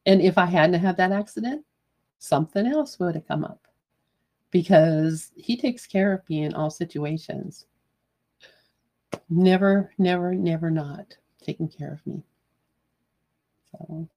and 0.06 0.22
if 0.22 0.38
I 0.38 0.46
hadn't 0.46 0.80
had 0.80 0.96
that 0.98 1.12
accident, 1.12 1.64
something 2.18 2.66
else 2.66 2.98
would 2.98 3.14
have 3.14 3.26
come 3.26 3.44
up 3.44 3.66
because 4.50 5.32
he 5.36 5.56
takes 5.56 5.86
care 5.86 6.12
of 6.12 6.28
me 6.28 6.44
in 6.44 6.54
all 6.54 6.70
situations. 6.70 7.66
Never, 9.28 9.92
never, 9.98 10.34
never 10.34 10.70
not 10.70 11.16
taking 11.42 11.68
care 11.68 11.92
of 11.92 12.06
me. 12.06 12.22
So. 13.78 14.08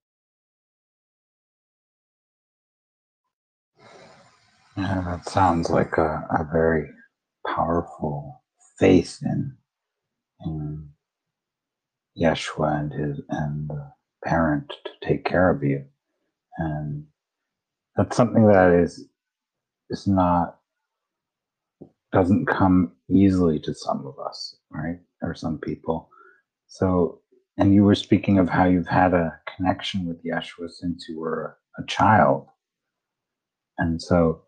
Yeah, 4.77 5.03
that 5.05 5.29
sounds 5.29 5.69
like 5.69 5.97
a, 5.97 6.27
a 6.31 6.47
very 6.51 6.89
powerful 7.47 8.43
faith 8.79 9.19
in 9.23 9.55
in 10.45 10.89
Yeshua 12.19 12.79
and 12.81 12.93
his 12.93 13.21
and 13.29 13.69
the 13.69 13.93
parent 14.25 14.73
to 14.85 15.07
take 15.07 15.25
care 15.25 15.49
of 15.51 15.63
you, 15.63 15.85
and 16.59 17.05
that's 17.97 18.17
something 18.17 18.47
that 18.47 18.73
is 18.73 19.07
is 19.89 20.07
not 20.07 20.59
doesn't 22.13 22.47
come 22.47 22.93
easily 23.09 23.59
to 23.61 23.73
some 23.75 24.07
of 24.07 24.15
us, 24.25 24.57
right, 24.71 24.99
or 25.23 25.35
some 25.35 25.59
people. 25.59 26.09
So, 26.67 27.21
and 27.59 27.73
you 27.75 27.83
were 27.83 27.95
speaking 27.95 28.39
of 28.39 28.49
how 28.49 28.65
you've 28.65 28.87
had 28.87 29.13
a 29.13 29.37
connection 29.55 30.07
with 30.07 30.23
Yeshua 30.23 30.71
since 30.71 31.07
you 31.09 31.19
were 31.19 31.57
a 31.77 31.85
child, 31.85 32.47
and 33.77 34.01
so 34.01 34.43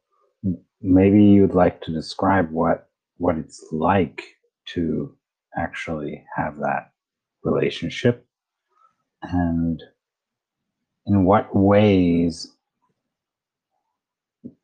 maybe 0.81 1.23
you'd 1.23 1.53
like 1.53 1.81
to 1.81 1.91
describe 1.93 2.49
what 2.51 2.89
what 3.17 3.37
it's 3.37 3.63
like 3.71 4.23
to 4.65 5.15
actually 5.57 6.23
have 6.35 6.57
that 6.57 6.91
relationship 7.43 8.25
and 9.23 9.83
in 11.05 11.25
what 11.25 11.55
ways 11.55 12.55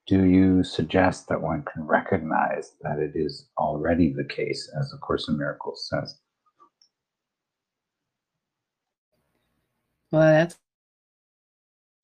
do 0.07 0.23
you 0.25 0.63
suggest 0.63 1.27
that 1.27 1.41
one 1.41 1.63
can 1.71 1.85
recognize 1.85 2.71
that 2.81 2.99
it 2.99 3.11
is 3.15 3.47
already 3.57 4.13
the 4.13 4.23
case 4.23 4.71
as 4.79 4.89
the 4.89 4.97
course 4.97 5.27
in 5.27 5.37
miracles 5.37 5.87
says 5.89 6.17
well 10.11 10.21
that's 10.21 10.57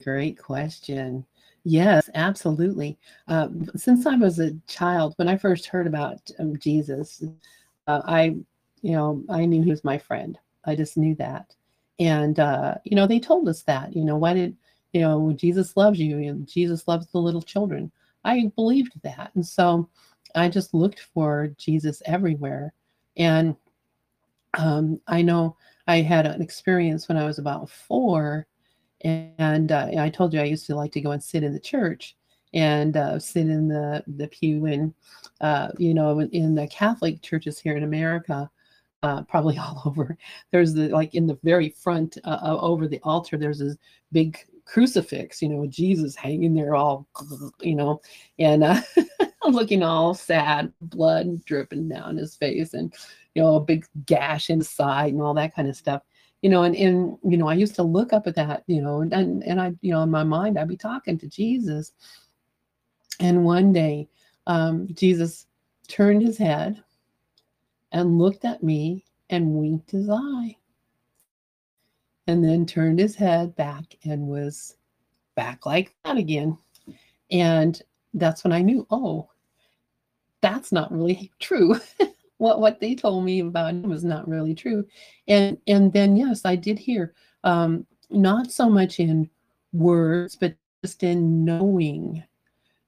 a 0.02 0.04
great 0.04 0.38
question 0.38 1.26
Yes, 1.66 2.10
absolutely. 2.14 2.98
Uh, 3.28 3.48
since 3.76 4.06
I 4.06 4.16
was 4.16 4.40
a 4.40 4.54
child, 4.68 5.14
when 5.16 5.30
I 5.30 5.38
first 5.38 5.66
heard 5.66 5.88
about 5.88 6.20
um, 6.40 6.58
Jesus, 6.58 7.24
uh, 7.88 8.02
I, 8.06 8.36
you 8.82 8.92
know, 8.92 9.24
I 9.30 9.46
knew 9.46 9.64
he 9.64 9.72
was 9.72 9.84
my 9.84 9.98
friend. 9.98 10.38
I 10.66 10.76
just 10.76 10.98
knew 10.98 11.16
that, 11.16 11.56
and 12.00 12.40
uh, 12.40 12.76
you 12.84 12.96
know, 12.96 13.08
they 13.08 13.20
told 13.20 13.48
us 13.48 13.62
that. 13.64 13.96
You 13.96 14.04
know, 14.04 14.18
why 14.18 14.34
did 14.34 14.58
you 14.94 15.02
know 15.02 15.34
Jesus 15.34 15.76
loves 15.78 16.00
you 16.00 16.18
and 16.18 16.48
Jesus 16.48 16.88
loves 16.88 17.08
the 17.08 17.20
little 17.20 17.42
children? 17.42 17.92
I 18.26 18.52
believed 18.56 18.94
that, 19.04 19.32
and 19.36 19.46
so 19.46 19.90
I 20.36 20.50
just 20.50 20.74
looked 20.74 21.00
for 21.14 21.54
Jesus 21.58 22.02
everywhere. 22.06 22.74
And 23.18 23.56
um, 24.58 25.00
I 25.08 25.22
know 25.22 25.58
I 25.88 25.98
had 26.02 26.26
an 26.26 26.42
experience 26.42 27.08
when 27.08 27.18
I 27.18 27.26
was 27.26 27.40
about 27.40 27.70
four 27.70 28.48
and 29.04 29.72
uh, 29.72 29.90
I 29.98 30.10
told 30.10 30.34
you 30.34 30.40
I 30.40 30.46
used 30.46 30.66
to 30.68 30.76
like 30.76 30.92
to 30.94 31.02
go 31.02 31.12
and 31.12 31.24
sit 31.24 31.44
in 31.44 31.54
the 31.54 31.60
church 31.60 32.16
and 32.54 32.96
uh, 32.96 33.20
sit 33.20 33.48
in 33.48 33.68
the 33.68 34.04
the 34.08 34.28
pew 34.28 34.66
and 34.66 34.94
uh, 35.42 35.70
you 35.78 35.94
know 35.94 36.20
in 36.20 36.56
the 36.56 36.68
Catholic 36.68 37.22
churches 37.22 37.60
here 37.60 37.76
in 37.76 37.84
America, 37.84 38.50
uh, 39.04 39.24
probably 39.24 39.58
all 39.60 39.82
over. 39.86 40.18
There's 40.52 40.74
the 40.74 40.90
like 40.90 41.16
in 41.16 41.28
the 41.28 41.38
very 41.44 41.70
front 41.70 42.18
uh, 42.24 42.40
uh, 42.42 42.58
over 42.62 42.88
the 42.88 43.00
altar. 43.04 43.38
There's 43.38 43.60
this 43.60 43.78
big 44.12 44.38
crucifix, 44.66 45.42
you 45.42 45.50
know, 45.50 45.68
Jesus 45.68 46.16
hanging 46.16 46.54
there 46.54 46.76
all, 46.76 47.08
you 47.62 47.76
know, 47.76 48.02
and 48.40 48.64
looking 49.52 49.84
all 49.84 50.14
sad, 50.14 50.72
blood 50.82 51.44
dripping 51.46 51.90
down 51.90 52.18
his 52.18 52.36
face, 52.36 52.74
and 52.74 52.94
you 53.36 53.42
know 53.42 53.56
a 53.56 53.62
big 53.62 53.86
gash 54.06 54.50
inside 54.50 55.14
and 55.14 55.22
all 55.22 55.34
that 55.34 55.56
kind 55.56 55.68
of 55.68 55.76
stuff 55.76 56.02
you 56.44 56.50
know, 56.50 56.64
and, 56.64 56.76
and 56.76 57.18
you 57.24 57.38
know, 57.38 57.48
I 57.48 57.54
used 57.54 57.74
to 57.76 57.84
look 57.84 58.12
up 58.12 58.28
at 58.28 58.36
that, 58.36 58.64
you 58.68 58.82
know, 58.82 59.00
and, 59.00 59.14
and 59.14 59.62
I, 59.62 59.72
you 59.80 59.94
know, 59.94 60.04
in 60.04 60.12
my 60.12 60.26
mind, 60.26 60.60
I'd 60.60 60.68
be 60.68 60.76
talking 60.76 61.18
to 61.20 61.28
Jesus. 61.28 61.94
And 63.22 63.46
one 63.46 63.72
day, 63.72 64.10
um, 64.46 64.90
Jesus 64.94 65.48
turned 65.88 66.22
his 66.22 66.38
head 66.38 66.84
and 67.94 68.20
looked 68.20 68.44
at 68.44 68.62
me 68.62 69.06
and 69.30 69.54
winked 69.54 69.92
his 69.92 70.10
eye. 70.10 70.58
And 72.28 72.44
then 72.44 72.66
turned 72.66 73.00
his 73.00 73.16
head 73.16 73.56
back 73.56 73.98
and 74.04 74.28
was 74.28 74.76
back 75.36 75.66
like 75.66 75.96
that 76.04 76.18
again. 76.18 76.58
And 77.32 77.82
that's 78.14 78.44
when 78.44 78.52
I 78.52 78.62
knew, 78.62 78.86
oh, 78.92 79.30
that's 80.44 80.72
not 80.72 80.92
really 80.92 81.32
true. 81.40 81.80
what 82.38 82.60
what 82.60 82.80
they 82.82 82.94
told 82.94 83.26
me 83.26 83.40
about 83.40 83.72
him 83.72 83.90
was 83.90 84.04
not 84.04 84.28
really 84.28 84.54
true. 84.54 84.86
And 85.28 85.58
and 85.68 85.92
then 85.94 86.18
yes 86.18 86.46
i 86.46 86.56
did 86.56 86.78
hear 86.78 87.14
um 87.44 87.88
not 88.12 88.52
so 88.52 88.70
much 88.70 89.00
in 89.00 89.30
words 89.72 90.36
but 90.36 90.56
just 90.84 91.02
in 91.04 91.46
knowing 91.46 92.24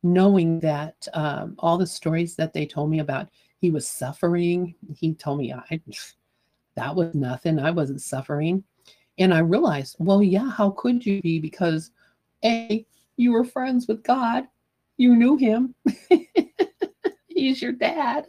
knowing 0.04 0.60
that 0.60 1.08
um, 1.16 1.56
all 1.60 1.78
the 1.80 1.88
stories 1.88 2.36
that 2.36 2.54
they 2.54 2.66
told 2.66 2.92
me 2.92 3.00
about 3.00 3.30
he 3.60 3.72
was 3.72 3.88
suffering. 3.88 4.76
He 4.96 5.16
told 5.16 5.40
me 5.40 5.54
i 5.54 5.82
that 6.76 6.96
was 6.96 7.16
nothing. 7.16 7.58
I 7.60 7.72
wasn't 7.72 8.02
suffering. 8.02 8.64
And 9.20 9.34
i 9.34 9.40
realized 9.40 9.96
well 10.00 10.22
yeah 10.24 10.50
how 10.52 10.72
could 10.72 11.06
you 11.06 11.22
be? 11.22 11.40
Because 11.40 11.92
a 12.44 12.86
you 13.18 13.32
were 13.34 13.46
friends 13.46 13.88
with 13.88 14.04
god. 14.04 14.46
You 14.98 15.16
knew 15.16 15.38
him. 15.38 15.76
He's 17.36 17.62
your 17.62 17.74
dad. 17.74 18.28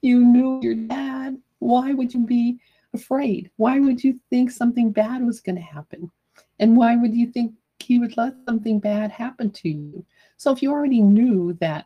You 0.00 0.20
knew 0.24 0.60
your 0.62 0.74
dad. 0.74 1.36
Why 1.58 1.92
would 1.92 2.12
you 2.12 2.26
be 2.26 2.58
afraid? 2.94 3.50
Why 3.56 3.78
would 3.78 4.02
you 4.02 4.18
think 4.30 4.50
something 4.50 4.90
bad 4.90 5.24
was 5.24 5.40
going 5.40 5.56
to 5.56 5.62
happen? 5.62 6.10
And 6.58 6.76
why 6.76 6.96
would 6.96 7.14
you 7.14 7.30
think 7.30 7.52
he 7.78 7.98
would 7.98 8.16
let 8.16 8.34
something 8.48 8.80
bad 8.80 9.10
happen 9.10 9.50
to 9.50 9.68
you? 9.68 10.04
So 10.38 10.50
if 10.50 10.62
you 10.62 10.72
already 10.72 11.02
knew 11.02 11.52
that, 11.60 11.84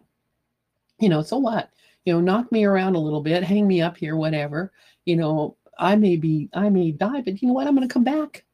you 1.00 1.08
know, 1.08 1.22
so 1.22 1.38
what? 1.38 1.70
You 2.04 2.14
know, 2.14 2.20
knock 2.20 2.50
me 2.52 2.64
around 2.64 2.94
a 2.94 3.00
little 3.00 3.20
bit, 3.20 3.42
hang 3.42 3.66
me 3.66 3.82
up 3.82 3.96
here, 3.96 4.16
whatever. 4.16 4.72
You 5.04 5.16
know, 5.16 5.56
I 5.78 5.96
may 5.96 6.16
be, 6.16 6.48
I 6.54 6.68
may 6.70 6.92
die, 6.92 7.20
but 7.22 7.42
you 7.42 7.48
know 7.48 7.54
what? 7.54 7.66
I'm 7.66 7.74
going 7.74 7.86
to 7.86 7.92
come 7.92 8.04
back. 8.04 8.44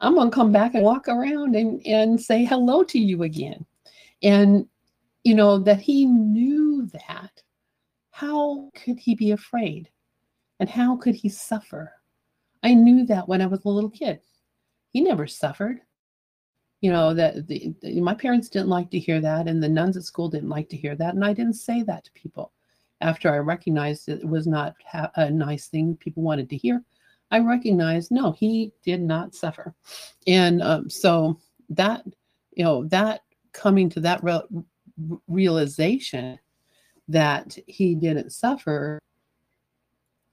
I'm 0.00 0.14
going 0.14 0.30
to 0.30 0.34
come 0.34 0.52
back 0.52 0.74
and 0.74 0.84
walk 0.84 1.08
around 1.08 1.56
and, 1.56 1.84
and 1.86 2.20
say 2.20 2.44
hello 2.44 2.84
to 2.84 2.98
you 2.98 3.24
again. 3.24 3.66
And, 4.22 4.66
you 5.26 5.34
know, 5.34 5.58
that 5.58 5.80
he 5.80 6.06
knew 6.06 6.86
that. 6.92 7.42
How 8.12 8.70
could 8.76 8.96
he 8.96 9.16
be 9.16 9.32
afraid? 9.32 9.90
And 10.60 10.70
how 10.70 10.96
could 10.96 11.16
he 11.16 11.28
suffer? 11.28 11.92
I 12.62 12.74
knew 12.74 13.04
that 13.06 13.28
when 13.28 13.42
I 13.42 13.46
was 13.46 13.64
a 13.64 13.68
little 13.68 13.90
kid. 13.90 14.20
He 14.92 15.00
never 15.00 15.26
suffered. 15.26 15.80
You 16.80 16.92
know, 16.92 17.12
that 17.12 17.48
the, 17.48 17.74
the, 17.82 18.00
my 18.00 18.14
parents 18.14 18.48
didn't 18.48 18.68
like 18.68 18.88
to 18.90 19.00
hear 19.00 19.20
that, 19.20 19.48
and 19.48 19.60
the 19.60 19.68
nuns 19.68 19.96
at 19.96 20.04
school 20.04 20.28
didn't 20.28 20.48
like 20.48 20.68
to 20.68 20.76
hear 20.76 20.94
that. 20.94 21.16
And 21.16 21.24
I 21.24 21.32
didn't 21.32 21.54
say 21.54 21.82
that 21.82 22.04
to 22.04 22.12
people. 22.12 22.52
After 23.00 23.28
I 23.28 23.38
recognized 23.38 24.08
it 24.08 24.24
was 24.24 24.46
not 24.46 24.76
ha- 24.88 25.10
a 25.16 25.28
nice 25.28 25.66
thing 25.66 25.96
people 25.96 26.22
wanted 26.22 26.48
to 26.50 26.56
hear, 26.56 26.84
I 27.32 27.40
recognized 27.40 28.12
no, 28.12 28.30
he 28.30 28.72
did 28.84 29.02
not 29.02 29.34
suffer. 29.34 29.74
And 30.28 30.62
um, 30.62 30.88
so 30.88 31.40
that, 31.70 32.04
you 32.52 32.62
know, 32.62 32.84
that 32.84 33.22
coming 33.50 33.90
to 33.90 34.00
that 34.00 34.22
re- 34.22 34.62
realization 35.28 36.38
that 37.08 37.56
he 37.66 37.94
didn't 37.94 38.30
suffer 38.30 38.98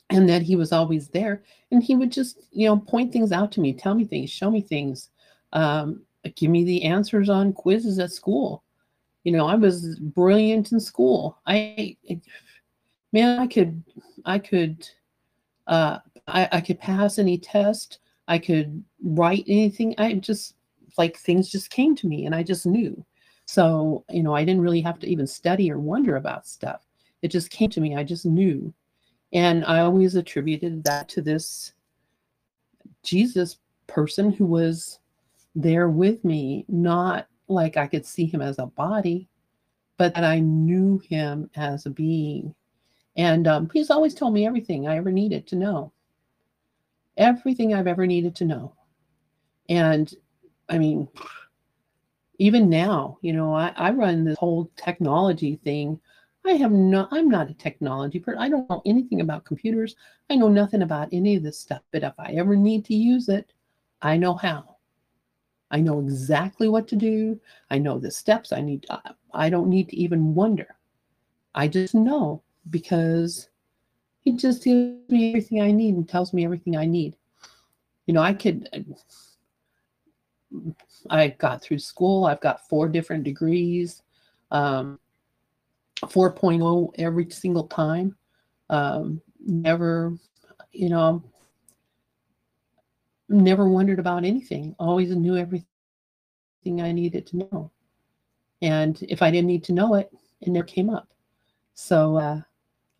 and 0.10 0.28
that 0.30 0.42
he 0.42 0.56
was 0.56 0.72
always 0.72 1.10
there. 1.10 1.44
And 1.72 1.84
he 1.84 1.96
would 1.96 2.12
just 2.12 2.40
you 2.52 2.68
know 2.68 2.78
point 2.78 3.12
things 3.12 3.32
out 3.32 3.52
to 3.54 3.62
me 3.62 3.74
tell 3.74 3.96
me 3.96 4.06
things 4.06 4.30
show 4.30 4.52
me 4.52 4.62
things 4.62 5.10
um, 5.54 6.02
give 6.36 6.50
me 6.50 6.64
the 6.64 6.84
answers 6.84 7.30
on 7.30 7.54
quizzes 7.54 8.00
at 8.00 8.12
school. 8.12 8.64
You 9.24 9.32
know 9.32 9.48
i 9.48 9.56
was 9.56 10.00
brilliant 10.00 10.72
in 10.72 10.80
school. 10.80 11.38
I 11.46 11.98
man 13.12 13.40
i 13.40 13.48
could 13.48 13.84
i 14.26 14.40
could 14.40 14.88
uh 15.68 16.00
I, 16.28 16.48
I 16.54 16.62
could 16.62 16.80
pass 16.80 17.20
any 17.20 17.38
test. 17.38 18.00
I 18.30 18.38
could 18.38 18.84
write 19.04 19.44
anything. 19.48 19.94
I 19.98 20.14
just 20.14 20.56
like 20.98 21.18
things 21.18 21.50
just 21.50 21.70
came 21.70 21.96
to 21.96 22.08
me 22.08 22.26
and 22.26 22.36
i 22.36 22.44
just 22.44 22.66
knew 22.66 23.04
so 23.46 24.04
you 24.10 24.24
know 24.24 24.34
i 24.34 24.44
didn't 24.44 24.62
really 24.62 24.82
have 24.82 25.00
to 25.00 25.08
even 25.08 25.28
study 25.28 25.72
or 25.72 25.80
wonder 25.80 26.16
about 26.16 26.48
stuff 26.48 26.86
it 27.22 27.30
just 27.30 27.50
came 27.50 27.70
to 27.70 27.82
me 27.82 27.96
i 27.96 28.04
just 28.04 28.26
knew 28.26 28.74
and 29.34 29.66
I 29.66 29.80
always 29.80 30.16
attributed 30.16 30.84
that 30.84 31.10
to 31.10 31.22
this 31.22 31.74
Jesus 33.02 33.58
person 33.88 34.32
who 34.32 34.46
was 34.46 35.00
there 35.56 35.90
with 35.90 36.24
me, 36.24 36.66
not 36.68 37.28
like 37.48 37.76
I 37.76 37.88
could 37.88 38.06
see 38.06 38.26
him 38.26 38.42
as 38.42 38.60
a 38.60 38.68
body, 38.68 39.28
but 39.98 40.14
that 40.14 40.24
I 40.24 40.40
knew 40.40 41.00
him 41.00 41.50
as 41.56 41.86
a 41.86 41.90
being. 41.90 42.54
And 43.18 43.48
um, 43.48 43.70
he's 43.74 43.90
always 43.90 44.14
told 44.14 44.34
me 44.34 44.46
everything 44.46 44.88
I 44.88 44.98
ever 44.98 45.12
needed 45.12 45.48
to 45.48 45.56
know. 45.56 45.92
Everything 47.18 47.74
I've 47.74 47.88
ever 47.88 48.06
needed 48.06 48.36
to 48.38 48.46
know. 48.46 48.76
And 49.68 50.14
I 50.70 50.78
mean, 50.78 51.08
even 52.40 52.70
now, 52.70 53.18
you 53.22 53.34
know, 53.34 53.54
I, 53.54 53.74
I 53.76 53.92
run 53.92 54.24
this 54.26 54.38
whole 54.38 54.70
technology 54.76 55.58
thing 55.64 56.00
I 56.46 56.54
have 56.54 56.72
no, 56.72 57.08
I'm 57.12 57.30
not 57.30 57.50
a 57.50 57.54
technology 57.54 58.20
person. 58.20 58.42
I 58.42 58.50
don't 58.50 58.70
know 58.70 58.82
anything 58.86 59.22
about 59.22 59.46
computers. 59.46 59.96
I 60.30 60.36
know 60.36 60.50
nothing 60.50 60.82
about 60.82 61.10
any 61.14 61.36
of 61.36 61.44
this 61.44 61.58
stuff. 61.58 61.82
But 61.92 62.04
if 62.04 62.14
I 62.20 62.34
ever 62.34 62.56
need 62.56 62.84
to 62.86 62.96
use 62.96 63.30
it, 63.30 63.54
I 64.02 64.18
know 64.18 64.34
how. 64.34 64.76
I 65.72 65.80
know 65.80 66.00
exactly 66.00 66.68
what 66.68 66.88
to 66.90 66.96
do. 66.96 67.40
I 67.70 67.78
know 67.78 67.98
the 67.98 68.12
steps 68.12 68.52
I 68.52 68.62
need. 68.62 68.86
I 69.34 69.50
don't 69.50 69.70
need 69.70 69.90
to 69.90 69.96
even 69.96 70.36
wonder. 70.36 70.76
I 71.56 71.68
just 71.68 71.96
know 71.96 72.44
because 72.70 73.50
he 74.20 74.34
just 74.34 74.64
gives 74.64 75.10
me 75.10 75.30
everything 75.30 75.62
I 75.62 75.72
need 75.72 75.96
and 75.96 76.08
tells 76.08 76.34
me 76.34 76.44
everything 76.44 76.76
I 76.76 76.86
need. 76.86 77.16
You 78.06 78.14
know, 78.14 78.22
I 78.22 78.34
could. 78.34 78.68
I 81.10 81.30
got 81.30 81.62
through 81.62 81.80
school. 81.80 82.26
I've 82.26 82.42
got 82.42 82.68
four 82.68 82.88
different 82.88 83.24
degrees. 83.24 84.02
Um, 84.52 85.00
4.0 86.02 86.92
every 86.98 87.30
single 87.30 87.68
time. 87.68 88.16
Um, 88.70 89.22
never, 89.46 90.18
you 90.72 90.90
know, 90.90 91.24
never 93.30 93.68
wondered 93.68 94.00
about 94.00 94.26
anything. 94.26 94.76
Always 94.80 95.16
knew 95.16 95.38
everything 95.38 95.66
I 96.82 96.92
needed 96.92 97.28
to 97.28 97.38
know. 97.38 97.72
And 98.62 99.02
if 99.10 99.22
I 99.22 99.32
didn't 99.32 99.48
need 99.48 99.64
to 99.66 99.74
know 99.74 99.96
it, 99.96 100.12
it 100.42 100.50
never 100.50 100.66
came 100.66 100.90
up. 100.90 101.10
So, 101.74 102.18
uh, 102.18 102.42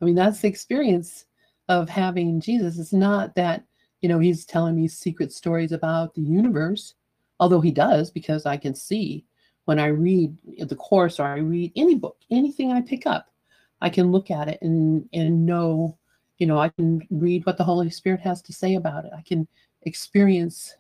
I 0.02 0.06
mean, 0.06 0.16
that's 0.16 0.42
the 0.42 0.48
experience 0.48 1.26
of 1.70 1.88
having 1.88 2.42
Jesus. 2.42 2.78
It's 2.78 2.94
not 2.94 3.36
that, 3.36 3.64
you 4.02 4.10
know, 4.10 4.20
he's 4.20 4.46
telling 4.46 4.76
me 4.76 4.88
secret 4.88 5.32
stories 5.32 5.72
about 5.72 6.14
the 6.14 6.22
universe, 6.22 6.96
although 7.44 7.60
he 7.60 7.72
does, 7.72 8.10
because 8.10 8.46
I 8.46 8.56
can 8.56 8.74
see 8.74 9.26
when 9.66 9.78
I 9.78 9.88
read 9.88 10.34
the 10.60 10.78
course 10.78 11.20
or 11.20 11.26
I 11.26 11.40
read 11.40 11.74
any 11.76 11.96
book, 11.96 12.16
anything 12.32 12.72
I 12.72 12.80
pick 12.80 13.06
up, 13.06 13.34
I 13.82 13.90
can 13.90 14.14
look 14.14 14.32
at 14.32 14.48
it 14.48 14.60
and 14.62 15.10
and 15.12 15.46
know, 15.46 15.98
you 16.38 16.48
know, 16.48 16.58
I 16.58 16.70
can 16.70 17.06
read 17.10 17.46
what 17.46 17.58
the 17.58 17.66
Holy 17.66 17.90
Spirit 17.90 18.22
has 18.22 18.42
to 18.44 18.54
say 18.54 18.76
about 18.76 19.04
it. 19.04 19.12
I 19.14 19.24
can 19.24 19.46
experience 19.82 20.74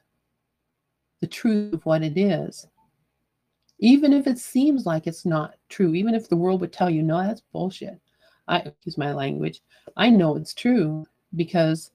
the 1.19 1.27
truth 1.27 1.73
of 1.73 1.85
what 1.85 2.01
it 2.01 2.17
is. 2.17 2.65
Even 3.79 4.13
if 4.13 4.25
it 4.25 4.39
seems 4.39 4.85
like 4.85 5.05
it's 5.05 5.25
not 5.25 5.55
true, 5.67 5.93
even 5.95 6.15
if 6.15 6.29
the 6.29 6.37
world 6.37 6.61
would 6.61 6.71
tell 6.71 6.89
you, 6.89 7.03
no, 7.03 7.21
that's 7.21 7.43
bullshit. 7.51 7.99
I 8.47 8.71
use 8.85 8.97
my 8.97 9.11
language. 9.11 9.61
I 9.97 10.09
know 10.09 10.37
it's 10.37 10.53
true 10.53 11.05
because 11.35 11.91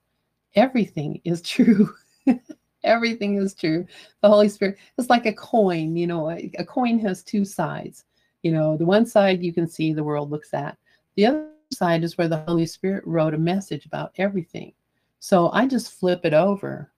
everything 0.54 1.22
is 1.24 1.40
true. 1.56 1.94
Everything 2.84 3.36
is 3.36 3.54
true. 3.54 3.86
The 4.22 4.28
Holy 4.28 4.48
Spirit 4.48 4.78
is 4.98 5.10
like 5.10 5.26
a 5.26 5.32
coin, 5.32 5.96
you 5.96 6.06
know, 6.06 6.30
a, 6.30 6.50
a, 6.58 6.64
coin 6.64 6.98
has 7.00 7.22
two 7.22 7.44
sides. 7.44 8.04
You 8.42 8.52
know, 8.52 8.76
the 8.76 8.84
one 8.84 9.06
side 9.06 9.42
you 9.42 9.52
can 9.52 9.66
see 9.66 9.92
the 9.92 10.04
world 10.04 10.30
looks 10.30 10.54
at, 10.54 10.76
the 11.16 11.26
other 11.26 11.48
side 11.72 12.04
is 12.04 12.16
where 12.16 12.28
the 12.28 12.44
Holy 12.44 12.66
Spirit 12.66 13.04
wrote 13.06 13.34
a 13.34 13.38
message 13.38 13.86
about 13.86 14.12
everything. 14.16 14.72
So 15.18 15.50
I 15.52 15.66
just 15.66 15.92
flip 15.92 16.24
it 16.24 16.34
over. 16.34 16.92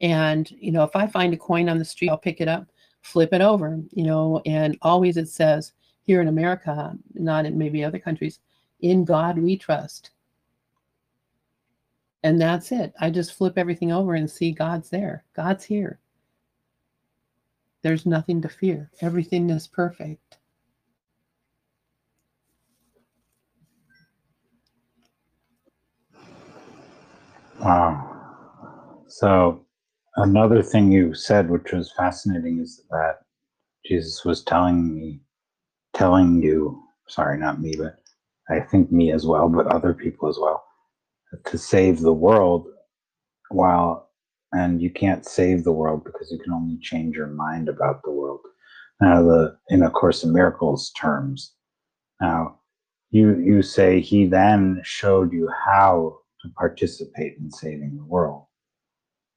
And, 0.00 0.50
you 0.50 0.72
know, 0.72 0.84
if 0.84 0.96
I 0.96 1.06
find 1.06 1.34
a 1.34 1.36
coin 1.36 1.68
on 1.68 1.78
the 1.78 1.84
street, 1.84 2.08
I'll 2.08 2.18
pick 2.18 2.40
it 2.40 2.48
up, 2.48 2.66
flip 3.02 3.32
it 3.32 3.40
over, 3.40 3.80
you 3.92 4.04
know, 4.04 4.40
and 4.46 4.78
always 4.82 5.16
it 5.16 5.28
says 5.28 5.72
here 6.02 6.22
in 6.22 6.28
America, 6.28 6.96
not 7.14 7.44
in 7.44 7.58
maybe 7.58 7.84
other 7.84 7.98
countries, 7.98 8.38
in 8.80 9.04
God 9.04 9.38
we 9.38 9.56
trust 9.56 10.12
and 12.22 12.40
that's 12.40 12.72
it. 12.72 12.94
I 13.00 13.10
just 13.10 13.34
flip 13.34 13.54
everything 13.58 13.92
over 13.92 14.14
and 14.14 14.30
see 14.30 14.52
God's 14.52 14.90
there. 14.90 15.24
God's 15.34 15.64
here. 15.64 16.00
There's 17.82 18.06
nothing 18.06 18.42
to 18.42 18.48
fear. 18.48 18.90
Everything 19.00 19.50
is 19.50 19.68
perfect. 19.68 20.38
Wow. 27.60 28.24
So, 29.08 29.66
another 30.16 30.62
thing 30.62 30.92
you 30.92 31.14
said, 31.14 31.50
which 31.50 31.72
was 31.72 31.92
fascinating, 31.96 32.60
is 32.60 32.84
that 32.90 33.16
Jesus 33.86 34.24
was 34.24 34.44
telling 34.44 34.94
me, 34.94 35.20
telling 35.94 36.42
you, 36.42 36.82
sorry, 37.08 37.38
not 37.38 37.60
me, 37.60 37.74
but 37.78 37.96
I 38.50 38.60
think 38.60 38.92
me 38.92 39.12
as 39.12 39.26
well, 39.26 39.48
but 39.48 39.68
other 39.68 39.94
people 39.94 40.28
as 40.28 40.38
well, 40.40 40.64
to 41.46 41.58
save 41.58 42.00
the 42.00 42.12
world 42.12 42.66
while 43.50 44.10
and 44.52 44.80
you 44.80 44.90
can't 44.90 45.26
save 45.26 45.64
the 45.64 45.72
world 45.72 46.04
because 46.04 46.30
you 46.30 46.38
can 46.38 46.52
only 46.52 46.78
change 46.80 47.16
your 47.16 47.26
mind 47.26 47.68
about 47.68 48.02
the 48.02 48.10
world. 48.10 48.40
Now 49.00 49.22
the 49.22 49.56
in 49.68 49.82
a 49.82 49.90
course 49.90 50.24
of 50.24 50.30
miracles 50.30 50.90
terms 50.98 51.54
now 52.20 52.58
you 53.10 53.38
you 53.38 53.62
say 53.62 54.00
he 54.00 54.26
then 54.26 54.80
showed 54.84 55.32
you 55.32 55.48
how 55.66 56.18
to 56.42 56.48
participate 56.56 57.36
in 57.38 57.50
saving 57.50 57.96
the 57.96 58.04
world. 58.04 58.46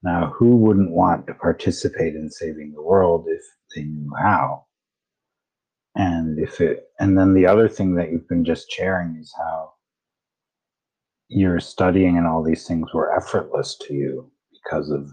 Now 0.03 0.33
who 0.35 0.55
wouldn't 0.55 0.91
want 0.91 1.27
to 1.27 1.33
participate 1.33 2.15
in 2.15 2.29
saving 2.29 2.73
the 2.73 2.81
world 2.81 3.25
if 3.27 3.41
they 3.75 3.83
knew 3.83 4.11
how? 4.19 4.65
And 5.95 6.39
if 6.39 6.61
it 6.61 6.87
and 6.99 7.17
then 7.17 7.33
the 7.33 7.45
other 7.45 7.67
thing 7.67 7.95
that 7.95 8.11
you've 8.11 8.27
been 8.27 8.45
just 8.45 8.71
sharing 8.71 9.17
is 9.17 9.33
how 9.37 9.70
your 11.31 11.61
studying 11.61 12.17
and 12.17 12.27
all 12.27 12.43
these 12.43 12.67
things 12.67 12.93
were 12.93 13.15
effortless 13.17 13.77
to 13.77 13.95
you 13.95 14.31
because 14.53 14.91
of 14.91 15.11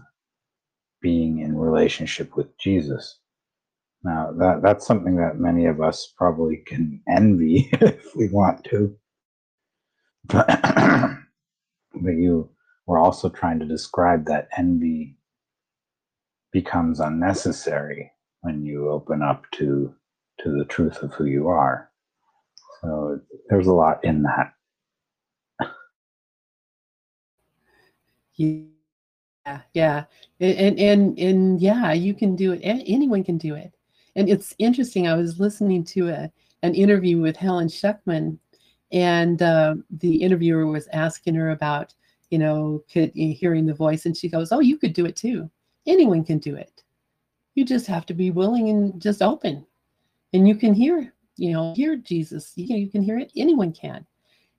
being 1.01 1.39
in 1.39 1.57
relationship 1.57 2.35
with 2.37 2.57
Jesus. 2.59 3.19
Now 4.03 4.31
that 4.39 4.61
that's 4.63 4.87
something 4.87 5.17
that 5.17 5.39
many 5.39 5.65
of 5.65 5.81
us 5.81 6.13
probably 6.17 6.57
can 6.67 7.01
envy 7.09 7.69
if 7.73 8.15
we 8.15 8.29
want 8.29 8.63
to. 8.65 8.95
But, 10.25 10.47
but 11.93 12.11
you 12.11 12.49
were 12.87 12.99
also 12.99 13.29
trying 13.29 13.59
to 13.59 13.65
describe 13.67 14.25
that 14.27 14.49
envy 14.57 15.17
becomes 16.53 17.01
unnecessary 17.01 18.11
when 18.41 18.65
you 18.65 18.89
open 18.89 19.23
up 19.23 19.45
to 19.53 19.95
to 20.41 20.51
the 20.51 20.65
truth 20.65 21.03
of 21.03 21.13
who 21.13 21.25
you 21.25 21.49
are. 21.49 21.91
So 22.81 23.19
there's 23.49 23.67
a 23.67 23.73
lot 23.73 24.03
in 24.05 24.23
that. 24.23 24.53
Yeah, 28.39 28.65
yeah, 29.73 30.05
and 30.39 30.79
and 30.79 31.19
and 31.19 31.61
yeah, 31.61 31.93
you 31.93 32.13
can 32.13 32.35
do 32.35 32.53
it. 32.53 32.61
Anyone 32.63 33.23
can 33.23 33.37
do 33.37 33.55
it. 33.55 33.73
And 34.15 34.29
it's 34.29 34.55
interesting. 34.59 35.07
I 35.07 35.15
was 35.15 35.39
listening 35.39 35.83
to 35.85 36.09
a 36.09 36.31
an 36.63 36.75
interview 36.75 37.19
with 37.19 37.37
Helen 37.37 37.67
Schucman, 37.67 38.37
and 38.91 39.41
uh, 39.41 39.75
the 39.89 40.17
interviewer 40.21 40.67
was 40.67 40.87
asking 40.93 41.35
her 41.35 41.51
about, 41.51 41.93
you 42.31 42.37
know, 42.37 42.83
could, 42.91 43.11
hearing 43.15 43.65
the 43.65 43.73
voice, 43.73 44.05
and 44.05 44.15
she 44.17 44.29
goes, 44.29 44.51
"Oh, 44.51 44.59
you 44.59 44.77
could 44.77 44.93
do 44.93 45.05
it 45.05 45.15
too. 45.15 45.49
Anyone 45.87 46.23
can 46.25 46.39
do 46.39 46.55
it. 46.55 46.83
You 47.55 47.65
just 47.65 47.87
have 47.87 48.05
to 48.07 48.13
be 48.15 48.31
willing 48.31 48.69
and 48.69 49.01
just 49.01 49.21
open, 49.21 49.65
and 50.33 50.47
you 50.47 50.55
can 50.55 50.73
hear, 50.75 51.13
you 51.37 51.53
know, 51.53 51.73
hear 51.75 51.97
Jesus. 51.97 52.53
You, 52.57 52.77
you 52.77 52.89
can 52.91 53.01
hear 53.03 53.19
it. 53.19 53.31
Anyone 53.37 53.73
can." 53.73 54.05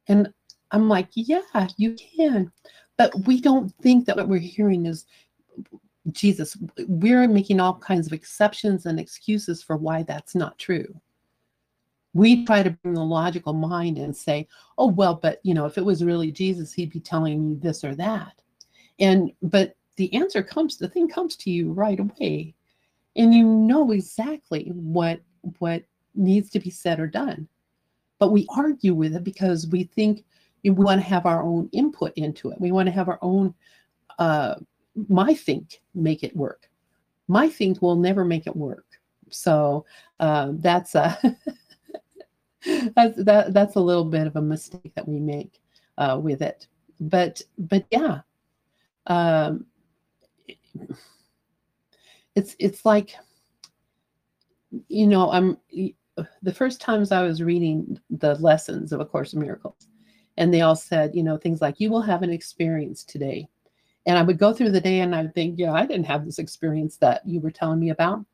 And 0.09 0.32
I'm 0.73 0.89
like, 0.89 1.09
"Yeah, 1.15 1.69
you 1.78 1.94
can." 1.97 2.52
But 3.01 3.27
we 3.27 3.41
don't 3.41 3.75
think 3.77 4.05
that 4.05 4.19
what 4.19 4.29
we're 4.29 4.41
hearing 4.41 4.85
is 4.85 5.07
Jesus. 6.13 6.55
We're 6.87 7.27
making 7.27 7.59
all 7.59 7.77
kinds 7.77 8.07
of 8.07 8.13
exceptions 8.13 8.85
and 8.85 9.01
excuses 9.01 9.63
for 9.63 9.79
why 9.79 10.03
that's 10.03 10.35
not 10.35 10.59
true. 10.59 11.01
We 12.13 12.45
try 12.45 12.63
to 12.63 12.73
bring 12.83 12.93
the 12.93 13.03
logical 13.03 13.55
mind 13.55 13.97
and 13.97 14.15
say, 14.15 14.49
oh, 14.77 14.89
well, 14.89 15.15
but 15.15 15.41
you 15.45 15.55
know, 15.55 15.65
if 15.65 15.79
it 15.79 15.85
was 15.85 16.05
really 16.05 16.31
Jesus, 16.31 16.75
he'd 16.75 16.93
be 16.93 17.01
telling 17.01 17.53
me 17.53 17.55
this 17.55 17.85
or 17.85 17.95
that. 17.95 18.35
And 18.99 19.33
but 19.41 19.77
the 19.97 20.13
answer 20.13 20.43
comes, 20.43 20.77
the 20.77 20.87
thing 20.87 21.09
comes 21.09 21.37
to 21.37 21.51
you 21.51 21.73
right 21.73 22.01
away. 22.01 22.55
And 23.17 23.33
you 23.33 23.47
know 23.47 23.93
exactly 23.93 24.73
what 24.75 25.23
what 25.59 25.85
needs 26.15 26.51
to 26.51 26.61
be 26.61 26.69
said 26.69 27.01
or 27.01 27.07
done. 27.07 27.49
But 28.19 28.31
we 28.31 28.47
argue 28.55 28.93
with 28.93 29.17
it 29.17 29.25
because 29.25 29.69
we 29.69 29.85
think 29.85 30.23
we 30.65 30.70
want 30.70 31.01
to 31.01 31.07
have 31.07 31.27
our 31.27 31.43
own 31.43 31.69
input 31.73 32.12
into 32.16 32.51
it. 32.51 32.61
We 32.61 32.73
want 32.73 32.87
to 32.87 32.93
have 32.93 33.09
our 33.09 33.19
own 33.23 33.55
uh, 34.19 34.57
my 35.09 35.35
think 35.35 35.81
make 35.95 36.23
it 36.23 36.37
work. 36.37 36.69
My 37.28 37.49
think 37.49 37.81
will 37.81 37.97
never 37.97 38.24
make 38.24 38.47
it 38.47 38.57
work. 38.57 38.87
So 39.31 39.85
uh, 40.19 40.53
that's 40.55 40.95
a 40.95 41.19
that's 42.95 43.23
that 43.24 43.55
that's 43.55 43.77
a 43.77 43.81
little 43.81 44.05
bit 44.05 44.27
of 44.27 44.37
a 44.37 44.43
mistake 44.43 44.93
that 44.95 45.09
we 45.09 45.19
make 45.20 45.61
uh, 45.99 46.19
with 46.23 46.43
it. 46.43 46.66
But 47.01 47.41
but 47.59 47.87
yeah, 47.91 48.20
um, 49.07 49.66
it's 52.35 52.57
it's 52.59 52.85
like 52.85 53.15
you 54.89 55.07
know 55.07 55.31
I'm 55.31 55.57
the 56.43 56.53
first 56.53 56.81
times 56.81 57.12
I 57.12 57.23
was 57.23 57.43
reading 57.43 57.99
the 58.11 58.35
lessons 58.35 58.93
of 58.93 59.01
A 59.01 59.07
Course 59.07 59.32
in 59.32 59.41
Miracles 59.41 59.90
and 60.36 60.52
they 60.52 60.62
all 60.62 60.77
said, 60.77 61.15
you 61.15 61.23
know, 61.23 61.36
things 61.36 61.61
like, 61.61 61.81
you 61.81 61.90
will 61.90 62.02
have 62.02 62.23
an 62.23 62.31
experience 62.31 63.05
today. 63.05 63.48
And 64.07 64.16
I 64.16 64.23
would 64.23 64.39
go 64.39 64.52
through 64.52 64.70
the 64.70 64.81
day 64.81 65.01
and 65.01 65.15
I 65.15 65.23
would 65.23 65.35
think, 65.35 65.59
yeah, 65.59 65.73
I 65.73 65.86
didn't 65.86 66.07
have 66.07 66.24
this 66.24 66.39
experience 66.39 66.97
that 66.98 67.27
you 67.27 67.40
were 67.40 67.51
telling 67.51 67.81
me 67.81 67.90
about. 67.90 68.24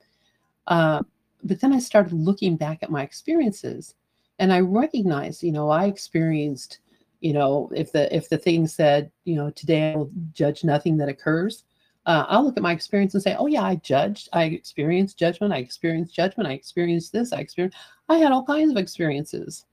Uh, 0.67 1.03
but 1.43 1.61
then 1.61 1.73
I 1.73 1.79
started 1.79 2.13
looking 2.13 2.57
back 2.57 2.83
at 2.83 2.91
my 2.91 3.03
experiences 3.03 3.95
and 4.39 4.53
I 4.53 4.61
recognized, 4.61 5.43
you 5.43 5.53
know, 5.53 5.71
I 5.71 5.87
experienced, 5.87 6.81
you 7.21 7.33
know, 7.33 7.71
if 7.75 7.93
the 7.93 8.15
if 8.15 8.29
the 8.29 8.39
thing 8.39 8.67
said, 8.67 9.11
you 9.25 9.35
know, 9.35 9.51
today 9.51 9.93
I 9.93 9.97
will 9.97 10.11
judge 10.33 10.65
nothing 10.65 10.97
that 10.99 11.09
occurs, 11.09 11.65
uh, 12.07 12.25
I'll 12.29 12.45
look 12.45 12.57
at 12.57 12.63
my 12.63 12.73
experience 12.73 13.15
and 13.15 13.23
say, 13.23 13.35
oh 13.39 13.47
yeah, 13.47 13.63
I 13.63 13.77
judged, 13.77 14.29
I 14.33 14.45
experienced 14.45 15.19
judgment, 15.19 15.53
I 15.53 15.59
experienced 15.59 16.15
judgment, 16.15 16.49
I 16.49 16.53
experienced 16.53 17.13
this, 17.13 17.33
I 17.33 17.39
experienced, 17.39 17.79
I 18.09 18.19
had 18.19 18.31
all 18.33 18.45
kinds 18.45 18.71
of 18.71 18.77
experiences 18.77 19.65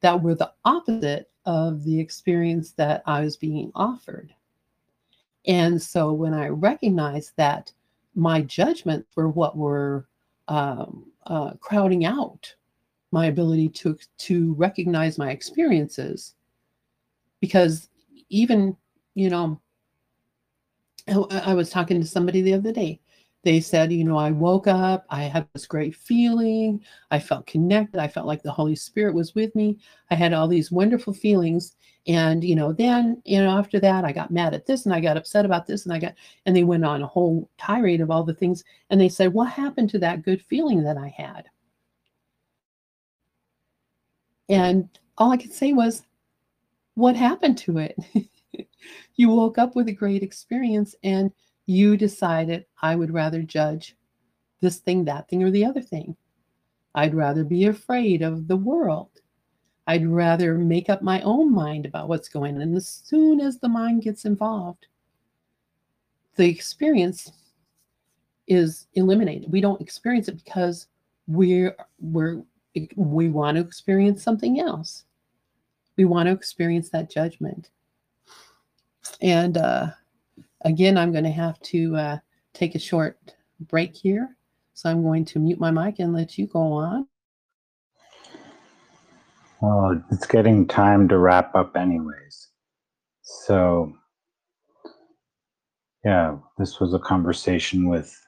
that 0.00 0.20
were 0.20 0.34
the 0.34 0.52
opposite 0.64 1.29
of 1.46 1.84
the 1.84 1.98
experience 1.98 2.72
that 2.72 3.02
I 3.06 3.20
was 3.20 3.36
being 3.36 3.72
offered. 3.74 4.34
And 5.46 5.80
so 5.80 6.12
when 6.12 6.34
I 6.34 6.48
recognized 6.48 7.32
that 7.36 7.72
my 8.14 8.42
judgments 8.42 9.08
were 9.16 9.28
what 9.28 9.56
were 9.56 10.06
um, 10.48 11.06
uh, 11.26 11.52
crowding 11.60 12.04
out 12.04 12.54
my 13.12 13.26
ability 13.26 13.68
to 13.68 13.98
to 14.18 14.52
recognize 14.54 15.18
my 15.18 15.30
experiences, 15.30 16.34
because 17.40 17.88
even 18.28 18.76
you 19.14 19.30
know, 19.30 19.60
I, 21.08 21.50
I 21.50 21.54
was 21.54 21.70
talking 21.70 22.00
to 22.00 22.06
somebody 22.06 22.42
the 22.42 22.54
other 22.54 22.72
day, 22.72 23.00
they 23.42 23.60
said, 23.60 23.92
you 23.92 24.04
know, 24.04 24.18
I 24.18 24.30
woke 24.30 24.66
up, 24.66 25.06
I 25.08 25.22
had 25.24 25.48
this 25.54 25.66
great 25.66 25.96
feeling, 25.96 26.84
I 27.10 27.18
felt 27.18 27.46
connected, 27.46 27.98
I 27.98 28.08
felt 28.08 28.26
like 28.26 28.42
the 28.42 28.52
Holy 28.52 28.76
Spirit 28.76 29.14
was 29.14 29.34
with 29.34 29.54
me. 29.54 29.78
I 30.10 30.14
had 30.14 30.34
all 30.34 30.46
these 30.46 30.70
wonderful 30.70 31.14
feelings. 31.14 31.74
And, 32.06 32.44
you 32.44 32.54
know, 32.54 32.72
then, 32.72 33.22
you 33.24 33.42
know, 33.42 33.58
after 33.58 33.80
that, 33.80 34.04
I 34.04 34.12
got 34.12 34.30
mad 34.30 34.52
at 34.52 34.66
this 34.66 34.84
and 34.84 34.94
I 34.94 35.00
got 35.00 35.16
upset 35.16 35.44
about 35.46 35.66
this 35.66 35.84
and 35.84 35.94
I 35.94 35.98
got, 35.98 36.14
and 36.44 36.54
they 36.54 36.64
went 36.64 36.84
on 36.84 37.02
a 37.02 37.06
whole 37.06 37.48
tirade 37.56 38.00
of 38.02 38.10
all 38.10 38.24
the 38.24 38.34
things. 38.34 38.62
And 38.90 39.00
they 39.00 39.08
said, 39.08 39.32
what 39.32 39.48
happened 39.50 39.90
to 39.90 39.98
that 40.00 40.22
good 40.22 40.42
feeling 40.42 40.82
that 40.84 40.98
I 40.98 41.08
had? 41.08 41.48
And 44.50 44.88
all 45.16 45.30
I 45.30 45.36
could 45.36 45.52
say 45.52 45.72
was, 45.72 46.02
what 46.94 47.16
happened 47.16 47.56
to 47.58 47.78
it? 47.78 47.96
you 49.16 49.28
woke 49.28 49.56
up 49.56 49.76
with 49.76 49.88
a 49.88 49.92
great 49.92 50.22
experience 50.22 50.94
and 51.02 51.32
you 51.70 51.96
decided 51.96 52.66
I 52.82 52.96
would 52.96 53.14
rather 53.14 53.42
judge 53.42 53.96
this 54.60 54.78
thing, 54.78 55.04
that 55.04 55.28
thing, 55.28 55.44
or 55.44 55.50
the 55.52 55.64
other 55.64 55.80
thing. 55.80 56.16
I'd 56.96 57.14
rather 57.14 57.44
be 57.44 57.66
afraid 57.66 58.22
of 58.22 58.48
the 58.48 58.56
world. 58.56 59.10
I'd 59.86 60.06
rather 60.06 60.58
make 60.58 60.90
up 60.90 61.00
my 61.00 61.22
own 61.22 61.54
mind 61.54 61.86
about 61.86 62.08
what's 62.08 62.28
going 62.28 62.56
on. 62.56 62.62
And 62.62 62.76
as 62.76 62.88
soon 62.88 63.40
as 63.40 63.58
the 63.58 63.68
mind 63.68 64.02
gets 64.02 64.24
involved, 64.24 64.88
the 66.34 66.48
experience 66.48 67.30
is 68.48 68.88
eliminated. 68.94 69.52
We 69.52 69.60
don't 69.60 69.80
experience 69.80 70.26
it 70.26 70.42
because 70.44 70.88
we're 71.28 71.76
we're 72.00 72.42
we 72.96 73.28
want 73.28 73.56
to 73.56 73.62
experience 73.62 74.24
something 74.24 74.58
else. 74.58 75.04
We 75.96 76.04
want 76.04 76.26
to 76.26 76.32
experience 76.32 76.90
that 76.90 77.10
judgment. 77.10 77.70
And 79.20 79.56
uh, 79.56 79.90
Again, 80.62 80.98
I'm 80.98 81.12
going 81.12 81.24
to 81.24 81.30
have 81.30 81.60
to 81.62 81.96
uh, 81.96 82.18
take 82.52 82.74
a 82.74 82.78
short 82.78 83.18
break 83.60 83.94
here. 83.96 84.36
So 84.74 84.90
I'm 84.90 85.02
going 85.02 85.24
to 85.26 85.38
mute 85.38 85.60
my 85.60 85.70
mic 85.70 85.98
and 85.98 86.12
let 86.12 86.38
you 86.38 86.46
go 86.46 86.72
on. 86.72 87.06
Well, 89.60 90.02
it's 90.10 90.26
getting 90.26 90.66
time 90.66 91.08
to 91.08 91.18
wrap 91.18 91.54
up, 91.54 91.76
anyways. 91.76 92.48
So, 93.20 93.92
yeah, 96.04 96.36
this 96.56 96.80
was 96.80 96.94
a 96.94 96.98
conversation 96.98 97.88
with 97.88 98.18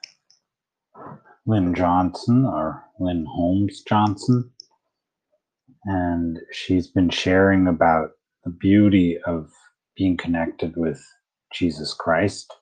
Lyn 1.46 1.74
Johnson 1.74 2.44
or 2.44 2.84
Lyn 3.00 3.26
Holmes 3.26 3.82
Johnson. 3.88 4.50
And 5.84 6.38
she's 6.52 6.86
been 6.86 7.08
sharing 7.08 7.66
about 7.66 8.10
the 8.44 8.50
beauty 8.50 9.18
of 9.26 9.50
being 9.96 10.16
connected 10.16 10.76
with 10.76 11.02
Jesus 11.52 11.94
Christ 11.94 12.52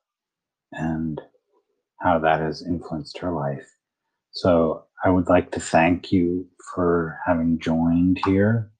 and 0.72 1.20
how 2.00 2.18
that 2.20 2.40
has 2.40 2.62
influenced 2.62 3.18
her 3.18 3.32
life. 3.32 3.68
So 4.32 4.84
I 5.04 5.10
would 5.10 5.28
like 5.28 5.50
to 5.52 5.60
thank 5.60 6.12
you 6.12 6.46
for 6.74 7.18
having 7.26 7.58
joined 7.58 8.20
here 8.24 8.70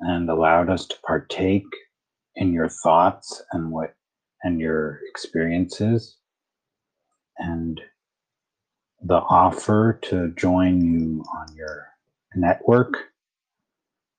and 0.00 0.28
allowed 0.28 0.70
us 0.70 0.86
to 0.86 0.96
partake 1.06 1.66
in 2.36 2.52
your 2.52 2.68
thoughts 2.68 3.42
and 3.52 3.70
what 3.70 3.94
and 4.42 4.60
your 4.60 5.00
experiences 5.08 6.16
and 7.38 7.80
the 9.04 9.16
offer 9.16 9.98
to 10.02 10.32
join 10.36 10.80
you 10.80 11.24
on 11.36 11.54
your 11.56 11.88
network 12.34 12.96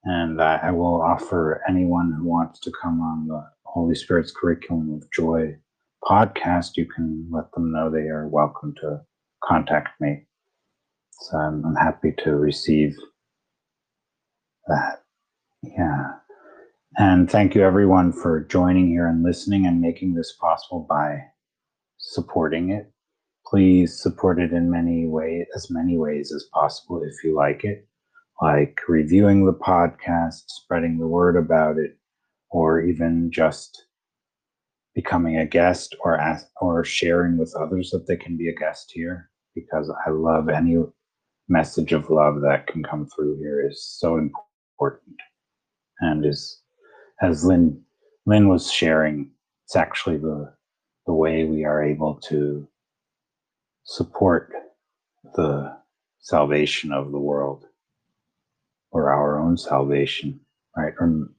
and 0.03 0.41
I, 0.41 0.72
will 0.72 1.02
offer 1.02 1.61
anyone 1.68 2.11
who 2.11 2.26
wants 2.26 2.60
to 2.61 2.72
come 2.82 3.02
on 3.02 3.28
the 3.28 3.45
Holy 3.73 3.95
Spirit's 3.95 4.31
Curriculum 4.31 4.93
of 4.93 5.11
Joy 5.11 5.57
podcast, 6.03 6.77
you 6.77 6.85
can 6.85 7.27
let 7.31 7.51
them 7.53 7.71
know 7.71 7.89
they 7.89 8.07
are 8.07 8.27
welcome 8.27 8.75
to 8.81 9.01
contact 9.43 9.99
me. 9.99 10.27
So 11.11 11.37
I'm, 11.37 11.65
I'm 11.65 11.75
happy 11.75 12.13
to 12.19 12.35
receive 12.35 12.95
that. 14.67 15.03
Yeah. 15.63 16.13
And 16.97 17.31
thank 17.31 17.55
you 17.55 17.63
everyone 17.63 18.13
for 18.13 18.41
joining 18.41 18.89
here 18.89 19.07
and 19.07 19.23
listening 19.23 19.65
and 19.65 19.81
making 19.81 20.13
this 20.13 20.33
possible 20.39 20.85
by 20.87 21.23
supporting 21.97 22.69
it. 22.69 22.91
please 23.47 24.01
support 24.01 24.39
it 24.39 24.51
in 24.51 24.69
many 24.69 25.07
ways, 25.07 25.45
as 25.55 25.69
many 25.69 25.97
ways 25.97 26.31
as 26.31 26.43
possible 26.53 27.03
if 27.03 27.23
you 27.23 27.35
like 27.35 27.63
it, 27.63 27.87
like 28.41 28.79
reviewing 28.87 29.45
the 29.45 29.53
podcast, 29.53 30.43
spreading 30.47 30.97
the 30.97 31.07
word 31.07 31.37
about 31.37 31.77
it, 31.77 31.97
or 32.53 32.81
even 32.81 33.31
just 33.31 33.88
becoming 34.93 35.38
a 35.38 35.45
guest 35.45 35.95
or 36.03 36.19
ask, 36.19 36.45
or 36.61 36.85
sharing 36.85 37.38
with 37.38 37.53
others 37.59 37.89
that 37.89 38.05
they 38.07 38.15
can 38.15 38.38
be 38.38 38.47
a 38.47 38.55
guest 38.55 38.91
here 38.93 39.31
because 39.55 39.91
I 40.05 40.11
love 40.11 40.49
any 40.49 40.77
message 41.49 41.93
of 41.93 42.11
love 42.11 42.41
that 42.41 42.67
can 42.67 42.84
come 42.84 43.07
through 43.07 43.39
here 43.39 43.67
is 43.67 43.84
so 43.84 44.17
important. 44.17 45.17
And 45.99 46.25
is 46.25 46.61
as 47.21 47.43
Lyn 47.43 47.81
Lyn 48.25 48.47
was 48.47 48.71
sharing 48.71 49.31
it's 49.65 49.75
actually 49.75 50.17
the 50.17 50.53
the 51.07 51.13
way 51.13 51.45
we 51.45 51.65
are 51.65 51.84
able 51.84 52.15
to 52.30 52.67
support 53.84 54.51
the 55.35 55.75
salvation 56.19 56.91
of 56.91 57.11
the 57.11 57.19
world 57.19 57.65
or 58.91 59.11
our 59.11 59.39
own 59.39 59.57
salvation 59.57 60.39
right? 60.75 60.93
Or 60.99 61.30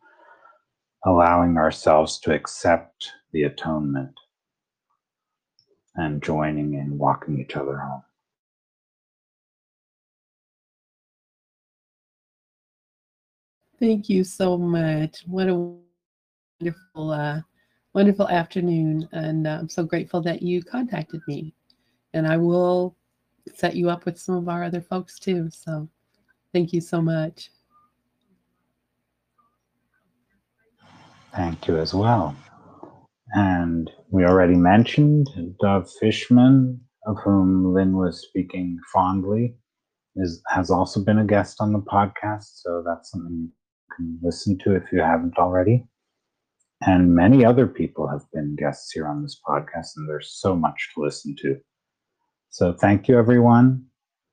allowing 1.06 1.56
ourselves 1.56 2.18
to 2.18 2.32
accept 2.32 3.10
the 3.32 3.44
atonement 3.44 4.12
and 5.96 6.22
joining 6.22 6.74
in 6.74 6.98
walking 6.98 7.38
each 7.40 7.56
other 7.56 7.78
home 7.78 8.02
Thank 13.80 14.08
you 14.08 14.24
so 14.24 14.56
much. 14.56 15.24
What 15.26 15.48
a 15.48 15.74
wonderful, 16.60 17.10
uh, 17.10 17.40
wonderful 17.92 18.28
afternoon, 18.28 19.08
and 19.12 19.46
uh, 19.46 19.58
I'm 19.60 19.68
so 19.68 19.82
grateful 19.82 20.22
that 20.22 20.42
you 20.42 20.62
contacted 20.62 21.20
me. 21.26 21.54
And 22.12 22.26
I 22.26 22.36
will 22.36 22.96
set 23.52 23.74
you 23.74 23.90
up 23.90 24.06
with 24.06 24.18
some 24.18 24.36
of 24.36 24.48
our 24.48 24.62
other 24.62 24.80
folks 24.80 25.18
too. 25.18 25.50
So, 25.50 25.88
thank 26.52 26.72
you 26.72 26.80
so 26.80 27.02
much. 27.02 27.50
Thank 31.36 31.66
you 31.66 31.78
as 31.78 31.92
well. 31.92 32.36
And 33.34 33.90
we 34.10 34.24
already 34.24 34.54
mentioned 34.54 35.28
Dove 35.60 35.90
Fishman, 36.00 36.80
of 37.06 37.16
whom 37.24 37.74
Lyn 37.74 37.96
was 37.96 38.22
speaking 38.22 38.78
fondly, 38.92 39.56
is 40.16 40.40
has 40.48 40.70
also 40.70 41.04
been 41.04 41.18
a 41.18 41.26
guest 41.26 41.60
on 41.60 41.72
the 41.72 41.80
podcast. 41.80 42.60
So 42.62 42.84
that's 42.86 43.10
something 43.10 43.50
you 43.50 43.50
can 43.96 44.18
listen 44.22 44.58
to 44.58 44.76
if 44.76 44.84
you 44.92 45.00
haven't 45.00 45.36
already. 45.36 45.84
And 46.86 47.14
many 47.14 47.44
other 47.44 47.66
people 47.66 48.06
have 48.08 48.24
been 48.32 48.56
guests 48.56 48.92
here 48.92 49.08
on 49.08 49.22
this 49.22 49.40
podcast, 49.46 49.96
and 49.96 50.08
there's 50.08 50.38
so 50.38 50.54
much 50.54 50.90
to 50.94 51.02
listen 51.02 51.34
to. 51.42 51.56
So 52.50 52.72
thank 52.72 53.08
you, 53.08 53.18
everyone, 53.18 53.86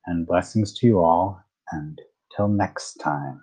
and 0.05 0.27
blessings 0.27 0.77
to 0.79 0.85
you 0.85 0.99
all. 0.99 1.41
And 1.71 1.99
till 2.35 2.49
next 2.49 2.95
time. 2.95 3.39